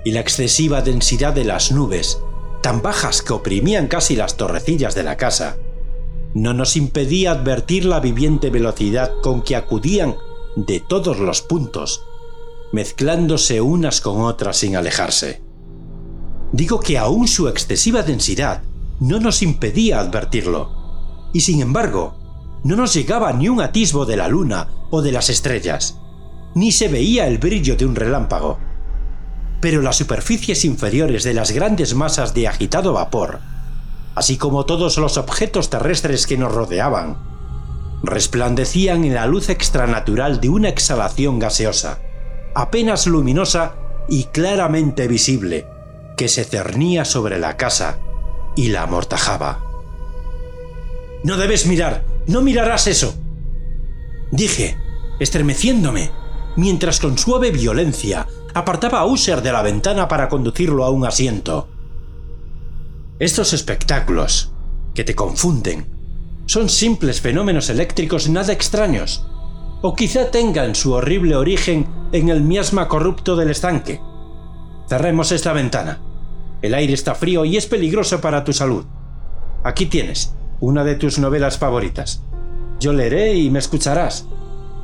Y 0.05 0.11
la 0.11 0.21
excesiva 0.21 0.83
densidad 0.83 1.33
de 1.33 1.45
las 1.45 1.73
nubes, 1.73 2.19
tan 2.63 2.83
bajas 2.83 3.23
que 3.23 3.33
oprimían 3.33 3.89
casi 3.89 4.17
las 4.17 4.37
torrecillas 4.37 4.95
de 4.95 5.05
la 5.05 5.17
casa, 5.17 5.57
no 6.35 6.53
nos 6.53 6.77
impedía 6.77 7.31
advertir 7.31 7.85
la 7.85 8.01
viviente 8.01 8.51
velocidad 8.51 9.13
con 9.23 9.43
que 9.43 9.55
acudían 9.55 10.17
de 10.57 10.81
todos 10.81 11.19
los 11.19 11.43
puntos, 11.43 12.03
mezclándose 12.73 13.61
unas 13.61 14.01
con 14.01 14.21
otras 14.23 14.57
sin 14.57 14.77
alejarse. 14.77 15.44
Digo 16.55 16.79
que 16.79 16.99
aún 16.99 17.27
su 17.27 17.49
excesiva 17.49 18.05
densidad 18.05 18.63
no 19.01 19.19
nos 19.19 19.43
impedía 19.43 19.99
advertirlo, 19.99 20.71
y 21.33 21.41
sin 21.41 21.61
embargo, 21.61 22.15
no 22.63 22.77
nos 22.77 22.95
llegaba 22.95 23.33
ni 23.33 23.49
un 23.49 23.61
atisbo 23.61 24.07
de 24.07 24.17
la 24.17 24.29
luna 24.29 24.69
o 24.93 25.03
de 25.03 25.11
las 25.11 25.31
estrellas, 25.31 25.99
ni 26.55 26.71
se 26.71 26.87
veía 26.87 27.27
el 27.27 27.39
brillo 27.39 27.75
de 27.75 27.87
un 27.87 27.97
relámpago. 27.97 28.61
Pero 29.61 29.83
las 29.83 29.97
superficies 29.97 30.65
inferiores 30.65 31.25
de 31.25 31.35
las 31.35 31.51
grandes 31.51 31.97
masas 31.97 32.35
de 32.35 32.47
agitado 32.47 32.93
vapor, 32.93 33.41
así 34.15 34.37
como 34.37 34.65
todos 34.65 34.97
los 34.97 35.17
objetos 35.17 35.71
terrestres 35.71 36.25
que 36.25 36.39
nos 36.39 36.55
rodeaban, 36.55 37.19
resplandecían 38.05 39.05
en 39.05 39.15
la 39.15 39.27
luz 39.27 39.49
extranatural 39.49 40.41
de 40.41 40.51
una 40.51 40.69
exhalación 40.69 41.41
gaseosa, 41.41 41.99
apenas 42.55 43.09
luminosa 43.09 43.75
y 44.09 44.27
claramente 44.27 45.09
visible, 45.09 45.74
que 46.17 46.29
se 46.29 46.45
cernía 46.45 47.05
sobre 47.05 47.39
la 47.39 47.57
casa 47.57 47.99
y 48.57 48.69
la 48.69 48.83
amortajaba. 48.83 49.65
No 51.25 51.37
debes 51.37 51.67
mirar, 51.67 52.05
no 52.27 52.43
mirarás 52.43 52.87
eso. 52.87 53.15
Dije, 54.31 54.77
estremeciéndome, 55.21 56.11
mientras 56.57 57.01
con 57.01 57.19
suave 57.19 57.51
violencia 57.51 58.27
apartaba 58.55 59.01
a 59.01 59.07
User 59.07 59.43
de 59.43 59.53
la 59.53 59.63
ventana 59.63 60.09
para 60.09 60.29
conducirlo 60.29 60.85
a 60.85 60.91
un 60.91 61.07
asiento. 61.07 61.69
Estos 63.19 63.53
espectáculos, 63.53 64.53
que 64.95 65.05
te 65.05 65.15
confunden, 65.15 65.87
son 66.47 66.69
simples 66.69 67.21
fenómenos 67.21 67.71
eléctricos 67.71 68.29
nada 68.29 68.53
extraños, 68.53 69.27
o 69.83 69.95
quizá 69.95 70.31
tengan 70.31 70.75
su 70.75 70.93
horrible 70.93 71.37
origen 71.37 71.87
en 72.13 72.29
el 72.29 72.43
miasma 72.43 72.89
corrupto 72.89 73.37
del 73.37 73.51
estanque. 73.51 74.01
Cerremos 74.89 75.33
esta 75.33 75.53
ventana. 75.53 76.01
El 76.63 76.75
aire 76.75 76.93
está 76.93 77.15
frío 77.15 77.45
y 77.45 77.57
es 77.57 77.67
peligroso 77.67 78.21
para 78.21 78.45
tu 78.45 78.53
salud. 78.53 78.85
Aquí 79.63 79.87
tienes, 79.87 80.35
una 80.61 80.85
de 80.85 80.95
tus 80.95 81.19
novelas 81.19 81.59
favoritas. 81.59 82.23
Yo 82.81 82.93
leeré 82.93 83.35
y 83.35 83.51
me 83.51 83.59
escucharás. 83.59 84.27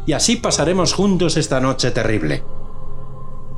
Y 0.07 0.13
así 0.13 0.37
pasaremos 0.37 0.95
juntos 0.95 1.37
esta 1.37 1.61
noche 1.61 1.91
terrible. 1.91 2.43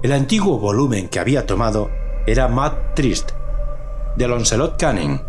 El 0.02 0.12
antiguo 0.12 0.58
volumen 0.58 1.08
que 1.08 1.20
había 1.20 1.46
tomado 1.46 1.90
era 2.26 2.48
Mad 2.48 2.72
Trist, 2.94 3.30
de 4.16 4.28
Loncelot 4.28 4.76
Canning, 4.76 5.20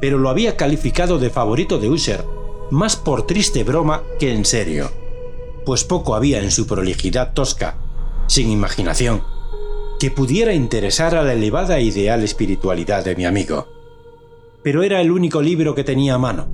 pero 0.00 0.18
lo 0.18 0.28
había 0.28 0.56
calificado 0.56 1.18
de 1.18 1.30
favorito 1.30 1.78
de 1.78 1.88
Usher, 1.88 2.24
más 2.70 2.96
por 2.96 3.26
triste 3.26 3.64
broma 3.64 4.02
que 4.18 4.34
en 4.34 4.44
serio, 4.44 4.90
pues 5.64 5.84
poco 5.84 6.14
había 6.14 6.42
en 6.42 6.50
su 6.50 6.66
prolijidad 6.66 7.32
tosca, 7.32 7.76
sin 8.26 8.50
imaginación, 8.50 9.22
que 9.98 10.10
pudiera 10.10 10.52
interesar 10.52 11.14
a 11.14 11.22
la 11.22 11.32
elevada 11.32 11.78
e 11.78 11.84
ideal 11.84 12.22
espiritualidad 12.22 13.04
de 13.04 13.16
mi 13.16 13.24
amigo 13.24 13.76
pero 14.66 14.82
era 14.82 15.00
el 15.00 15.12
único 15.12 15.42
libro 15.42 15.76
que 15.76 15.84
tenía 15.84 16.14
a 16.14 16.18
mano, 16.18 16.48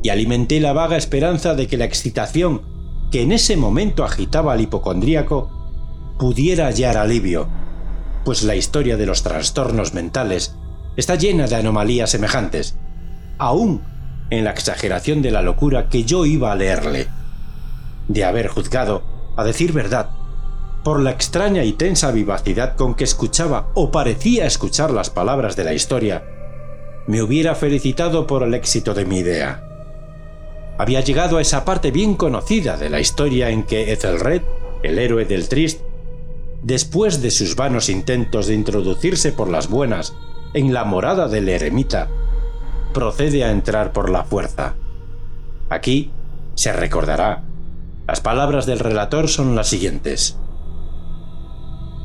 y 0.00 0.10
alimenté 0.10 0.60
la 0.60 0.72
vaga 0.72 0.96
esperanza 0.96 1.56
de 1.56 1.66
que 1.66 1.76
la 1.76 1.84
excitación 1.84 2.62
que 3.10 3.22
en 3.22 3.32
ese 3.32 3.56
momento 3.56 4.04
agitaba 4.04 4.52
al 4.52 4.60
hipocondríaco 4.60 5.50
pudiera 6.16 6.66
hallar 6.66 6.96
alivio, 6.96 7.48
pues 8.24 8.44
la 8.44 8.54
historia 8.54 8.96
de 8.96 9.06
los 9.06 9.24
trastornos 9.24 9.94
mentales 9.94 10.54
está 10.96 11.16
llena 11.16 11.48
de 11.48 11.56
anomalías 11.56 12.10
semejantes, 12.10 12.78
aún 13.36 13.82
en 14.30 14.44
la 14.44 14.52
exageración 14.52 15.20
de 15.20 15.32
la 15.32 15.42
locura 15.42 15.88
que 15.88 16.04
yo 16.04 16.24
iba 16.24 16.52
a 16.52 16.54
leerle. 16.54 17.08
De 18.06 18.24
haber 18.24 18.46
juzgado, 18.46 19.02
a 19.36 19.42
decir 19.42 19.72
verdad, 19.72 20.10
por 20.86 21.00
la 21.00 21.10
extraña 21.10 21.64
y 21.64 21.72
tensa 21.72 22.12
vivacidad 22.12 22.76
con 22.76 22.94
que 22.94 23.02
escuchaba 23.02 23.70
o 23.74 23.90
parecía 23.90 24.46
escuchar 24.46 24.92
las 24.92 25.10
palabras 25.10 25.56
de 25.56 25.64
la 25.64 25.74
historia, 25.74 26.22
me 27.08 27.22
hubiera 27.22 27.56
felicitado 27.56 28.28
por 28.28 28.44
el 28.44 28.54
éxito 28.54 28.94
de 28.94 29.04
mi 29.04 29.18
idea. 29.18 29.64
Había 30.78 31.00
llegado 31.00 31.38
a 31.38 31.42
esa 31.42 31.64
parte 31.64 31.90
bien 31.90 32.14
conocida 32.14 32.76
de 32.76 32.88
la 32.88 33.00
historia 33.00 33.50
en 33.50 33.64
que 33.64 33.92
Ethelred, 33.92 34.42
el 34.84 35.00
héroe 35.00 35.24
del 35.24 35.48
Trist, 35.48 35.80
después 36.62 37.20
de 37.20 37.32
sus 37.32 37.56
vanos 37.56 37.88
intentos 37.88 38.46
de 38.46 38.54
introducirse 38.54 39.32
por 39.32 39.48
las 39.48 39.68
buenas 39.68 40.14
en 40.54 40.72
la 40.72 40.84
morada 40.84 41.26
del 41.26 41.48
eremita, 41.48 42.08
procede 42.94 43.42
a 43.42 43.50
entrar 43.50 43.92
por 43.92 44.08
la 44.08 44.22
fuerza. 44.22 44.76
Aquí 45.68 46.12
se 46.54 46.72
recordará. 46.72 47.42
Las 48.06 48.20
palabras 48.20 48.66
del 48.66 48.78
relator 48.78 49.26
son 49.26 49.56
las 49.56 49.66
siguientes. 49.66 50.38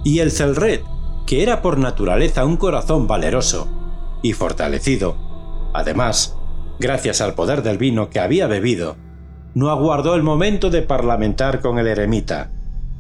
Y 0.04 0.20
el 0.20 0.32
Celred, 0.32 0.82
que 1.26 1.44
era 1.44 1.62
por 1.62 1.78
naturaleza 1.78 2.46
un 2.46 2.58
corazón 2.58 3.08
valeroso, 3.08 3.68
y 4.22 4.34
fortalecido. 4.34 5.16
Además, 5.74 6.36
gracias 6.80 7.22
al 7.22 7.34
poder 7.34 7.64
del 7.64 7.78
vino 7.78 8.10
que 8.10 8.20
había 8.20 8.48
bebido, 8.48 8.98
no 9.54 9.70
aguardó 9.70 10.16
el 10.16 10.24
momento 10.24 10.70
de 10.70 10.82
parlamentar 10.82 11.62
con 11.62 11.78
el 11.78 11.88
eremita, 11.88 12.52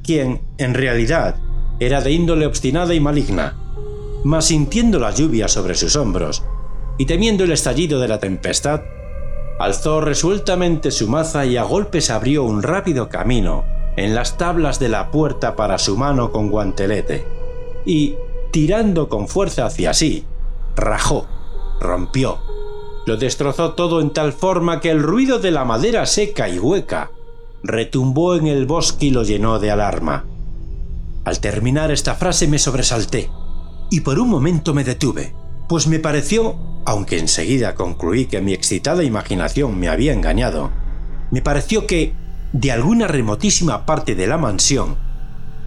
quien, 0.03 0.41
en 0.57 0.73
realidad, 0.73 1.35
era 1.79 2.01
de 2.01 2.11
índole 2.11 2.45
obstinada 2.45 2.93
y 2.93 2.99
maligna, 2.99 3.57
mas 4.23 4.45
sintiendo 4.45 4.99
la 4.99 5.11
lluvia 5.11 5.47
sobre 5.47 5.75
sus 5.75 5.95
hombros 5.95 6.43
y 6.97 7.05
temiendo 7.05 7.43
el 7.43 7.51
estallido 7.51 7.99
de 7.99 8.07
la 8.07 8.19
tempestad, 8.19 8.81
alzó 9.59 10.01
resueltamente 10.01 10.91
su 10.91 11.07
maza 11.07 11.45
y 11.45 11.57
a 11.57 11.63
golpes 11.63 12.09
abrió 12.09 12.43
un 12.43 12.61
rápido 12.61 13.09
camino 13.09 13.63
en 13.97 14.15
las 14.15 14.37
tablas 14.37 14.79
de 14.79 14.89
la 14.89 15.11
puerta 15.11 15.55
para 15.55 15.77
su 15.77 15.97
mano 15.97 16.31
con 16.31 16.49
guantelete, 16.49 17.25
y, 17.85 18.15
tirando 18.51 19.09
con 19.09 19.27
fuerza 19.27 19.65
hacia 19.65 19.93
sí, 19.93 20.25
rajó, 20.75 21.27
rompió, 21.79 22.39
Lo 23.05 23.17
destrozó 23.17 23.73
todo 23.73 23.99
en 23.99 24.11
tal 24.11 24.31
forma 24.31 24.79
que 24.79 24.91
el 24.91 25.01
ruido 25.01 25.39
de 25.39 25.51
la 25.51 25.65
madera 25.65 26.05
seca 26.05 26.47
y 26.49 26.59
hueca 26.59 27.09
retumbó 27.63 28.35
en 28.35 28.47
el 28.47 28.65
bosque 28.65 29.07
y 29.07 29.09
lo 29.09 29.23
llenó 29.23 29.59
de 29.59 29.71
alarma. 29.71 30.25
Al 31.23 31.39
terminar 31.39 31.91
esta 31.91 32.15
frase 32.15 32.47
me 32.47 32.59
sobresalté 32.59 33.29
y 33.89 34.01
por 34.01 34.19
un 34.19 34.29
momento 34.29 34.73
me 34.73 34.83
detuve, 34.83 35.33
pues 35.67 35.87
me 35.87 35.99
pareció, 35.99 36.55
aunque 36.85 37.19
enseguida 37.19 37.75
concluí 37.75 38.25
que 38.25 38.41
mi 38.41 38.53
excitada 38.53 39.03
imaginación 39.03 39.79
me 39.79 39.89
había 39.89 40.13
engañado, 40.13 40.71
me 41.31 41.41
pareció 41.41 41.87
que, 41.87 42.13
de 42.53 42.71
alguna 42.71 43.07
remotísima 43.07 43.85
parte 43.85 44.15
de 44.15 44.27
la 44.27 44.37
mansión, 44.37 44.97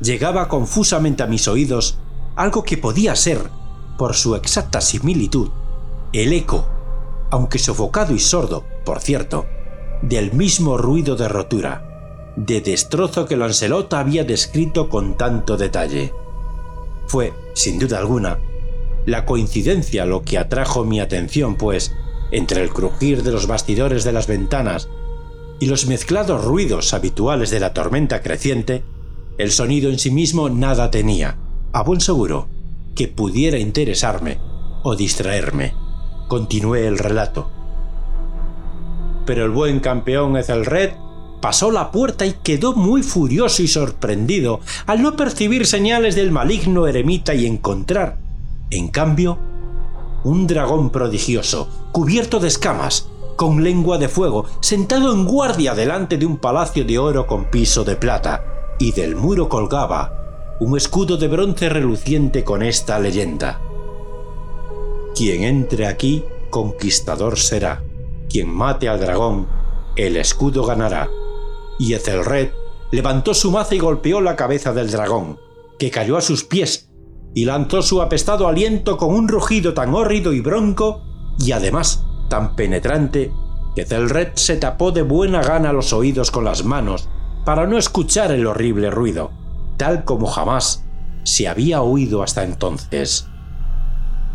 llegaba 0.00 0.48
confusamente 0.48 1.22
a 1.22 1.26
mis 1.26 1.48
oídos 1.48 1.98
algo 2.36 2.62
que 2.62 2.76
podía 2.76 3.16
ser, 3.16 3.38
por 3.96 4.14
su 4.14 4.34
exacta 4.34 4.80
similitud, 4.80 5.50
el 6.12 6.32
eco, 6.32 6.66
aunque 7.30 7.58
sofocado 7.58 8.14
y 8.14 8.18
sordo, 8.18 8.64
por 8.84 9.00
cierto, 9.00 9.46
del 10.02 10.32
mismo 10.32 10.76
ruido 10.76 11.16
de 11.16 11.28
rotura, 11.28 12.34
de 12.36 12.60
destrozo 12.60 13.26
que 13.26 13.36
Lancelot 13.36 13.92
había 13.94 14.24
descrito 14.24 14.88
con 14.88 15.16
tanto 15.16 15.56
detalle. 15.56 16.12
Fue, 17.06 17.32
sin 17.54 17.78
duda 17.78 17.98
alguna, 17.98 18.38
la 19.06 19.24
coincidencia 19.24 20.04
lo 20.04 20.22
que 20.22 20.38
atrajo 20.38 20.84
mi 20.84 21.00
atención, 21.00 21.56
pues, 21.56 21.94
entre 22.30 22.62
el 22.62 22.70
crujir 22.70 23.22
de 23.22 23.32
los 23.32 23.46
bastidores 23.46 24.02
de 24.04 24.12
las 24.12 24.26
ventanas 24.26 24.88
y 25.60 25.66
los 25.66 25.86
mezclados 25.86 26.44
ruidos 26.44 26.94
habituales 26.94 27.50
de 27.50 27.60
la 27.60 27.72
tormenta 27.72 28.22
creciente, 28.22 28.84
el 29.38 29.50
sonido 29.50 29.90
en 29.90 29.98
sí 29.98 30.10
mismo 30.10 30.48
nada 30.48 30.90
tenía, 30.90 31.36
a 31.72 31.82
buen 31.82 32.00
seguro, 32.00 32.48
que 32.94 33.08
pudiera 33.08 33.58
interesarme 33.58 34.38
o 34.82 34.94
distraerme. 34.96 35.74
Continué 36.28 36.86
el 36.86 36.98
relato. 36.98 37.50
Pero 39.26 39.44
el 39.44 39.50
buen 39.50 39.80
campeón 39.80 40.36
Ethelred 40.36 40.92
pasó 41.40 41.70
la 41.70 41.90
puerta 41.90 42.26
y 42.26 42.34
quedó 42.42 42.74
muy 42.74 43.02
furioso 43.02 43.62
y 43.62 43.68
sorprendido 43.68 44.60
al 44.86 45.02
no 45.02 45.16
percibir 45.16 45.66
señales 45.66 46.14
del 46.14 46.30
maligno 46.30 46.86
eremita 46.86 47.34
y 47.34 47.46
encontrar, 47.46 48.18
en 48.70 48.88
cambio, 48.88 49.38
un 50.24 50.46
dragón 50.46 50.90
prodigioso, 50.90 51.68
cubierto 51.92 52.40
de 52.40 52.48
escamas, 52.48 53.08
con 53.36 53.62
lengua 53.62 53.98
de 53.98 54.08
fuego, 54.08 54.46
sentado 54.60 55.12
en 55.12 55.24
guardia 55.24 55.74
delante 55.74 56.16
de 56.16 56.26
un 56.26 56.38
palacio 56.38 56.84
de 56.84 56.98
oro 56.98 57.26
con 57.26 57.50
piso 57.50 57.84
de 57.84 57.96
plata, 57.96 58.44
y 58.78 58.92
del 58.92 59.16
muro 59.16 59.48
colgaba 59.48 60.56
un 60.60 60.76
escudo 60.76 61.16
de 61.16 61.28
bronce 61.28 61.68
reluciente 61.68 62.44
con 62.44 62.62
esta 62.62 62.98
leyenda. 62.98 63.60
Quien 65.14 65.42
entre 65.42 65.86
aquí, 65.86 66.24
conquistador 66.50 67.38
será. 67.38 67.82
Quien 68.28 68.48
mate 68.48 68.88
al 68.88 69.00
dragón, 69.00 69.48
el 69.96 70.16
escudo 70.16 70.64
ganará 70.64 71.08
y 71.78 71.94
Ethelred 71.94 72.50
levantó 72.90 73.34
su 73.34 73.50
maza 73.50 73.74
y 73.74 73.78
golpeó 73.78 74.20
la 74.20 74.36
cabeza 74.36 74.72
del 74.72 74.90
dragón, 74.90 75.38
que 75.78 75.90
cayó 75.90 76.16
a 76.16 76.20
sus 76.20 76.44
pies, 76.44 76.90
y 77.34 77.44
lanzó 77.44 77.82
su 77.82 78.00
apestado 78.00 78.46
aliento 78.46 78.96
con 78.96 79.12
un 79.12 79.28
rugido 79.28 79.74
tan 79.74 79.94
hórrido 79.94 80.32
y 80.32 80.40
bronco, 80.40 81.02
y 81.38 81.52
además 81.52 82.04
tan 82.28 82.56
penetrante, 82.56 83.32
que 83.74 83.82
Ethelred 83.82 84.32
se 84.34 84.56
tapó 84.56 84.92
de 84.92 85.02
buena 85.02 85.42
gana 85.42 85.72
los 85.72 85.92
oídos 85.92 86.30
con 86.30 86.44
las 86.44 86.64
manos 86.64 87.08
para 87.44 87.66
no 87.66 87.76
escuchar 87.76 88.30
el 88.32 88.46
horrible 88.46 88.90
ruido, 88.90 89.30
tal 89.76 90.04
como 90.04 90.26
jamás 90.26 90.84
se 91.24 91.48
había 91.48 91.82
oído 91.82 92.22
hasta 92.22 92.44
entonces. 92.44 93.26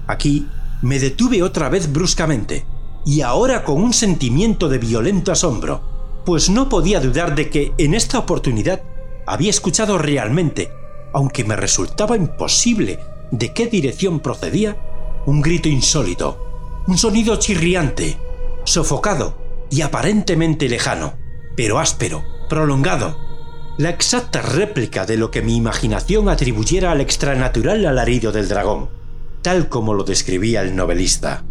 Aquí 0.07 0.47
me 0.81 0.99
detuve 0.99 1.43
otra 1.43 1.69
vez 1.69 1.91
bruscamente, 1.91 2.65
y 3.05 3.21
ahora 3.21 3.63
con 3.63 3.81
un 3.81 3.93
sentimiento 3.93 4.69
de 4.69 4.77
violento 4.77 5.31
asombro, 5.31 6.21
pues 6.25 6.49
no 6.49 6.69
podía 6.69 6.99
dudar 6.99 7.35
de 7.35 7.49
que 7.49 7.73
en 7.77 7.93
esta 7.93 8.19
oportunidad 8.19 8.81
había 9.25 9.49
escuchado 9.49 9.97
realmente, 9.97 10.71
aunque 11.13 11.43
me 11.43 11.55
resultaba 11.55 12.17
imposible 12.17 12.99
de 13.31 13.53
qué 13.53 13.67
dirección 13.67 14.19
procedía, 14.19 14.77
un 15.25 15.41
grito 15.41 15.69
insólito, 15.69 16.48
un 16.89 16.97
sonido 16.97 17.35
chirriante, 17.35 18.17
sofocado 18.63 19.37
y 19.69 19.81
aparentemente 19.81 20.67
lejano, 20.67 21.13
pero 21.55 21.77
áspero, 21.77 22.23
prolongado, 22.49 23.15
la 23.77 23.91
exacta 23.91 24.41
réplica 24.41 25.05
de 25.05 25.15
lo 25.15 25.29
que 25.29 25.43
mi 25.43 25.55
imaginación 25.55 26.29
atribuyera 26.29 26.91
al 26.91 26.99
extranatural 26.99 27.85
alarido 27.85 28.31
del 28.31 28.47
dragón, 28.47 28.89
tal 29.43 29.69
como 29.69 29.93
lo 29.93 30.03
describía 30.03 30.63
el 30.63 30.75
novelista. 30.75 31.43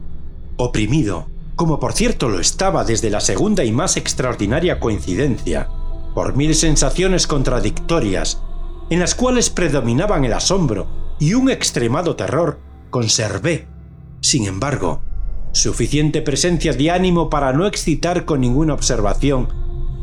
Oprimido, 0.57 1.29
como 1.55 1.79
por 1.79 1.93
cierto 1.93 2.29
lo 2.29 2.41
estaba 2.41 2.83
desde 2.83 3.09
la 3.09 3.21
segunda 3.21 3.63
y 3.63 3.71
más 3.71 3.97
extraordinaria 3.97 4.81
coincidencia, 4.81 5.69
por 6.17 6.35
mil 6.35 6.53
sensaciones 6.57 7.29
contradictorias, 7.29 8.43
en 8.91 8.99
las 8.99 9.15
cuales 9.15 9.51
predominaban 9.51 10.25
el 10.25 10.33
asombro 10.33 10.89
y 11.21 11.35
un 11.35 11.49
extremado 11.49 12.17
terror, 12.17 12.59
conservé, 12.91 13.69
sin 14.21 14.45
embargo, 14.45 15.03
suficiente 15.53 16.23
presencia 16.23 16.73
de 16.73 16.91
ánimo 16.91 17.31
para 17.31 17.53
no 17.53 17.67
excitar 17.67 18.25
con 18.25 18.41
ninguna 18.41 18.75
observación 18.75 19.49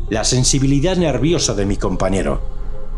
la 0.10 0.24
sensibilidad 0.24 0.98
nerviosa 0.98 1.54
de 1.54 1.66
mi 1.66 1.78
compañero. 1.78 2.42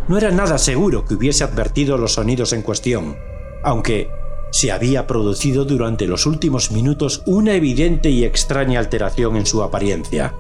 No 0.08 0.18
era 0.18 0.32
nada 0.32 0.58
seguro 0.58 1.06
que 1.06 1.16
hubiese 1.16 1.44
advertido 1.44 1.98
los 1.98 2.14
sonidos 2.14 2.54
en 2.54 2.62
cuestión, 2.62 3.18
aunque 3.64 4.10
se 4.52 4.72
había 4.72 5.08
producido 5.08 5.66
durante 5.66 6.08
los 6.08 6.26
últimos 6.26 6.72
minutos 6.72 7.24
una 7.26 7.54
evidente 7.54 8.10
y 8.10 8.24
extraña 8.24 8.80
alteración 8.80 9.36
en 9.36 9.46
su 9.46 9.62
apariencia. 9.64 10.34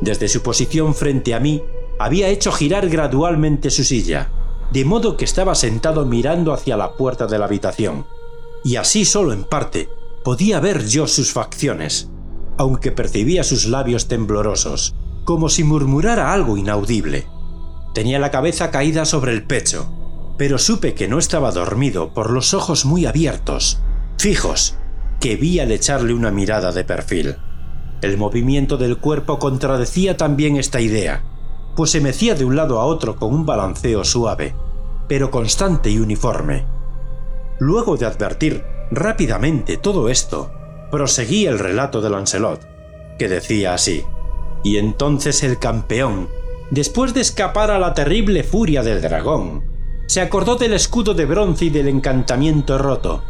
Desde 0.00 0.28
su 0.28 0.42
posición 0.42 0.94
frente 0.94 1.34
a 1.34 1.40
mí, 1.40 1.62
había 1.98 2.28
hecho 2.28 2.52
girar 2.52 2.88
gradualmente 2.88 3.70
su 3.70 3.82
silla, 3.82 4.30
de 4.70 4.84
modo 4.84 5.16
que 5.16 5.24
estaba 5.24 5.54
sentado 5.54 6.04
mirando 6.04 6.52
hacia 6.52 6.76
la 6.76 6.92
puerta 6.92 7.26
de 7.26 7.38
la 7.38 7.46
habitación. 7.46 8.04
Y 8.62 8.76
así 8.76 9.04
solo 9.04 9.32
en 9.32 9.44
parte 9.44 9.88
podía 10.26 10.58
ver 10.58 10.84
yo 10.88 11.06
sus 11.06 11.32
facciones, 11.32 12.10
aunque 12.58 12.90
percibía 12.90 13.44
sus 13.44 13.66
labios 13.66 14.08
temblorosos, 14.08 14.96
como 15.24 15.48
si 15.48 15.62
murmurara 15.62 16.32
algo 16.32 16.56
inaudible. 16.56 17.28
Tenía 17.94 18.18
la 18.18 18.32
cabeza 18.32 18.72
caída 18.72 19.04
sobre 19.04 19.30
el 19.30 19.44
pecho, 19.44 19.88
pero 20.36 20.58
supe 20.58 20.94
que 20.94 21.06
no 21.06 21.20
estaba 21.20 21.52
dormido 21.52 22.12
por 22.12 22.30
los 22.30 22.54
ojos 22.54 22.84
muy 22.84 23.06
abiertos, 23.06 23.78
fijos, 24.18 24.74
que 25.20 25.36
vi 25.36 25.60
al 25.60 25.70
echarle 25.70 26.12
una 26.12 26.32
mirada 26.32 26.72
de 26.72 26.82
perfil. 26.82 27.36
El 28.02 28.18
movimiento 28.18 28.78
del 28.78 28.98
cuerpo 28.98 29.38
contradecía 29.38 30.16
también 30.16 30.56
esta 30.56 30.80
idea, 30.80 31.22
pues 31.76 31.92
se 31.92 32.00
mecía 32.00 32.34
de 32.34 32.44
un 32.44 32.56
lado 32.56 32.80
a 32.80 32.84
otro 32.86 33.14
con 33.14 33.32
un 33.32 33.46
balanceo 33.46 34.02
suave, 34.02 34.56
pero 35.06 35.30
constante 35.30 35.88
y 35.88 36.00
uniforme. 36.00 36.66
Luego 37.60 37.96
de 37.96 38.06
advertir 38.06 38.64
rápidamente 38.90 39.76
todo 39.76 40.08
esto, 40.08 40.50
proseguí 40.90 41.46
el 41.46 41.58
relato 41.58 42.00
de 42.00 42.10
Lancelot, 42.10 42.60
que 43.18 43.28
decía 43.28 43.74
así, 43.74 44.04
y 44.62 44.78
entonces 44.78 45.42
el 45.42 45.58
campeón, 45.58 46.28
después 46.70 47.14
de 47.14 47.20
escapar 47.20 47.70
a 47.70 47.78
la 47.78 47.94
terrible 47.94 48.42
furia 48.44 48.82
del 48.82 49.02
dragón, 49.02 49.64
se 50.06 50.20
acordó 50.20 50.56
del 50.56 50.72
escudo 50.72 51.14
de 51.14 51.26
bronce 51.26 51.66
y 51.66 51.70
del 51.70 51.88
encantamiento 51.88 52.78
roto. 52.78 53.22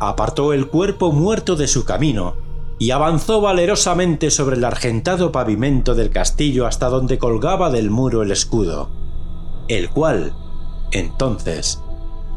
Apartó 0.00 0.52
el 0.52 0.68
cuerpo 0.68 1.12
muerto 1.12 1.54
de 1.54 1.68
su 1.68 1.84
camino 1.84 2.34
y 2.78 2.90
avanzó 2.90 3.40
valerosamente 3.40 4.30
sobre 4.30 4.56
el 4.56 4.64
argentado 4.64 5.30
pavimento 5.30 5.94
del 5.94 6.10
castillo 6.10 6.66
hasta 6.66 6.88
donde 6.88 7.18
colgaba 7.18 7.70
del 7.70 7.90
muro 7.90 8.22
el 8.22 8.32
escudo, 8.32 8.90
el 9.68 9.90
cual, 9.90 10.34
entonces, 10.90 11.80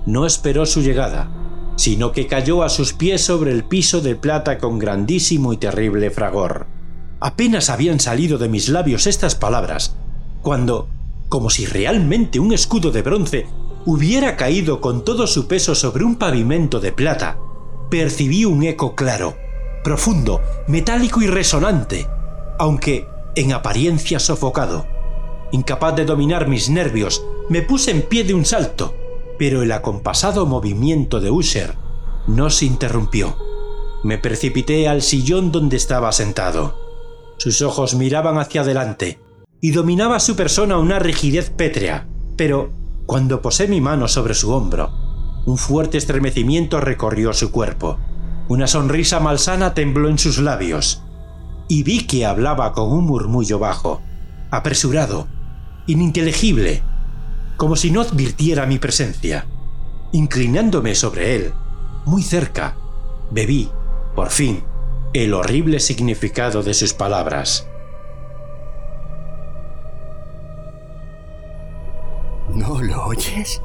no 0.06 0.26
esperó 0.26 0.66
su 0.66 0.82
llegada, 0.82 1.32
sino 1.76 2.11
que 2.11 2.28
cayó 2.28 2.63
a 2.63 2.69
sus 2.69 2.93
pies 2.93 3.21
sobre 3.21 3.51
el 3.51 3.63
piso 3.63 4.01
de 4.01 4.15
plata 4.15 4.57
con 4.57 4.80
grandísimo 4.80 5.53
y 5.53 5.57
terrible 5.57 6.09
fragor. 6.09 6.67
Apenas 7.19 7.69
habían 7.69 7.99
salido 7.99 8.38
de 8.38 8.49
mis 8.49 8.69
labios 8.69 9.07
estas 9.07 9.36
palabras, 9.36 9.95
cuando, 10.41 10.88
como 11.30 11.49
si 11.49 11.65
realmente 11.65 12.39
un 12.39 12.53
escudo 12.53 12.91
de 12.91 13.01
bronce 13.01 13.47
hubiera 13.86 14.36
caído 14.36 14.82
con 14.82 15.03
todo 15.03 15.28
su 15.28 15.47
peso 15.47 15.76
sobre 15.76 16.03
un 16.03 16.15
pavimento 16.15 16.80
de 16.80 16.91
plata, 16.91 17.38
percibí 17.89 18.45
un 18.45 18.63
eco 18.63 18.95
claro, 18.95 19.36
profundo, 19.84 20.41
metálico 20.67 21.21
y 21.21 21.28
resonante, 21.28 22.07
aunque 22.57 23.07
en 23.36 23.53
apariencia 23.53 24.19
sofocado. 24.19 24.88
Incapaz 25.51 25.95
de 25.95 26.05
dominar 26.05 26.47
mis 26.47 26.69
nervios, 26.69 27.23
me 27.49 27.61
puse 27.61 27.91
en 27.91 28.01
pie 28.01 28.23
de 28.23 28.34
un 28.34 28.45
salto, 28.45 28.95
pero 29.38 29.62
el 29.62 29.72
acompasado 29.72 30.46
movimiento 30.46 31.20
de 31.20 31.32
Usher 31.32 31.76
no 32.28 32.50
se 32.50 32.66
interrumpió. 32.66 33.38
Me 34.04 34.18
precipité 34.18 34.88
al 34.88 35.02
sillón 35.02 35.52
donde 35.52 35.78
estaba 35.78 36.12
sentado. 36.12 36.78
Sus 37.38 37.62
ojos 37.62 37.96
miraban 37.96 38.38
hacia 38.38 38.62
adelante, 38.62 39.20
y 39.62 39.72
dominaba 39.72 40.20
su 40.20 40.36
persona 40.36 40.78
una 40.78 41.00
rigidez 41.00 41.50
pétrea, 41.50 42.08
pero 42.38 42.72
cuando 43.06 43.42
posé 43.42 43.68
mi 43.68 43.82
mano 43.82 44.08
sobre 44.08 44.34
su 44.34 44.52
hombro, 44.52 44.92
un 45.46 45.58
fuerte 45.58 45.98
estremecimiento 45.98 46.80
recorrió 46.80 47.34
su 47.34 47.52
cuerpo. 47.52 48.00
Una 48.48 48.68
sonrisa 48.68 49.20
malsana 49.20 49.74
tembló 49.74 50.10
en 50.10 50.18
sus 50.18 50.38
labios, 50.38 51.04
y 51.68 51.84
vi 51.84 52.06
que 52.06 52.26
hablaba 52.26 52.74
con 52.74 52.92
un 52.92 53.06
murmullo 53.06 53.60
bajo, 53.60 54.02
apresurado, 54.52 55.28
ininteligible, 55.88 56.84
como 57.58 57.76
si 57.76 57.91
no 57.91 58.01
advirtiera 58.01 58.66
mi 58.66 58.80
presencia. 58.80 59.45
Inclinándome 60.12 60.95
sobre 60.95 61.36
él, 61.36 61.53
muy 62.06 62.24
cerca, 62.24 62.78
bebí, 63.32 63.70
por 64.16 64.30
fin, 64.30 64.64
el 65.14 65.34
horrible 65.34 65.80
significado 65.80 66.64
de 66.64 66.74
sus 66.74 66.93
palabras. 66.93 67.68
¿No 72.53 72.82
lo 72.82 73.08
oyes? 73.08 73.62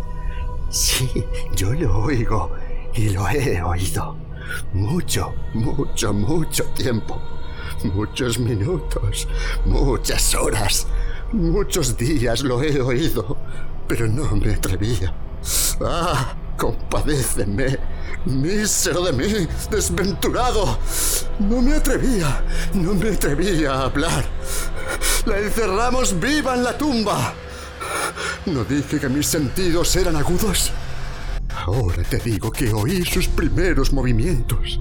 Sí, 0.70 1.08
yo 1.54 1.72
lo 1.72 1.98
oigo 1.98 2.50
y 2.94 3.10
lo 3.10 3.28
he 3.28 3.62
oído. 3.62 4.16
Mucho, 4.72 5.32
mucho, 5.54 6.12
mucho 6.12 6.64
tiempo. 6.74 7.20
Muchos 7.84 8.38
minutos, 8.38 9.26
muchas 9.64 10.34
horas, 10.34 10.86
muchos 11.32 11.96
días 11.96 12.42
lo 12.42 12.62
he 12.62 12.78
oído, 12.80 13.38
pero 13.90 14.06
no 14.06 14.36
me 14.36 14.54
atrevía. 14.54 15.12
¡Ah! 15.84 16.36
Compadéceme, 16.56 17.76
mísero 18.24 19.02
de 19.02 19.12
mí, 19.12 19.48
desventurado. 19.68 20.78
No 21.40 21.60
me 21.60 21.74
atrevía, 21.74 22.40
no 22.72 22.94
me 22.94 23.08
atrevía 23.08 23.72
a 23.72 23.84
hablar. 23.86 24.24
La 25.26 25.38
encerramos 25.38 26.20
viva 26.20 26.54
en 26.54 26.62
la 26.62 26.78
tumba. 26.78 27.34
¿No 28.46 28.62
dije 28.62 29.00
que 29.00 29.08
mis 29.08 29.26
sentidos 29.26 29.96
eran 29.96 30.14
agudos? 30.14 30.70
Ahora 31.66 32.04
te 32.04 32.18
digo 32.18 32.52
que 32.52 32.72
oí 32.72 33.04
sus 33.04 33.26
primeros 33.26 33.92
movimientos, 33.92 34.80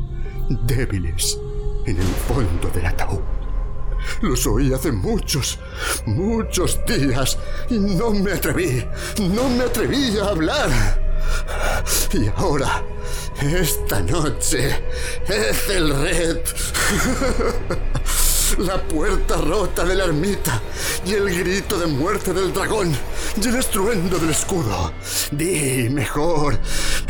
débiles, 0.67 1.39
en 1.87 1.97
el 1.97 2.13
fondo 2.27 2.69
del 2.69 2.85
ataúd. 2.85 3.38
Los 4.21 4.45
oí 4.47 4.73
hace 4.73 4.91
muchos, 4.91 5.59
muchos 6.05 6.79
días 6.85 7.37
y 7.69 7.79
no 7.79 8.11
me 8.11 8.33
atreví, 8.33 8.85
no 9.19 9.49
me 9.49 9.63
atreví 9.63 10.17
a 10.17 10.25
hablar. 10.25 10.69
Y 12.13 12.27
ahora, 12.35 12.83
esta 13.41 14.01
noche, 14.01 14.81
es 15.27 15.69
el 15.69 15.89
red. 16.01 16.37
la 18.57 18.81
puerta 18.81 19.37
rota 19.37 19.85
de 19.85 19.95
la 19.95 20.05
ermita 20.05 20.59
y 21.05 21.13
el 21.13 21.29
grito 21.29 21.77
de 21.77 21.87
muerte 21.87 22.33
del 22.33 22.51
dragón 22.51 22.91
y 23.41 23.47
el 23.47 23.55
estruendo 23.55 24.17
del 24.17 24.31
escudo. 24.31 24.91
Di 25.31 25.87
mejor 25.89 26.59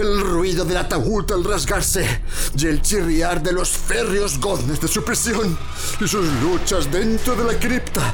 el 0.02 0.22
ruido 0.22 0.66
del 0.66 0.78
ataúd 0.78 1.32
al 1.32 1.44
rasgarse 1.44 2.22
y 2.58 2.68
el 2.68 2.82
chirriar 2.82 3.42
de 3.42 3.52
los 3.52 3.70
férreos 3.70 4.40
goznes 4.40 4.80
de 4.80 4.88
su 4.88 5.04
prisión 5.04 5.58
y 6.00 6.08
sus 6.08 6.26
luchas 6.42 6.92
dentro 6.92 7.36
de 7.36 7.44
la 7.44 7.60
cripta. 7.60 8.14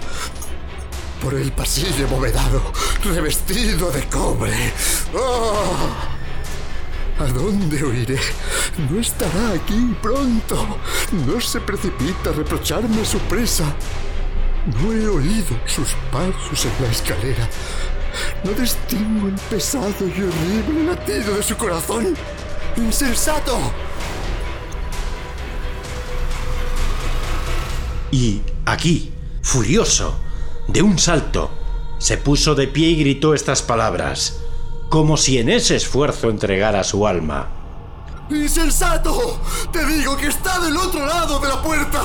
Por 1.22 1.34
el 1.34 1.52
pasillo 1.52 2.08
bovedado, 2.08 2.62
revestido 3.04 3.92
de 3.92 4.08
cobre. 4.10 4.74
¡Oh! 5.14 6.16
¿A 7.20 7.26
dónde 7.28 7.84
huiré? 7.84 8.20
No 8.90 9.00
estará 9.00 9.52
aquí 9.52 9.96
pronto. 10.02 10.78
No 11.26 11.40
se 11.40 11.62
precipita 11.62 12.32
a 12.32 12.34
reprocharme 12.34 13.06
su 13.06 13.20
presa. 13.20 13.64
No 14.82 14.92
he 14.92 15.08
oído 15.08 15.58
sus 15.66 15.90
pasos 16.12 16.66
en 16.66 16.84
la 16.84 16.92
escalera. 16.92 17.50
No 18.44 18.52
distingo 18.52 19.28
el 19.28 19.36
pesado 19.50 19.94
y 20.02 20.22
horrible 20.22 20.84
latido 20.86 21.36
de 21.36 21.44
su 21.44 21.56
corazón. 21.56 22.16
¡Insensato! 22.78 23.58
Y 28.12 28.42
aquí, 28.66 29.12
furioso, 29.42 30.16
de 30.68 30.82
un 30.82 30.98
salto, 30.98 31.50
se 31.98 32.18
puso 32.18 32.56
de 32.56 32.68
pie 32.68 32.90
y 32.90 32.96
gritó 32.98 33.34
estas 33.34 33.62
palabras 33.62 34.40
como 34.90 35.18
si 35.18 35.40
en 35.40 35.50
ese 35.50 35.76
esfuerzo 35.76 36.30
entregara 36.30 36.84
su 36.84 37.08
alma. 37.08 37.50
¡Insensato! 38.30 39.40
Te 39.72 39.86
digo 39.86 40.16
que 40.16 40.28
está 40.28 40.60
del 40.60 40.78
otro 40.78 41.06
lado 41.06 41.40
de 41.40 41.48
la 41.50 41.62
puerta. 41.62 42.02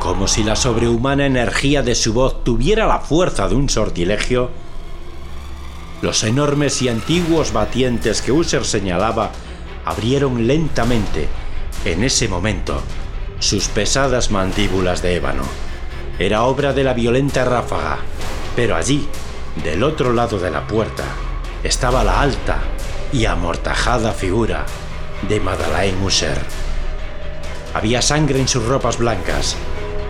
Como 0.00 0.26
si 0.26 0.42
la 0.42 0.56
sobrehumana 0.56 1.26
energía 1.26 1.82
de 1.82 1.94
su 1.94 2.12
voz 2.12 2.44
tuviera 2.44 2.86
la 2.86 2.98
fuerza 2.98 3.48
de 3.48 3.54
un 3.54 3.68
sortilegio, 3.68 4.50
los 6.04 6.22
enormes 6.22 6.82
y 6.82 6.88
antiguos 6.90 7.54
batientes 7.54 8.20
que 8.20 8.30
User 8.30 8.66
señalaba 8.66 9.30
abrieron 9.86 10.46
lentamente, 10.46 11.28
en 11.86 12.04
ese 12.04 12.28
momento, 12.28 12.82
sus 13.38 13.68
pesadas 13.68 14.30
mandíbulas 14.30 15.00
de 15.00 15.14
ébano. 15.14 15.44
Era 16.18 16.42
obra 16.42 16.74
de 16.74 16.84
la 16.84 16.92
violenta 16.92 17.46
ráfaga, 17.46 18.00
pero 18.54 18.76
allí, 18.76 19.08
del 19.64 19.82
otro 19.82 20.12
lado 20.12 20.38
de 20.38 20.50
la 20.50 20.66
puerta, 20.66 21.04
estaba 21.62 22.04
la 22.04 22.20
alta 22.20 22.58
y 23.10 23.24
amortajada 23.24 24.12
figura 24.12 24.66
de 25.26 25.40
Madeleine 25.40 26.04
Usher. 26.04 26.38
Había 27.72 28.02
sangre 28.02 28.40
en 28.40 28.48
sus 28.48 28.62
ropas 28.66 28.98
blancas 28.98 29.56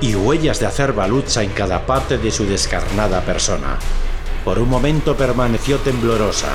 y 0.00 0.16
huellas 0.16 0.58
de 0.58 0.66
acerba 0.66 1.06
lucha 1.06 1.44
en 1.44 1.50
cada 1.50 1.86
parte 1.86 2.18
de 2.18 2.32
su 2.32 2.46
descarnada 2.46 3.20
persona. 3.20 3.78
Por 4.44 4.58
un 4.58 4.68
momento 4.68 5.16
permaneció 5.16 5.78
temblorosa, 5.78 6.52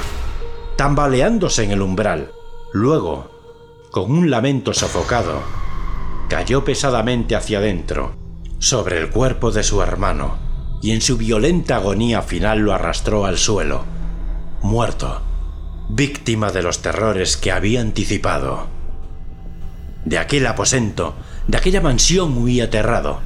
tambaleándose 0.76 1.64
en 1.64 1.72
el 1.72 1.82
umbral. 1.82 2.32
Luego, 2.72 3.32
con 3.92 4.12
un 4.12 4.30
lamento 4.30 4.74
sofocado, 4.74 5.42
cayó 6.30 6.64
pesadamente 6.64 7.36
hacia 7.36 7.58
adentro, 7.58 8.14
sobre 8.60 9.00
el 9.00 9.10
cuerpo 9.10 9.52
de 9.52 9.64
su 9.64 9.82
hermano, 9.82 10.38
y 10.82 10.92
en 10.92 11.02
su 11.02 11.18
violenta 11.18 11.78
agonía 11.78 12.22
final 12.22 12.60
lo 12.60 12.74
arrastró 12.74 13.26
al 13.26 13.38
suelo 13.38 13.84
muerto, 14.62 15.22
víctima 15.90 16.52
de 16.52 16.62
los 16.62 16.82
terrores 16.82 17.38
que 17.38 17.52
había 17.52 17.82
anticipado. 17.82 18.68
De 20.06 20.18
aquel 20.18 20.46
aposento, 20.48 21.16
de 21.48 21.58
aquella 21.58 21.82
mansión 21.82 22.32
muy 22.32 22.62
aterrado. 22.62 23.22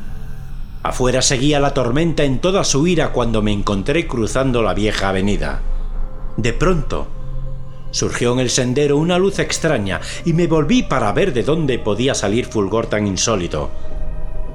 Afuera 0.84 1.22
seguía 1.22 1.62
la 1.62 1.74
tormenta 1.74 2.26
en 2.26 2.40
toda 2.40 2.66
su 2.66 2.86
ira 2.88 3.14
cuando 3.14 3.42
me 3.42 3.54
encontré 3.54 4.06
cruzando 4.06 4.62
la 4.62 4.74
vieja 4.74 5.10
avenida. 5.10 5.62
De 6.36 6.52
pronto, 6.52 7.08
surgió 7.92 8.34
en 8.34 8.40
el 8.40 8.50
sendero 8.50 8.98
una 8.98 9.18
luz 9.18 9.40
extraña 9.40 10.02
y 10.26 10.34
me 10.34 10.48
volví 10.48 10.84
para 10.84 11.14
ver 11.14 11.32
de 11.32 11.44
dónde 11.44 11.80
podía 11.80 12.14
salir 12.14 12.46
fulgor 12.48 12.88
tan 12.88 13.08
insólito, 13.08 13.72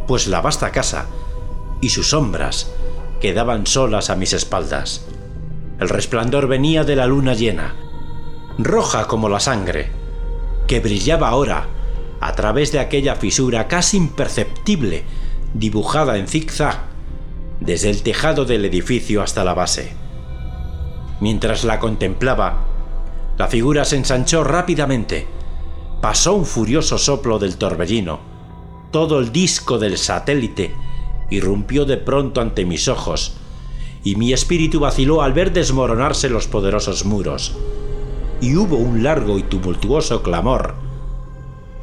pues 0.06 0.26
la 0.26 0.42
vasta 0.42 0.70
casa 0.70 1.06
y 1.80 1.88
sus 1.88 2.10
sombras 2.10 2.70
quedaban 3.22 3.66
solas 3.66 4.10
a 4.10 4.16
mis 4.16 4.34
espaldas. 4.34 5.06
El 5.80 5.88
resplandor 5.88 6.46
venía 6.46 6.84
de 6.84 6.96
la 6.96 7.06
luna 7.06 7.32
llena, 7.32 7.74
roja 8.58 9.06
como 9.06 9.30
la 9.30 9.40
sangre, 9.40 9.92
que 10.66 10.80
brillaba 10.80 11.28
ahora 11.28 11.68
a 12.20 12.34
través 12.34 12.70
de 12.72 12.80
aquella 12.80 13.14
fisura 13.14 13.66
casi 13.66 13.96
imperceptible 13.96 15.04
dibujada 15.54 16.16
en 16.18 16.28
zigzag 16.28 16.78
desde 17.60 17.90
el 17.90 18.02
tejado 18.02 18.44
del 18.44 18.64
edificio 18.64 19.22
hasta 19.22 19.44
la 19.44 19.54
base. 19.54 19.92
Mientras 21.20 21.64
la 21.64 21.80
contemplaba, 21.80 22.64
la 23.36 23.48
figura 23.48 23.84
se 23.84 23.96
ensanchó 23.96 24.44
rápidamente. 24.44 25.26
Pasó 26.00 26.34
un 26.34 26.46
furioso 26.46 26.98
soplo 26.98 27.38
del 27.38 27.56
torbellino. 27.56 28.20
Todo 28.90 29.18
el 29.18 29.32
disco 29.32 29.78
del 29.78 29.98
satélite 29.98 30.74
irrumpió 31.30 31.84
de 31.84 31.96
pronto 31.96 32.40
ante 32.40 32.64
mis 32.64 32.88
ojos 32.88 33.36
y 34.04 34.16
mi 34.16 34.32
espíritu 34.32 34.80
vaciló 34.80 35.22
al 35.22 35.32
ver 35.32 35.52
desmoronarse 35.52 36.28
los 36.28 36.46
poderosos 36.46 37.04
muros. 37.04 37.56
Y 38.40 38.56
hubo 38.56 38.76
un 38.76 39.02
largo 39.02 39.38
y 39.38 39.42
tumultuoso 39.42 40.22
clamor, 40.22 40.74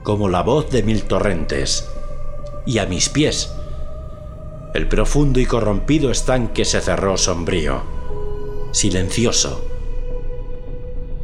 como 0.04 0.30
la 0.30 0.42
voz 0.42 0.70
de 0.72 0.84
mil 0.84 1.04
torrentes. 1.04 1.88
Y 2.66 2.80
a 2.80 2.86
mis 2.86 3.10
pies, 3.10 3.54
el 4.74 4.88
profundo 4.88 5.40
y 5.40 5.46
corrompido 5.46 6.12
estanque 6.12 6.66
se 6.66 6.82
cerró 6.82 7.18
sombrío, 7.18 7.84
silencioso, 8.72 9.66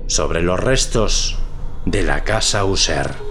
sobre 0.07 0.41
los 0.41 0.59
restos 0.59 1.37
de 1.85 2.03
la 2.03 2.23
casa 2.23 2.65
User. 2.65 3.30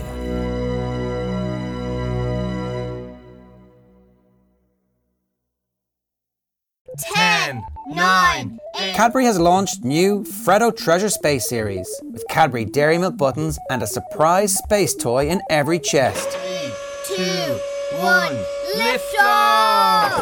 Ten, 6.97 7.63
nine, 7.87 8.59
eight. 8.79 8.93
Cadbury 8.95 9.23
has 9.25 9.39
launched 9.39 9.83
new 9.83 10.23
Freddo 10.23 10.75
Treasure 10.75 11.09
Space 11.09 11.47
series 11.47 11.87
with 12.11 12.27
Cadbury 12.27 12.65
Dairy 12.65 12.97
Milk 12.97 13.15
buttons 13.15 13.57
and 13.69 13.81
a 13.81 13.87
surprise 13.87 14.55
space 14.57 14.93
toy 14.93 15.29
in 15.29 15.41
every 15.49 15.79
chest. 15.79 16.29
Three, 16.29 17.15
two, 17.15 17.59
one, 17.97 18.35
lift 18.75 19.15
off! 19.21 20.21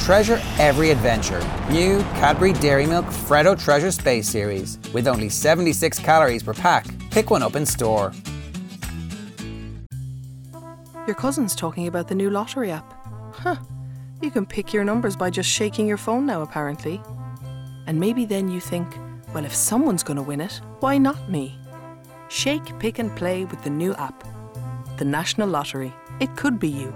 Treasure 0.00 0.42
every 0.58 0.90
adventure. 0.90 1.40
New 1.70 2.00
Cadbury 2.14 2.52
Dairy 2.54 2.86
Milk 2.86 3.06
Freddo 3.06 3.56
Treasure 3.56 3.92
Space 3.92 4.28
series 4.28 4.78
with 4.92 5.06
only 5.06 5.28
76 5.28 6.00
calories 6.00 6.42
per 6.42 6.52
pack. 6.54 6.86
Pick 7.10 7.30
one 7.30 7.44
up 7.44 7.54
in 7.54 7.64
store. 7.64 8.12
Your 11.06 11.14
cousin's 11.14 11.54
talking 11.54 11.86
about 11.86 12.08
the 12.08 12.16
new 12.16 12.30
lottery 12.30 12.72
app. 12.72 12.92
Huh. 13.34 13.56
You 14.22 14.30
can 14.30 14.46
pick 14.46 14.72
your 14.72 14.84
numbers 14.84 15.16
by 15.16 15.30
just 15.30 15.50
shaking 15.50 15.84
your 15.84 15.96
phone 15.96 16.26
now, 16.26 16.42
apparently. 16.42 17.02
And 17.88 17.98
maybe 17.98 18.24
then 18.24 18.48
you 18.48 18.60
think, 18.60 18.86
well, 19.34 19.44
if 19.44 19.52
someone's 19.52 20.04
going 20.04 20.16
to 20.16 20.22
win 20.22 20.40
it, 20.40 20.60
why 20.78 20.96
not 20.96 21.28
me? 21.28 21.58
Shake, 22.28 22.78
pick, 22.78 23.00
and 23.00 23.14
play 23.16 23.44
with 23.44 23.64
the 23.64 23.70
new 23.70 23.94
app. 23.94 24.22
The 24.96 25.04
National 25.04 25.48
Lottery. 25.48 25.92
It 26.20 26.36
could 26.36 26.60
be 26.60 26.68
you. 26.68 26.94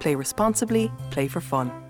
Play 0.00 0.14
responsibly, 0.14 0.90
play 1.10 1.28
for 1.28 1.42
fun. 1.42 1.83